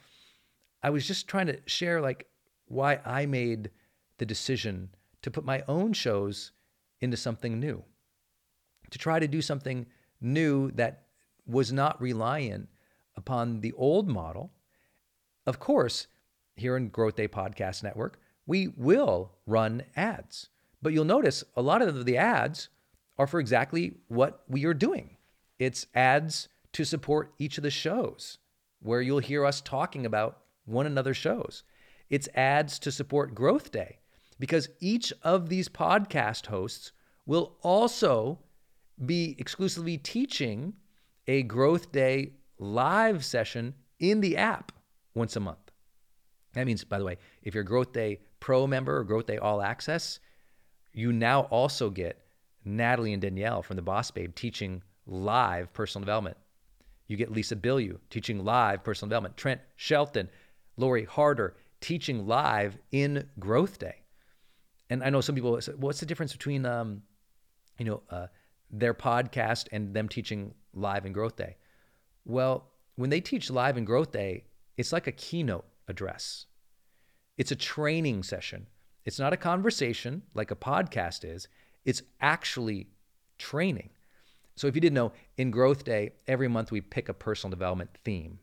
I 0.83 0.91
was 0.91 1.07
just 1.07 1.29
trying 1.29 1.47
to 1.47 1.59
share 1.67 2.01
like 2.01 2.27
why 2.67 3.01
I 3.05 3.27
made 3.27 3.71
the 4.19 4.27
decision 4.27 4.91
to 5.23 5.31
put 5.31 5.45
my 5.45 5.63
own 5.69 5.93
shows 5.93 6.53
into 7.01 7.17
something 7.17 7.59
new, 7.59 7.83
to 8.91 8.99
try 8.99 9.19
to 9.19 9.29
do 9.29 9.43
something 9.43 9.87
new 10.21 10.71
that 10.73 11.07
was 11.47 11.73
not 11.73 12.01
reliant 12.01 12.69
upon 13.17 13.61
the 13.61 13.73
old 13.73 14.09
model. 14.09 14.53
Of 15.47 15.59
course, 15.59 16.07
here 16.57 16.77
in 16.77 16.89
Growth 16.89 17.17
Day 17.17 17.29
Podcast 17.29 17.83
Network, 17.83 18.21
we 18.47 18.69
will 18.69 19.33
run 19.47 19.83
ads. 19.97 20.49
But 20.81 20.93
you'll 20.93 21.05
notice 21.05 21.45
a 21.57 21.63
lot 21.63 21.83
of 21.83 22.05
the 22.05 22.17
ads 22.17 22.69
are 23.19 23.27
for 23.27 23.41
exactly 23.41 23.95
what 24.09 24.43
we 24.49 24.65
are 24.65 24.75
doing. 24.75 25.17
It's 25.59 25.87
ads 25.95 26.49
to 26.73 26.85
support 26.85 27.33
each 27.39 27.57
of 27.59 27.63
the 27.63 27.71
shows 27.71 28.39
where 28.81 29.01
you'll 29.01 29.21
hear 29.21 29.45
us 29.45 29.61
talking 29.61 30.05
about 30.05 30.39
one 30.65 30.87
another's 30.87 31.17
shows. 31.17 31.63
It's 32.11 32.29
ads 32.35 32.79
to 32.81 32.93
support 32.93 33.35
Growth 33.35 33.71
Day 33.71 33.99
because 34.39 34.69
each 34.81 35.13
of 35.23 35.49
these 35.49 35.69
podcast 35.69 36.47
hosts 36.47 36.93
will 37.27 37.57
also 37.63 38.41
be 39.07 39.37
exclusively 39.39 39.99
teaching 39.99 40.75
a 41.29 41.43
Growth 41.45 41.93
Day 41.93 42.33
live 42.59 43.25
session 43.25 43.75
in 44.01 44.21
the 44.21 44.37
app 44.37 44.73
once 45.15 45.37
a 45.37 45.41
month. 45.41 45.62
That 46.55 46.67
means, 46.67 46.85
by 46.85 46.99
the 46.99 47.05
way, 47.05 47.19
if 47.43 47.55
you're 47.55 47.65
Growth 47.65 47.93
Day 47.93 48.21
Pro 48.41 48.67
member 48.67 48.99
or 48.99 49.05
Growth 49.05 49.27
Day 49.27 49.39
All 49.39 49.63
Access, 49.63 50.21
you 50.93 51.13
now 51.13 51.43
also 51.43 51.91
get 51.91 52.23
Natalie 52.65 53.13
and 53.13 53.23
Danielle 53.23 53.63
from 53.63 53.77
the 53.77 53.83
Boss 53.83 54.11
Babe 54.11 54.35
teaching 54.35 54.83
live 55.07 55.73
personal 55.73 56.05
development. 56.05 56.37
You 57.09 57.17
get 57.17 57.33
Lisa 57.33 57.57
Bilyeu 57.57 57.99
teaching 58.11 58.45
live 58.45 58.85
personal 58.85 59.09
development. 59.09 59.37
Trent 59.37 59.61
Shelton, 59.77 60.29
Lori 60.77 61.05
Harder 61.05 61.57
teaching 61.81 62.27
live 62.27 62.79
in 62.91 63.29
Growth 63.39 63.79
Day. 63.79 63.97
And 64.89 65.03
I 65.03 65.11
know 65.11 65.21
some 65.21 65.35
people 65.35 65.61
say, 65.61 65.73
what's 65.73 66.01
the 66.01 66.07
difference 66.07 66.33
between, 66.33 66.67
um, 66.67 67.03
you 67.79 67.87
know, 67.87 68.03
uh, 68.11 68.27
their 68.71 68.95
podcast 68.95 69.69
and 69.73 69.95
them 69.95 70.09
teaching 70.09 70.55
live 70.75 71.07
in 71.07 71.13
Growth 71.13 71.37
Day? 71.37 71.57
Well, 72.25 72.69
when 72.97 73.11
they 73.11 73.21
teach 73.21 73.51
live 73.51 73.77
in 73.77 73.85
Growth 73.85 74.13
Day, 74.13 74.45
it's 74.77 74.93
like 74.93 75.07
a 75.07 75.13
keynote 75.13 75.67
address. 75.89 76.47
It's 77.37 77.51
a 77.51 77.57
training 77.57 78.23
session. 78.23 78.67
It's 79.05 79.19
not 79.19 79.33
a 79.33 79.39
conversation 79.39 80.23
like 80.35 80.51
a 80.51 80.57
podcast 80.57 81.25
is. 81.25 81.49
It's 81.85 82.03
actually 82.21 82.89
training. 83.39 83.91
So 84.55 84.67
if 84.67 84.75
you 84.75 84.81
didn't 84.81 84.95
know, 84.95 85.13
in 85.37 85.51
Growth 85.51 85.85
Day, 85.85 86.13
every 86.27 86.49
month 86.49 86.71
we 86.71 86.81
pick 86.81 87.09
a 87.09 87.15
personal 87.15 87.51
development 87.51 87.91
theme. 88.05 88.39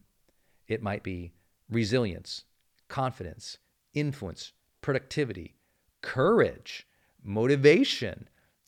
It 0.68 0.82
might 0.82 1.04
be 1.04 1.32
resilience, 1.70 2.44
confidence, 2.88 3.58
influence, 3.94 4.52
productivity, 4.82 5.56
courage, 6.02 6.88
motivation, 7.24 8.28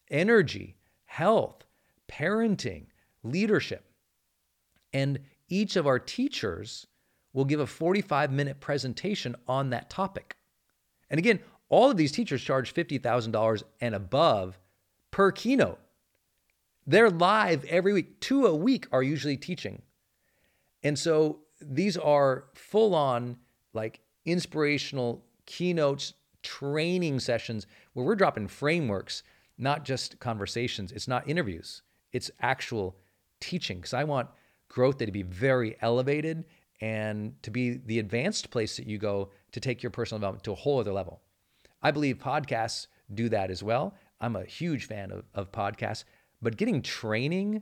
energy, 0.10 0.78
health, 1.06 1.66
parenting, 2.10 2.86
leadership. 3.24 3.86
And 4.94 5.20
each 5.48 5.76
of 5.76 5.88
our 5.88 6.00
teachers 6.00 6.86
will 7.34 7.46
give 7.46 7.60
a 7.60 7.68
45 7.68 8.32
minute 8.32 8.60
presentation 8.60 9.36
on 9.48 9.70
that 9.70 9.90
topic. 9.90 10.36
And 11.10 11.18
again, 11.18 11.40
all 11.70 11.90
of 11.90 11.98
these 11.98 12.12
teachers 12.12 12.42
charge 12.42 12.74
$50,000 12.74 13.64
and 13.80 13.96
above 13.96 14.60
per 15.12 15.32
keynote. 15.32 15.80
They're 16.86 17.10
live 17.10 17.64
every 17.66 17.94
week. 17.94 18.20
Two 18.20 18.46
a 18.46 18.56
week 18.56 18.88
are 18.92 19.04
usually 19.04 19.38
teaching. 19.38 19.82
And 20.84 20.98
so 20.98 21.40
these 21.62 21.96
are 21.96 22.46
full 22.56 22.96
on, 22.96 23.38
like 23.74 24.02
inspirational 24.26 25.24
keynotes, 25.46 26.14
training 26.44 27.20
sessions 27.20 27.68
where 27.94 28.06
we're 28.06 28.16
dropping 28.16 28.48
frameworks, 28.48 29.24
not 29.58 29.86
just 29.86 30.20
conversations. 30.20 30.92
It's 30.92 31.08
not 31.08 31.30
interviews, 31.30 31.84
it's 32.12 32.32
actual 32.42 32.98
teaching. 33.40 33.78
Because 33.78 33.94
I 33.94 34.04
want 34.04 34.28
growth 34.68 34.98
day 34.98 35.06
to 35.06 35.12
be 35.12 35.24
very 35.24 35.78
elevated 35.82 36.46
and 36.82 37.42
to 37.44 37.52
be 37.52 37.80
the 37.86 38.00
advanced 38.00 38.50
place 38.50 38.76
that 38.76 38.88
you 38.88 38.98
go 38.98 39.30
to 39.52 39.60
take 39.60 39.84
your 39.84 39.92
personal 39.92 40.20
development 40.20 40.44
to 40.44 40.52
a 40.52 40.56
whole 40.56 40.80
other 40.80 40.92
level. 40.92 41.22
I 41.82 41.92
believe 41.92 42.18
podcasts 42.18 42.88
do 43.14 43.30
that 43.30 43.52
as 43.52 43.64
well. 43.64 43.96
I'm 44.20 44.36
a 44.36 44.46
huge 44.46 44.86
fan 44.86 45.12
of, 45.12 45.24
of 45.34 45.52
podcasts, 45.52 46.04
but 46.42 46.58
getting 46.58 46.82
training 46.82 47.62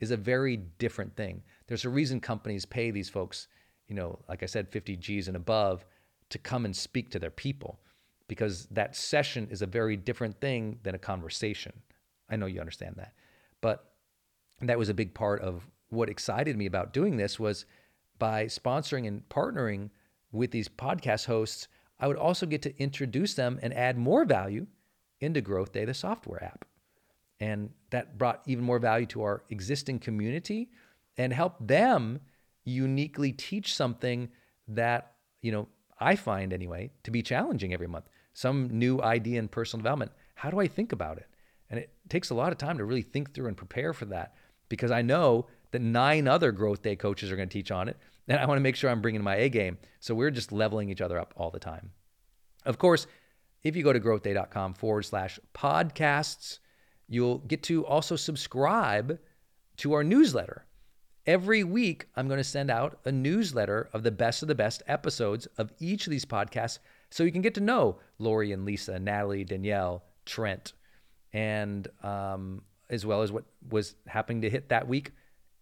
is 0.00 0.10
a 0.10 0.16
very 0.16 0.56
different 0.56 1.16
thing. 1.16 1.42
There's 1.66 1.84
a 1.84 1.90
reason 1.90 2.20
companies 2.20 2.64
pay 2.64 2.90
these 2.90 3.08
folks, 3.08 3.48
you 3.88 3.94
know, 3.94 4.18
like 4.28 4.42
I 4.42 4.46
said, 4.46 4.68
50 4.68 4.96
G's 4.96 5.28
and 5.28 5.36
above 5.36 5.84
to 6.30 6.38
come 6.38 6.64
and 6.64 6.76
speak 6.76 7.10
to 7.10 7.18
their 7.18 7.30
people 7.30 7.80
because 8.28 8.66
that 8.66 8.94
session 8.94 9.48
is 9.50 9.62
a 9.62 9.66
very 9.66 9.96
different 9.96 10.40
thing 10.40 10.78
than 10.82 10.94
a 10.94 10.98
conversation. 10.98 11.72
I 12.28 12.36
know 12.36 12.46
you 12.46 12.60
understand 12.60 12.96
that. 12.98 13.14
But 13.60 13.90
that 14.60 14.78
was 14.78 14.90
a 14.90 14.94
big 14.94 15.14
part 15.14 15.40
of 15.40 15.66
what 15.88 16.10
excited 16.10 16.56
me 16.56 16.66
about 16.66 16.92
doing 16.92 17.16
this 17.16 17.40
was 17.40 17.64
by 18.18 18.46
sponsoring 18.46 19.06
and 19.06 19.28
partnering 19.28 19.90
with 20.32 20.50
these 20.50 20.68
podcast 20.68 21.26
hosts, 21.26 21.68
I 22.00 22.06
would 22.06 22.16
also 22.16 22.46
get 22.46 22.62
to 22.62 22.82
introduce 22.82 23.34
them 23.34 23.58
and 23.62 23.74
add 23.74 23.98
more 23.98 24.24
value 24.24 24.66
into 25.20 25.40
Growth 25.40 25.72
Day, 25.72 25.84
the 25.84 25.94
software 25.94 26.42
app. 26.42 26.64
And 27.40 27.70
that 27.90 28.18
brought 28.18 28.42
even 28.46 28.64
more 28.64 28.78
value 28.78 29.06
to 29.06 29.22
our 29.22 29.44
existing 29.50 30.00
community 30.00 30.70
and 31.16 31.32
helped 31.32 31.66
them 31.66 32.20
uniquely 32.64 33.32
teach 33.32 33.74
something 33.74 34.28
that, 34.68 35.12
you 35.40 35.52
know, 35.52 35.68
I 36.00 36.16
find 36.16 36.52
anyway 36.52 36.90
to 37.04 37.10
be 37.10 37.22
challenging 37.22 37.72
every 37.72 37.88
month. 37.88 38.08
Some 38.32 38.68
new 38.70 39.00
idea 39.00 39.38
in 39.38 39.48
personal 39.48 39.82
development. 39.82 40.12
How 40.34 40.50
do 40.50 40.60
I 40.60 40.68
think 40.68 40.92
about 40.92 41.18
it? 41.18 41.26
And 41.70 41.80
it 41.80 41.90
takes 42.08 42.30
a 42.30 42.34
lot 42.34 42.52
of 42.52 42.58
time 42.58 42.78
to 42.78 42.84
really 42.84 43.02
think 43.02 43.34
through 43.34 43.48
and 43.48 43.56
prepare 43.56 43.92
for 43.92 44.04
that 44.06 44.34
because 44.68 44.90
I 44.90 45.02
know 45.02 45.46
that 45.70 45.82
nine 45.82 46.28
other 46.28 46.52
growth 46.52 46.82
day 46.82 46.96
coaches 46.96 47.30
are 47.30 47.36
going 47.36 47.48
to 47.48 47.52
teach 47.52 47.70
on 47.70 47.88
it. 47.88 47.96
And 48.26 48.38
I 48.38 48.46
want 48.46 48.58
to 48.58 48.62
make 48.62 48.76
sure 48.76 48.90
I'm 48.90 49.00
bringing 49.00 49.22
my 49.22 49.36
A 49.36 49.48
game. 49.48 49.78
So 50.00 50.14
we're 50.14 50.30
just 50.30 50.52
leveling 50.52 50.90
each 50.90 51.00
other 51.00 51.18
up 51.18 51.34
all 51.36 51.50
the 51.50 51.58
time. 51.58 51.90
Of 52.64 52.78
course, 52.78 53.06
if 53.62 53.76
you 53.76 53.82
go 53.82 53.92
to 53.92 54.00
growthday.com 54.00 54.74
forward 54.74 55.02
slash 55.02 55.38
podcasts, 55.54 56.58
you'll 57.08 57.38
get 57.38 57.62
to 57.64 57.86
also 57.86 58.16
subscribe 58.16 59.18
to 59.78 59.92
our 59.94 60.04
newsletter. 60.04 60.64
Every 61.26 61.64
week, 61.64 62.06
I'm 62.16 62.28
going 62.28 62.38
to 62.38 62.44
send 62.44 62.70
out 62.70 63.00
a 63.04 63.12
newsletter 63.12 63.90
of 63.92 64.02
the 64.02 64.10
best 64.10 64.42
of 64.42 64.48
the 64.48 64.54
best 64.54 64.82
episodes 64.86 65.46
of 65.58 65.72
each 65.78 66.06
of 66.06 66.10
these 66.10 66.24
podcasts 66.24 66.78
so 67.10 67.24
you 67.24 67.32
can 67.32 67.42
get 67.42 67.54
to 67.54 67.60
know 67.60 67.98
Lori 68.18 68.52
and 68.52 68.64
Lisa, 68.64 68.98
Natalie, 68.98 69.44
Danielle, 69.44 70.04
Trent, 70.24 70.72
and 71.32 71.88
um, 72.02 72.62
as 72.90 73.04
well 73.04 73.22
as 73.22 73.32
what 73.32 73.44
was 73.70 73.94
happening 74.06 74.42
to 74.42 74.50
hit 74.50 74.68
that 74.70 74.88
week 74.88 75.12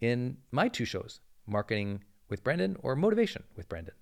in 0.01 0.37
my 0.51 0.69
two 0.69 0.85
shows, 0.85 1.21
Marketing 1.47 2.03
with 2.29 2.45
Brendon 2.45 2.77
or 2.83 2.97
Motivation 2.97 3.45
with 3.57 3.69
Brendon. 3.69 3.95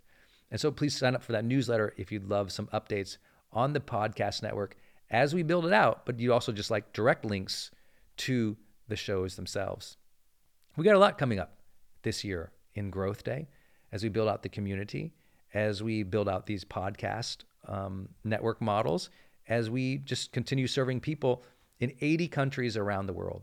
And 0.50 0.60
so 0.60 0.70
please 0.70 0.96
sign 0.96 1.14
up 1.14 1.22
for 1.22 1.32
that 1.32 1.44
newsletter 1.44 1.94
if 1.96 2.12
you'd 2.12 2.28
love 2.28 2.52
some 2.52 2.68
updates 2.68 3.16
on 3.52 3.72
the 3.72 3.80
podcast 3.80 4.42
network 4.42 4.76
as 5.10 5.34
we 5.34 5.42
build 5.42 5.66
it 5.66 5.72
out, 5.72 6.06
but 6.06 6.18
you 6.18 6.32
also 6.32 6.52
just 6.52 6.70
like 6.70 6.92
direct 6.92 7.24
links 7.24 7.70
to 8.16 8.56
the 8.88 8.96
shows 8.96 9.36
themselves. 9.36 9.96
We 10.76 10.84
got 10.84 10.96
a 10.96 10.98
lot 10.98 11.18
coming 11.18 11.38
up 11.38 11.58
this 12.02 12.24
year 12.24 12.52
in 12.74 12.90
Growth 12.90 13.24
Day 13.24 13.48
as 13.92 14.02
we 14.02 14.08
build 14.08 14.28
out 14.28 14.42
the 14.42 14.48
community, 14.48 15.12
as 15.52 15.82
we 15.82 16.02
build 16.02 16.28
out 16.28 16.46
these 16.46 16.64
podcast 16.64 17.38
um, 17.68 18.08
network 18.24 18.60
models, 18.60 19.10
as 19.48 19.70
we 19.70 19.98
just 19.98 20.32
continue 20.32 20.66
serving 20.66 21.00
people 21.00 21.44
in 21.80 21.92
80 22.00 22.28
countries 22.28 22.76
around 22.76 23.06
the 23.06 23.12
world. 23.12 23.42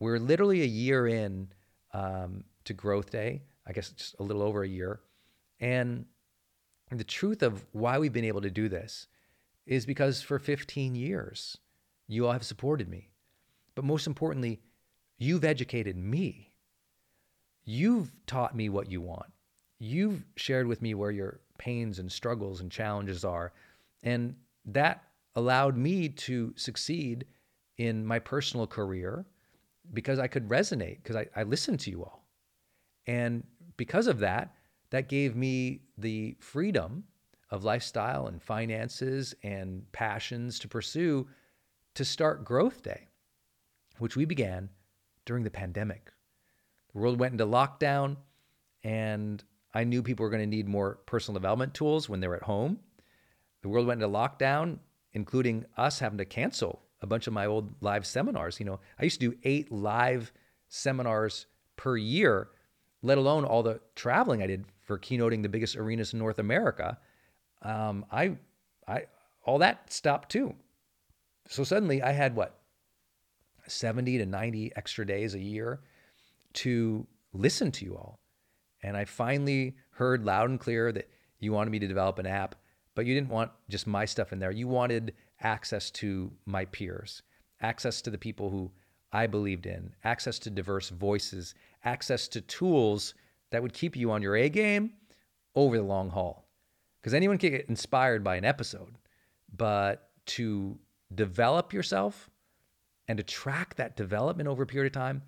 We're 0.00 0.18
literally 0.18 0.62
a 0.62 0.66
year 0.66 1.06
in 1.06 1.52
um, 1.92 2.44
to 2.64 2.72
Growth 2.72 3.10
Day, 3.10 3.42
I 3.66 3.72
guess 3.72 3.90
just 3.90 4.16
a 4.18 4.22
little 4.22 4.42
over 4.42 4.62
a 4.62 4.68
year. 4.68 5.00
And 5.60 6.06
the 6.90 7.04
truth 7.04 7.42
of 7.42 7.64
why 7.72 7.98
we've 7.98 8.12
been 8.12 8.24
able 8.24 8.40
to 8.40 8.50
do 8.50 8.68
this 8.68 9.06
is 9.66 9.86
because 9.86 10.22
for 10.22 10.38
15 10.38 10.94
years, 10.94 11.58
you 12.08 12.26
all 12.26 12.32
have 12.32 12.44
supported 12.44 12.88
me. 12.88 13.10
But 13.74 13.84
most 13.84 14.06
importantly, 14.06 14.60
you've 15.18 15.44
educated 15.44 15.96
me. 15.96 16.54
You've 17.64 18.10
taught 18.26 18.56
me 18.56 18.68
what 18.70 18.90
you 18.90 19.02
want. 19.02 19.30
You've 19.78 20.24
shared 20.34 20.66
with 20.66 20.82
me 20.82 20.94
where 20.94 21.10
your 21.10 21.40
pains 21.58 21.98
and 21.98 22.10
struggles 22.10 22.60
and 22.60 22.72
challenges 22.72 23.24
are. 23.24 23.52
And 24.02 24.34
that 24.64 25.04
allowed 25.36 25.76
me 25.76 26.08
to 26.08 26.54
succeed 26.56 27.26
in 27.76 28.04
my 28.04 28.18
personal 28.18 28.66
career 28.66 29.26
because 29.92 30.18
I 30.18 30.26
could 30.26 30.48
resonate, 30.48 31.02
because 31.02 31.16
I, 31.16 31.26
I 31.34 31.42
listened 31.42 31.80
to 31.80 31.90
you 31.90 32.04
all. 32.04 32.24
And 33.06 33.44
because 33.76 34.06
of 34.06 34.20
that, 34.20 34.54
that 34.90 35.08
gave 35.08 35.36
me 35.36 35.82
the 35.98 36.36
freedom 36.40 37.04
of 37.50 37.64
lifestyle 37.64 38.26
and 38.26 38.42
finances 38.42 39.34
and 39.42 39.90
passions 39.92 40.58
to 40.60 40.68
pursue 40.68 41.26
to 41.94 42.04
start 42.04 42.44
Growth 42.44 42.82
Day, 42.82 43.08
which 43.98 44.16
we 44.16 44.24
began 44.24 44.68
during 45.24 45.42
the 45.42 45.50
pandemic. 45.50 46.12
The 46.92 46.98
world 46.98 47.18
went 47.18 47.32
into 47.32 47.46
lockdown, 47.46 48.16
and 48.84 49.42
I 49.74 49.84
knew 49.84 50.02
people 50.02 50.24
were 50.24 50.30
going 50.30 50.42
to 50.42 50.46
need 50.46 50.68
more 50.68 51.00
personal 51.06 51.38
development 51.38 51.74
tools 51.74 52.08
when 52.08 52.20
they 52.20 52.28
were 52.28 52.36
at 52.36 52.42
home. 52.42 52.80
The 53.62 53.68
world 53.68 53.86
went 53.86 54.02
into 54.02 54.16
lockdown, 54.16 54.78
including 55.12 55.64
us 55.76 55.98
having 55.98 56.18
to 56.18 56.24
cancel 56.24 56.82
a 57.02 57.06
bunch 57.06 57.26
of 57.26 57.32
my 57.32 57.46
old 57.46 57.74
live 57.80 58.06
seminars. 58.06 58.60
You 58.60 58.66
know, 58.66 58.80
I 58.98 59.04
used 59.04 59.20
to 59.20 59.30
do 59.30 59.36
eight 59.44 59.70
live 59.72 60.32
seminars 60.68 61.46
per 61.76 61.96
year, 61.96 62.48
let 63.02 63.18
alone 63.18 63.44
all 63.44 63.62
the 63.62 63.80
traveling 63.94 64.42
I 64.42 64.46
did 64.46 64.64
for 64.82 64.98
keynoting 64.98 65.42
the 65.42 65.48
biggest 65.48 65.76
arenas 65.76 66.12
in 66.12 66.18
North 66.18 66.38
America. 66.38 66.98
Um, 67.62 68.04
I, 68.10 68.36
I, 68.86 69.04
all 69.44 69.58
that 69.58 69.92
stopped 69.92 70.30
too. 70.30 70.54
So 71.48 71.64
suddenly 71.64 72.02
I 72.02 72.12
had 72.12 72.36
what, 72.36 72.56
70 73.66 74.18
to 74.18 74.26
90 74.26 74.72
extra 74.74 75.06
days 75.06 75.34
a 75.34 75.38
year 75.38 75.80
to 76.54 77.06
listen 77.32 77.70
to 77.72 77.84
you 77.84 77.96
all. 77.96 78.18
And 78.82 78.96
I 78.96 79.04
finally 79.04 79.76
heard 79.92 80.24
loud 80.24 80.50
and 80.50 80.58
clear 80.58 80.90
that 80.92 81.08
you 81.38 81.52
wanted 81.52 81.70
me 81.70 81.78
to 81.78 81.86
develop 81.86 82.18
an 82.18 82.26
app, 82.26 82.54
but 82.94 83.06
you 83.06 83.14
didn't 83.14 83.28
want 83.28 83.50
just 83.68 83.86
my 83.86 84.04
stuff 84.04 84.32
in 84.32 84.38
there. 84.38 84.50
You 84.50 84.68
wanted 84.68 85.14
access 85.42 85.90
to 85.90 86.30
my 86.46 86.64
peers, 86.66 87.22
access 87.60 88.02
to 88.02 88.10
the 88.10 88.18
people 88.18 88.50
who 88.50 88.70
I 89.12 89.26
believed 89.26 89.66
in, 89.66 89.92
access 90.04 90.38
to 90.40 90.50
diverse 90.50 90.90
voices, 90.90 91.54
access 91.84 92.28
to 92.28 92.40
tools 92.40 93.14
that 93.50 93.62
would 93.62 93.72
keep 93.72 93.96
you 93.96 94.10
on 94.10 94.22
your 94.22 94.36
A 94.36 94.48
game 94.48 94.92
over 95.54 95.76
the 95.76 95.82
long 95.82 96.10
haul. 96.10 96.46
Because 97.00 97.14
anyone 97.14 97.38
can 97.38 97.50
get 97.50 97.68
inspired 97.68 98.22
by 98.22 98.36
an 98.36 98.44
episode, 98.44 98.96
but 99.56 100.10
to 100.26 100.78
develop 101.14 101.72
yourself 101.72 102.30
and 103.08 103.16
to 103.16 103.24
track 103.24 103.74
that 103.76 103.96
development 103.96 104.48
over 104.48 104.62
a 104.62 104.66
period 104.66 104.94
of 104.94 105.00
time, 105.00 105.22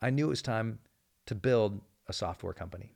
I 0.00 0.10
knew 0.10 0.26
it 0.26 0.30
was 0.30 0.42
time 0.42 0.78
to 1.26 1.34
build 1.34 1.80
a 2.06 2.12
software 2.12 2.54
company. 2.54 2.92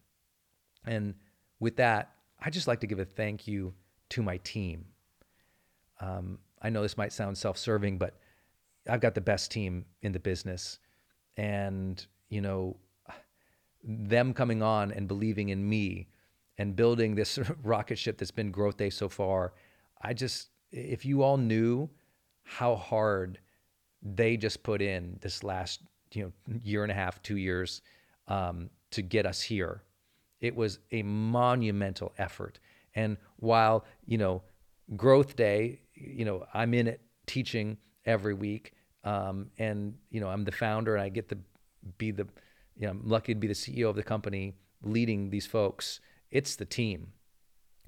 And 0.87 1.15
with 1.61 1.77
that, 1.77 2.13
I 2.41 2.51
just 2.51 2.67
like 2.67 2.81
to 2.81 2.87
give 2.87 2.99
a 2.99 3.05
thank 3.05 3.47
you 3.47 3.75
to 4.11 4.23
my 4.23 4.39
team. 4.39 4.87
Um, 6.01 6.39
I 6.63 6.71
know 6.71 6.83
this 6.83 6.97
might 6.97 7.13
sound 7.13 7.37
self 7.37 7.59
serving, 7.59 7.99
but 7.99 8.17
I've 8.89 9.01
got 9.01 9.15
the 9.15 9.21
best 9.21 9.51
team 9.51 9.85
in 10.03 10.13
the 10.13 10.21
business. 10.21 10.79
And, 11.37 12.05
you 12.29 12.41
know, 12.41 12.77
them 13.83 14.33
coming 14.33 14.63
on 14.63 14.93
and 14.93 15.09
believing 15.09 15.49
in 15.49 15.69
me 15.69 16.09
and 16.59 16.77
building 16.77 17.15
this 17.15 17.39
rocket 17.63 17.97
ship 17.97 18.19
that's 18.19 18.31
been 18.31 18.51
Growth 18.51 18.77
Day 18.77 18.91
so 18.91 19.09
far, 19.09 19.55
I 20.01 20.15
just, 20.15 20.49
if 20.71 21.05
you 21.05 21.23
all 21.23 21.37
knew 21.37 21.91
how 22.45 22.77
hard 22.77 23.39
they 24.03 24.37
just 24.37 24.63
put 24.63 24.83
in 24.83 25.19
this 25.21 25.45
last 25.45 25.81
you 26.13 26.25
know 26.25 26.59
year 26.63 26.83
and 26.83 26.93
a 26.93 26.95
half, 26.95 27.23
two 27.23 27.37
years 27.37 27.83
um, 28.29 28.71
to 28.91 29.03
get 29.03 29.27
us 29.27 29.41
here. 29.41 29.83
It 30.41 30.55
was 30.57 30.81
a 30.91 31.03
monumental 31.03 32.13
effort. 32.19 32.59
And 32.95 33.17
while 33.37 33.85
you 34.07 34.19
know 34.19 34.43
Growth 34.97 35.37
Day, 35.37 35.81
you 36.03 36.25
know 36.25 36.47
I'm 36.53 36.75
in 36.75 36.87
it 36.87 37.01
teaching 37.27 37.79
every 38.05 38.35
week, 38.35 38.73
um, 39.05 39.51
and 39.59 39.95
you 40.11 40.21
know 40.21 40.29
I'm 40.29 40.45
the 40.45 40.53
founder, 40.53 40.95
and 40.95 41.05
I 41.05 41.09
get 41.09 41.29
to 41.31 41.39
be 41.99 42.11
the 42.11 42.27
you 42.77 42.87
know 42.87 42.91
I'm 42.91 43.03
lucky 43.05 43.35
to 43.35 43.41
be 43.41 43.49
the 43.49 43.55
CEO 43.55 43.89
of 43.89 43.97
the 43.97 44.03
company 44.03 44.55
leading 44.83 45.31
these 45.31 45.47
folks. 45.47 46.01
It's 46.31 46.57
the 46.57 46.65
team 46.65 47.09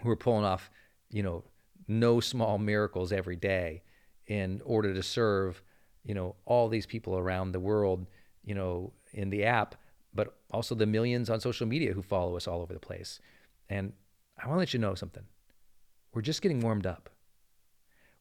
who 0.03 0.11
are 0.11 0.17
pulling 0.17 0.45
off 0.45 0.71
you 1.11 1.23
know 1.23 1.45
no 1.89 2.21
small 2.21 2.59
miracles 2.59 3.13
every 3.13 3.37
day 3.37 3.83
in 4.27 4.61
order 4.65 4.95
to 4.95 5.03
serve 5.03 5.63
you 6.05 6.15
know 6.15 6.37
all 6.45 6.69
these 6.69 6.87
people 6.87 7.19
around 7.19 7.53
the 7.53 7.61
world 7.61 8.07
you 8.43 8.55
know 8.55 8.93
in 9.13 9.31
the 9.31 9.45
app 9.45 9.75
but 10.15 10.37
also 10.53 10.75
the 10.75 10.87
millions 10.87 11.29
on 11.29 11.41
social 11.41 11.67
media 11.67 11.93
who 11.93 12.03
follow 12.03 12.37
us 12.37 12.47
all 12.47 12.63
over 12.63 12.73
the 12.73 12.81
place. 12.81 13.21
And 13.69 13.93
i 14.41 14.47
want 14.47 14.57
to 14.57 14.61
let 14.61 14.75
you 14.75 14.81
know 14.81 14.95
something. 14.95 15.25
We're 16.13 16.23
just 16.23 16.43
getting 16.43 16.61
warmed 16.61 16.87
up 16.87 17.11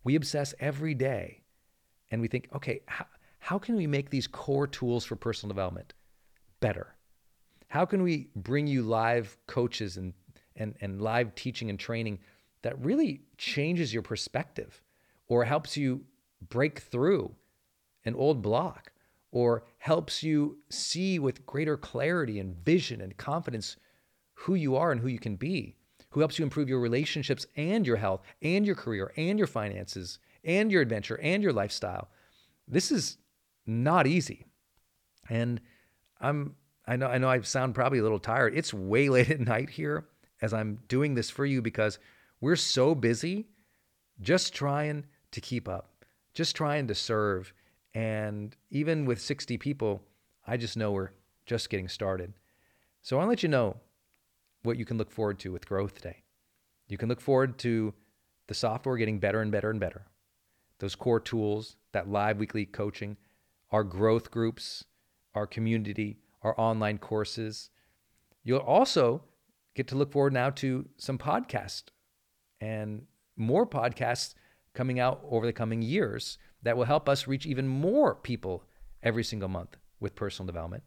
we 0.04 0.16
obsess 0.16 0.54
every 0.60 0.94
day 0.94 1.42
and 2.12 2.22
we 2.22 2.28
think 2.28 2.50
okay 2.54 2.82
how, 2.88 3.06
how 3.40 3.60
can 3.60 3.76
we 3.76 3.88
make 3.88 4.10
these 4.10 4.28
core 4.28 4.68
tools 4.68 5.04
for 5.06 5.16
personal 5.16 5.54
development 5.54 5.94
better? 6.60 6.96
How 7.68 7.86
can 7.86 8.04
we 8.04 8.30
bring 8.36 8.68
you 8.68 8.84
live 8.84 9.38
coaches 9.48 9.98
and 9.98 10.14
and, 10.56 10.76
and 10.82 11.02
live 11.02 11.34
teaching 11.36 11.70
and 11.70 11.80
training 11.80 12.20
that 12.62 12.80
really 12.80 13.22
changes 13.38 13.94
your 13.94 14.04
perspective 14.04 14.82
or 15.28 15.44
helps 15.46 15.76
you 15.76 16.04
break 16.50 16.80
through 16.80 17.34
an 18.06 18.16
old 18.16 18.42
block 18.42 18.92
or 19.32 19.64
helps 19.80 20.22
you 20.22 20.58
see 20.70 21.18
with 21.18 21.46
greater 21.46 21.76
clarity 21.76 22.40
and 22.40 22.56
vision 22.56 23.02
and 23.02 23.18
confidence 23.18 23.78
who 24.36 24.56
you 24.56 24.76
are 24.76 24.92
and 24.92 25.02
who 25.02 25.08
you 25.08 25.20
can 25.20 25.36
be, 25.36 25.76
who 26.14 26.20
helps 26.20 26.38
you 26.38 26.44
improve 26.44 26.70
your 26.70 26.80
relationships 26.80 27.48
and 27.56 27.88
your 27.88 27.98
health 27.98 28.22
and 28.44 28.68
your 28.68 28.76
career 28.76 29.12
and 29.18 29.40
your 29.40 29.48
finances 29.48 30.20
and 30.44 30.72
your 30.72 30.82
adventure 30.82 31.20
and 31.20 31.42
your 31.42 31.52
lifestyle. 31.52 32.10
This 32.68 32.92
is 32.92 33.18
not 33.66 34.06
easy. 34.06 34.46
And 35.30 35.60
I'm 36.22 36.56
I 36.86 36.98
know 36.98 37.08
I 37.08 37.18
know 37.18 37.30
I 37.30 37.42
sound 37.42 37.74
probably 37.74 37.98
a 37.98 38.04
little 38.04 38.20
tired. 38.20 38.56
It's 38.56 38.74
way 38.74 39.10
late 39.16 39.32
at 39.32 39.40
night 39.40 39.72
here 39.72 40.06
as 40.42 40.54
I'm 40.54 40.80
doing 40.88 41.16
this 41.16 41.32
for 41.32 41.46
you 41.46 41.64
because 41.64 41.98
we're 42.42 42.58
so 42.58 42.94
busy 42.94 43.48
just 44.22 44.54
trying 44.54 45.06
to 45.32 45.42
keep 45.42 45.68
up, 45.68 46.06
just 46.36 46.56
trying 46.56 46.88
to 46.88 46.96
serve. 46.96 47.54
And 47.96 48.56
even 48.70 49.06
with 49.06 49.20
60 49.20 49.58
people, 49.58 50.04
I 50.46 50.58
just 50.58 50.78
know 50.78 50.92
we're 50.92 51.12
just 51.48 51.70
getting 51.72 51.88
started. 51.88 52.34
So 53.02 53.16
I 53.16 53.20
want 53.20 53.28
to 53.28 53.30
let 53.30 53.44
you 53.44 53.50
know 53.50 53.78
what 54.64 54.78
you 54.78 54.86
can 54.86 54.98
look 54.98 55.12
forward 55.12 55.40
to 55.40 55.52
with 55.52 55.68
Growth 55.68 56.02
Day. 56.02 56.24
You 56.88 56.98
can 56.98 57.10
look 57.10 57.22
forward 57.22 57.58
to 57.60 57.94
the 58.48 58.54
software 58.54 58.98
getting 58.98 59.20
better 59.20 59.42
and 59.42 59.52
better 59.52 59.70
and 59.70 59.80
better, 59.80 60.08
those 60.80 60.96
core 60.96 61.20
tools, 61.20 61.76
that 61.92 62.10
live 62.10 62.40
weekly 62.40 62.66
coaching, 62.66 63.18
our 63.72 63.84
growth 63.84 64.32
groups, 64.32 64.86
our 65.36 65.48
community, 65.48 66.18
our 66.42 66.60
online 66.60 66.98
courses. 66.98 67.70
You'll 68.44 68.60
also 68.60 69.24
get 69.76 69.88
to 69.88 69.96
look 69.96 70.12
forward 70.12 70.34
now 70.34 70.50
to 70.52 70.88
some 70.98 71.18
podcasts 71.18 71.86
and 72.60 73.06
more 73.36 73.66
podcasts 73.66 74.36
coming 74.74 75.00
out 75.00 75.22
over 75.30 75.46
the 75.46 75.54
coming 75.54 75.82
years 75.82 76.38
that 76.62 76.78
will 76.78 76.86
help 76.86 77.08
us 77.08 77.28
reach 77.28 77.46
even 77.46 77.68
more 77.68 78.16
people 78.16 78.64
every 79.02 79.24
single 79.24 79.50
month 79.50 79.78
with 80.00 80.16
personal 80.16 80.48
development. 80.48 80.84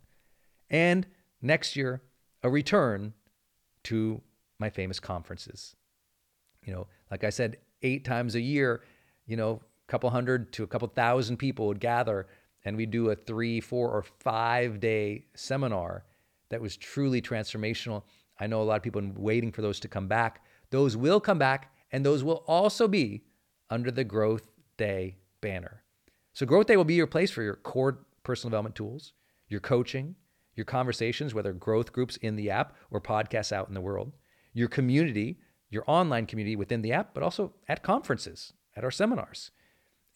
And 0.71 1.07
next 1.41 1.77
year, 1.77 2.03
a 2.43 2.51
return 2.51 3.15
to 3.87 4.21
my 4.59 4.71
famous 4.71 4.99
conferences. 4.99 5.77
You 6.65 6.73
know, 6.73 6.87
like 7.11 7.25
I 7.25 7.31
said, 7.31 7.59
eight 7.83 8.05
times 8.05 8.35
a 8.35 8.41
year, 8.41 8.83
you 9.27 9.37
know, 9.37 9.61
a 9.89 9.91
couple 9.91 10.11
hundred 10.11 10.53
to 10.55 10.65
a 10.65 10.67
couple 10.67 10.89
thousand 10.89 11.37
people 11.37 11.69
would 11.69 11.79
gather 11.79 12.27
and 12.65 12.77
we'd 12.77 12.91
do 12.91 13.11
a 13.11 13.15
three, 13.15 13.61
four, 13.61 13.91
or 13.91 14.03
five 14.03 14.81
day 14.81 15.27
seminar 15.35 16.05
that 16.51 16.61
was 16.61 16.77
truly 16.77 17.23
transformational. 17.23 18.03
I 18.41 18.49
know 18.49 18.61
a 18.61 18.65
lot 18.65 18.77
of 18.77 18.83
people 18.83 19.01
have 19.01 19.15
been 19.15 19.23
waiting 19.23 19.53
for 19.53 19.63
those 19.63 19.79
to 19.81 19.89
come 19.89 20.09
back. 20.09 20.45
Those 20.71 20.97
will 20.97 21.21
come 21.21 21.39
back, 21.39 21.73
and 21.93 22.05
those 22.05 22.25
will 22.25 22.43
also 22.49 22.89
be 22.89 23.23
under 23.71 23.93
the 23.93 24.05
Growth 24.05 24.49
Day 24.77 25.17
banner. 25.41 25.85
So, 26.33 26.45
Growth 26.45 26.67
Day 26.67 26.77
will 26.77 26.85
be 26.85 26.95
your 26.95 27.07
place 27.07 27.31
for 27.31 27.43
your 27.43 27.55
core 27.55 28.05
personal 28.25 28.51
development 28.51 28.75
tools, 28.75 29.13
your 29.49 29.61
coaching, 29.61 30.17
your 30.57 30.65
conversations, 30.65 31.35
whether 31.35 31.53
growth 31.53 31.93
groups 31.93 32.17
in 32.17 32.35
the 32.37 32.51
app 32.51 32.75
or 32.91 33.01
podcasts 33.01 33.53
out 33.53 33.69
in 33.69 33.75
the 33.75 33.81
world, 33.81 34.13
your 34.53 34.69
community, 34.69 35.39
your 35.71 35.85
online 35.87 36.27
community 36.27 36.57
within 36.57 36.83
the 36.83 36.93
app, 36.93 37.15
but 37.15 37.23
also 37.23 37.53
at 37.69 37.83
conferences, 37.83 38.53
at 38.75 38.83
our 38.83 38.91
seminars. 38.91 39.51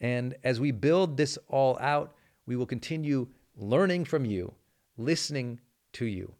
And 0.00 0.34
as 0.42 0.58
we 0.58 0.70
build 0.72 1.16
this 1.16 1.38
all 1.48 1.78
out, 1.78 2.14
we 2.46 2.56
will 2.56 2.66
continue 2.66 3.28
learning 3.54 4.06
from 4.06 4.24
you, 4.24 4.54
listening 4.96 5.60
to 5.92 6.06
you. 6.06 6.34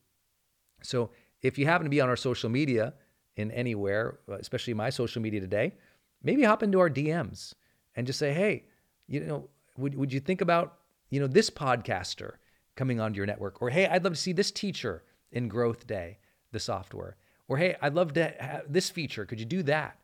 So, 0.83 1.11
if 1.43 1.59
you 1.59 1.67
happen 1.67 1.85
to 1.85 1.91
be 1.91 2.01
on 2.01 2.09
our 2.09 2.17
social 2.17 2.51
media, 2.51 2.93
in 3.37 3.51
anywhere, 3.53 4.19
especially 4.29 4.75
my 4.75 4.91
social 4.91 5.23
media 5.23 5.41
today, 5.41 5.75
maybe 6.23 6.43
hop 6.43 6.63
into 6.63 6.79
our 6.79 6.91
DMs 6.91 7.55
and 7.97 8.07
just 8.07 8.19
say, 8.19 8.33
hey, 8.33 8.65
you 9.07 9.21
know, 9.21 9.49
would, 9.77 9.95
would 9.95 10.13
you 10.13 10.21
think 10.21 10.41
about, 10.41 10.79
you 11.11 11.21
know, 11.21 11.27
this 11.27 11.51
podcaster 11.51 12.35
coming 12.81 12.99
onto 12.99 13.19
your 13.19 13.27
network? 13.27 13.61
Or 13.61 13.69
hey, 13.69 13.87
I'd 13.87 14.05
love 14.05 14.15
to 14.15 14.19
see 14.19 14.33
this 14.33 14.51
teacher 14.51 15.03
in 15.33 15.49
Growth 15.49 15.87
Day, 15.87 16.17
the 16.51 16.59
software. 16.59 17.19
Or 17.47 17.59
hey, 17.59 17.77
I'd 17.83 17.93
love 17.93 18.15
to 18.15 18.35
have 18.41 18.73
this 18.73 18.89
feature. 18.89 19.27
Could 19.27 19.39
you 19.39 19.45
do 19.45 19.63
that? 19.65 19.99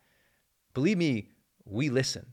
Believe 0.74 0.98
me, 0.98 1.30
we 1.64 1.88
listen. 1.88 2.26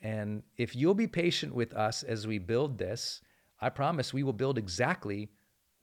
And 0.00 0.44
if 0.56 0.76
you'll 0.76 0.94
be 0.94 1.08
patient 1.08 1.52
with 1.52 1.74
us 1.74 2.04
as 2.04 2.24
we 2.24 2.38
build 2.38 2.78
this, 2.78 3.20
I 3.60 3.68
promise 3.68 4.14
we 4.14 4.22
will 4.22 4.32
build 4.32 4.58
exactly 4.58 5.28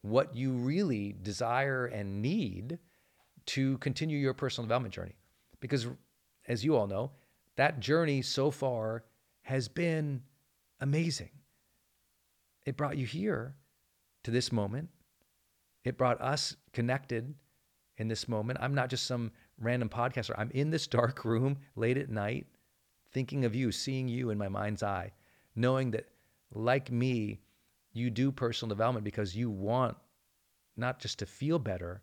what 0.00 0.34
you 0.34 0.52
really 0.52 1.14
desire 1.20 1.84
and 1.84 2.22
need 2.22 2.78
to 3.44 3.76
continue 3.76 4.16
your 4.16 4.32
personal 4.32 4.64
development 4.64 4.94
journey. 4.94 5.16
Because 5.60 5.86
as 6.48 6.64
you 6.64 6.76
all 6.76 6.86
know, 6.86 7.10
that 7.56 7.78
journey 7.78 8.22
so 8.22 8.50
far 8.50 9.04
has 9.42 9.68
been 9.68 10.22
amazing. 10.80 11.28
It 12.64 12.78
brought 12.78 12.96
you 12.96 13.04
here 13.04 13.54
to 14.24 14.30
this 14.30 14.52
moment. 14.52 14.88
It 15.84 15.98
brought 15.98 16.20
us 16.20 16.56
connected 16.72 17.34
in 17.98 18.08
this 18.08 18.28
moment. 18.28 18.58
I'm 18.62 18.74
not 18.74 18.88
just 18.88 19.06
some 19.06 19.32
random 19.58 19.88
podcaster. 19.88 20.34
I'm 20.36 20.50
in 20.52 20.70
this 20.70 20.86
dark 20.86 21.24
room 21.24 21.58
late 21.76 21.98
at 21.98 22.08
night 22.08 22.46
thinking 23.12 23.44
of 23.44 23.54
you, 23.54 23.70
seeing 23.70 24.08
you 24.08 24.30
in 24.30 24.38
my 24.38 24.48
mind's 24.48 24.82
eye, 24.82 25.12
knowing 25.54 25.90
that, 25.90 26.08
like 26.54 26.90
me, 26.90 27.40
you 27.92 28.10
do 28.10 28.32
personal 28.32 28.68
development 28.68 29.04
because 29.04 29.36
you 29.36 29.50
want 29.50 29.96
not 30.76 30.98
just 30.98 31.18
to 31.18 31.26
feel 31.26 31.58
better, 31.58 32.02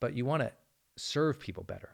but 0.00 0.14
you 0.14 0.24
want 0.24 0.42
to 0.42 0.52
serve 0.96 1.38
people 1.38 1.62
better. 1.62 1.90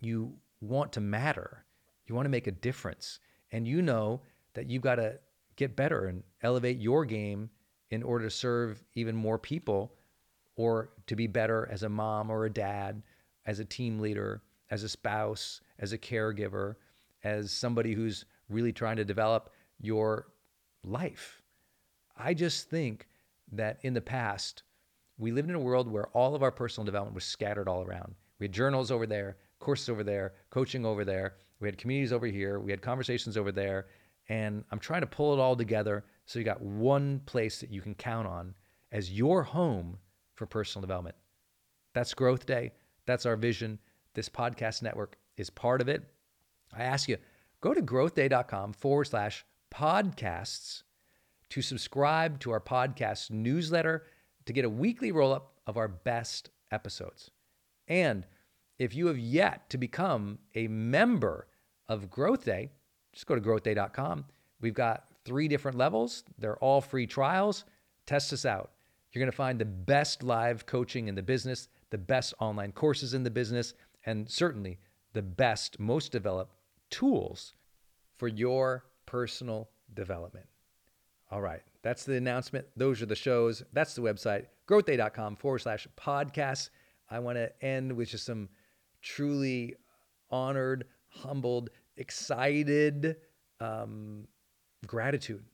You 0.00 0.34
want 0.60 0.92
to 0.92 1.00
matter. 1.00 1.64
You 2.06 2.14
want 2.14 2.26
to 2.26 2.30
make 2.30 2.46
a 2.46 2.52
difference. 2.52 3.20
And 3.52 3.66
you 3.66 3.82
know 3.82 4.22
that 4.54 4.68
you've 4.68 4.82
got 4.82 4.96
to 4.96 5.18
get 5.54 5.76
better 5.76 6.06
and 6.06 6.22
elevate 6.42 6.78
your 6.78 7.04
game 7.04 7.50
in 7.90 8.02
order 8.02 8.24
to 8.24 8.30
serve 8.30 8.82
even 8.94 9.14
more 9.14 9.38
people 9.38 9.92
or 10.56 10.90
to 11.06 11.14
be 11.14 11.26
better 11.26 11.68
as 11.70 11.82
a 11.82 11.88
mom 11.88 12.30
or 12.30 12.44
a 12.44 12.50
dad, 12.50 13.02
as 13.46 13.60
a 13.60 13.64
team 13.64 13.98
leader, 14.00 14.42
as 14.70 14.82
a 14.82 14.88
spouse, 14.88 15.60
as 15.78 15.92
a 15.92 15.98
caregiver, 15.98 16.76
as 17.24 17.52
somebody 17.52 17.92
who's 17.92 18.24
really 18.48 18.72
trying 18.72 18.96
to 18.96 19.04
develop 19.04 19.50
your 19.80 20.28
life. 20.82 21.42
I 22.16 22.34
just 22.34 22.70
think 22.70 23.06
that 23.52 23.78
in 23.82 23.94
the 23.94 24.00
past, 24.00 24.62
we 25.18 25.32
lived 25.32 25.48
in 25.48 25.54
a 25.54 25.60
world 25.60 25.90
where 25.90 26.08
all 26.08 26.34
of 26.34 26.42
our 26.42 26.50
personal 26.50 26.84
development 26.84 27.14
was 27.14 27.24
scattered 27.24 27.68
all 27.68 27.82
around. 27.82 28.14
We 28.38 28.44
had 28.44 28.52
journals 28.52 28.90
over 28.90 29.06
there, 29.06 29.36
courses 29.58 29.88
over 29.88 30.02
there, 30.02 30.34
coaching 30.50 30.84
over 30.84 31.04
there. 31.04 31.36
We 31.60 31.68
had 31.68 31.78
communities 31.78 32.12
over 32.12 32.26
here. 32.26 32.60
We 32.60 32.70
had 32.70 32.82
conversations 32.82 33.36
over 33.36 33.52
there. 33.52 33.86
And 34.28 34.64
I'm 34.70 34.78
trying 34.78 35.00
to 35.02 35.06
pull 35.06 35.32
it 35.32 35.40
all 35.40 35.56
together 35.56 36.04
so 36.26 36.38
you 36.38 36.44
got 36.44 36.60
one 36.60 37.20
place 37.24 37.60
that 37.60 37.70
you 37.70 37.80
can 37.80 37.94
count 37.94 38.26
on 38.26 38.54
as 38.92 39.10
your 39.10 39.42
home 39.44 39.98
for 40.34 40.46
personal 40.46 40.82
development. 40.82 41.16
That's 41.94 42.14
Growth 42.14 42.46
Day. 42.46 42.72
That's 43.06 43.24
our 43.24 43.36
vision. 43.36 43.78
This 44.14 44.28
podcast 44.28 44.82
network 44.82 45.16
is 45.36 45.50
part 45.50 45.80
of 45.80 45.88
it. 45.88 46.02
I 46.76 46.82
ask 46.82 47.08
you, 47.08 47.16
go 47.60 47.72
to 47.72 47.80
growthday.com 47.80 48.74
forward 48.74 49.04
slash 49.04 49.46
podcasts 49.72 50.82
to 51.50 51.62
subscribe 51.62 52.40
to 52.40 52.50
our 52.50 52.60
podcast 52.60 53.30
newsletter 53.30 54.04
to 54.46 54.52
get 54.52 54.64
a 54.64 54.70
weekly 54.70 55.12
roll 55.12 55.32
up 55.32 55.54
of 55.66 55.76
our 55.76 55.88
best 55.88 56.50
episodes. 56.70 57.30
And 57.88 58.26
if 58.78 58.94
you 58.94 59.06
have 59.06 59.18
yet 59.18 59.70
to 59.70 59.78
become 59.78 60.38
a 60.54 60.66
member 60.68 61.46
of 61.88 62.10
Growth 62.10 62.44
Day, 62.44 62.72
just 63.12 63.26
go 63.26 63.34
to 63.34 63.40
growthday.com. 63.40 64.24
We've 64.60 64.74
got 64.74 65.04
three 65.26 65.48
different 65.48 65.76
levels. 65.76 66.24
They're 66.38 66.56
all 66.58 66.80
free 66.80 67.06
trials. 67.06 67.64
Test 68.06 68.32
us 68.32 68.46
out. 68.46 68.70
You're 69.12 69.20
going 69.20 69.30
to 69.30 69.36
find 69.36 69.58
the 69.58 69.64
best 69.64 70.22
live 70.22 70.66
coaching 70.66 71.08
in 71.08 71.14
the 71.14 71.22
business, 71.22 71.68
the 71.90 71.98
best 71.98 72.34
online 72.38 72.72
courses 72.72 73.14
in 73.14 73.22
the 73.22 73.30
business, 73.30 73.74
and 74.04 74.30
certainly 74.30 74.78
the 75.12 75.22
best, 75.22 75.80
most 75.80 76.12
developed 76.12 76.54
tools 76.90 77.54
for 78.16 78.28
your 78.28 78.84
personal 79.06 79.68
development. 79.94 80.46
All 81.30 81.40
right, 81.40 81.62
that's 81.82 82.04
the 82.04 82.14
announcement. 82.14 82.66
Those 82.76 83.02
are 83.02 83.06
the 83.06 83.16
shows. 83.16 83.62
That's 83.72 83.94
the 83.94 84.02
website, 84.02 84.46
growthday.com 84.68 85.36
forward 85.36 85.60
slash 85.60 85.88
podcasts. 85.96 86.70
I 87.10 87.18
want 87.18 87.36
to 87.36 87.50
end 87.64 87.92
with 87.92 88.10
just 88.10 88.26
some 88.26 88.48
truly 89.02 89.74
honored, 90.30 90.84
humbled, 91.08 91.70
excited 91.96 93.16
um, 93.60 94.28
gratitude. 94.86 95.44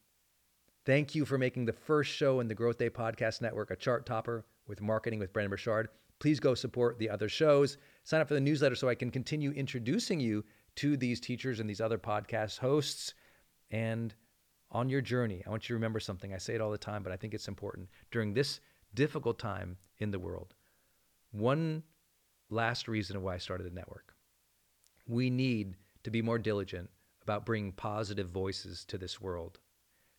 Thank 0.84 1.14
you 1.14 1.24
for 1.24 1.38
making 1.38 1.64
the 1.64 1.72
first 1.72 2.10
show 2.10 2.40
in 2.40 2.48
the 2.48 2.54
Growth 2.54 2.78
Day 2.78 2.90
Podcast 2.90 3.40
Network 3.40 3.70
a 3.70 3.76
chart 3.76 4.04
topper 4.06 4.44
with 4.66 4.80
marketing 4.80 5.18
with 5.18 5.32
Brendon 5.32 5.50
Burchard. 5.50 5.88
Please 6.18 6.40
go 6.40 6.54
support 6.54 6.98
the 6.98 7.10
other 7.10 7.28
shows. 7.28 7.78
Sign 8.04 8.20
up 8.20 8.28
for 8.28 8.34
the 8.34 8.40
newsletter 8.40 8.74
so 8.74 8.88
I 8.88 8.94
can 8.94 9.10
continue 9.10 9.50
introducing 9.52 10.20
you 10.20 10.44
to 10.76 10.96
these 10.96 11.20
teachers 11.20 11.60
and 11.60 11.68
these 11.68 11.80
other 11.80 11.98
podcast 11.98 12.58
hosts. 12.58 13.14
And 13.70 14.14
on 14.70 14.88
your 14.88 15.00
journey, 15.00 15.42
I 15.46 15.50
want 15.50 15.64
you 15.64 15.68
to 15.68 15.74
remember 15.74 16.00
something. 16.00 16.32
I 16.32 16.38
say 16.38 16.54
it 16.54 16.60
all 16.60 16.70
the 16.70 16.78
time, 16.78 17.02
but 17.02 17.12
I 17.12 17.16
think 17.16 17.34
it's 17.34 17.48
important. 17.48 17.88
During 18.10 18.34
this 18.34 18.60
difficult 18.94 19.38
time 19.38 19.76
in 19.98 20.10
the 20.10 20.18
world, 20.18 20.54
one 21.30 21.82
last 22.50 22.88
reason 22.88 23.22
why 23.22 23.34
I 23.34 23.38
started 23.38 23.64
the 23.64 23.74
network 23.74 24.12
we 25.06 25.30
need 25.30 25.76
to 26.04 26.10
be 26.10 26.22
more 26.22 26.38
diligent 26.38 26.90
about 27.32 27.46
bringing 27.46 27.72
positive 27.72 28.28
voices 28.28 28.84
to 28.84 28.98
this 28.98 29.18
world. 29.18 29.58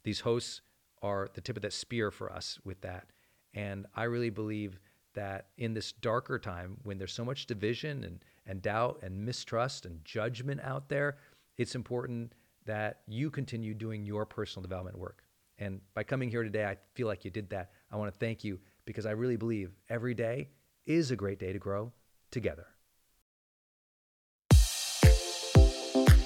These 0.04 0.22
hosts 0.22 0.62
are 1.04 1.30
the 1.36 1.42
tip 1.42 1.56
of 1.56 1.62
that 1.62 1.74
spear 1.74 2.10
for 2.10 2.34
us 2.34 2.58
with 2.64 2.82
that. 2.82 3.06
And 3.54 3.86
I 3.96 4.06
really 4.06 4.32
believe 4.32 4.80
that 5.14 5.50
in 5.60 5.76
this 5.76 5.92
darker 5.92 6.40
time, 6.40 6.78
when 6.82 6.98
there's 6.98 7.14
so 7.14 7.24
much 7.24 7.46
division 7.46 8.04
and, 8.04 8.26
and 8.48 8.64
doubt 8.64 9.02
and 9.04 9.24
mistrust 9.24 9.86
and 9.86 10.04
judgment 10.04 10.60
out 10.64 10.90
there, 10.90 11.18
it's 11.58 11.76
important 11.76 12.34
that 12.66 13.02
you 13.08 13.30
continue 13.30 13.76
doing 13.76 14.08
your 14.08 14.26
personal 14.26 14.64
development 14.64 14.98
work. 14.98 15.24
And 15.60 15.82
by 15.94 16.02
coming 16.02 16.32
here 16.32 16.42
today, 16.42 16.66
I 16.66 16.78
feel 16.96 17.06
like 17.06 17.24
you 17.24 17.30
did 17.30 17.48
that. 17.52 17.70
I 17.92 17.98
want 17.98 18.12
to 18.12 18.18
thank 18.18 18.44
you 18.44 18.60
because 18.86 19.06
I 19.06 19.12
really 19.12 19.38
believe 19.38 19.72
every 19.88 20.16
day 20.16 20.50
is 20.88 21.12
a 21.12 21.16
great 21.16 21.38
day 21.38 21.54
to 21.54 21.60
grow 21.60 21.92
together. 22.32 22.73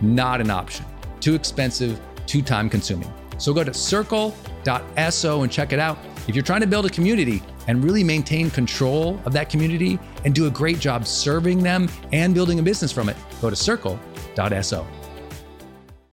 not 0.00 0.40
an 0.40 0.50
option. 0.50 0.84
Too 1.20 1.34
expensive, 1.34 2.00
too 2.26 2.42
time 2.42 2.68
consuming. 2.68 3.12
So 3.38 3.52
go 3.52 3.64
to 3.64 3.72
circle.so 3.72 5.42
and 5.42 5.52
check 5.52 5.72
it 5.72 5.78
out. 5.78 5.98
If 6.28 6.34
you're 6.34 6.44
trying 6.44 6.60
to 6.60 6.66
build 6.66 6.86
a 6.86 6.90
community, 6.90 7.42
and 7.70 7.84
really 7.84 8.02
maintain 8.02 8.50
control 8.50 9.20
of 9.24 9.32
that 9.32 9.48
community 9.48 9.96
and 10.24 10.34
do 10.34 10.48
a 10.48 10.50
great 10.50 10.80
job 10.80 11.06
serving 11.06 11.62
them 11.62 11.88
and 12.12 12.34
building 12.34 12.58
a 12.58 12.62
business 12.62 12.90
from 12.90 13.08
it, 13.08 13.16
go 13.40 13.48
to 13.48 13.54
circle.so. 13.54 14.86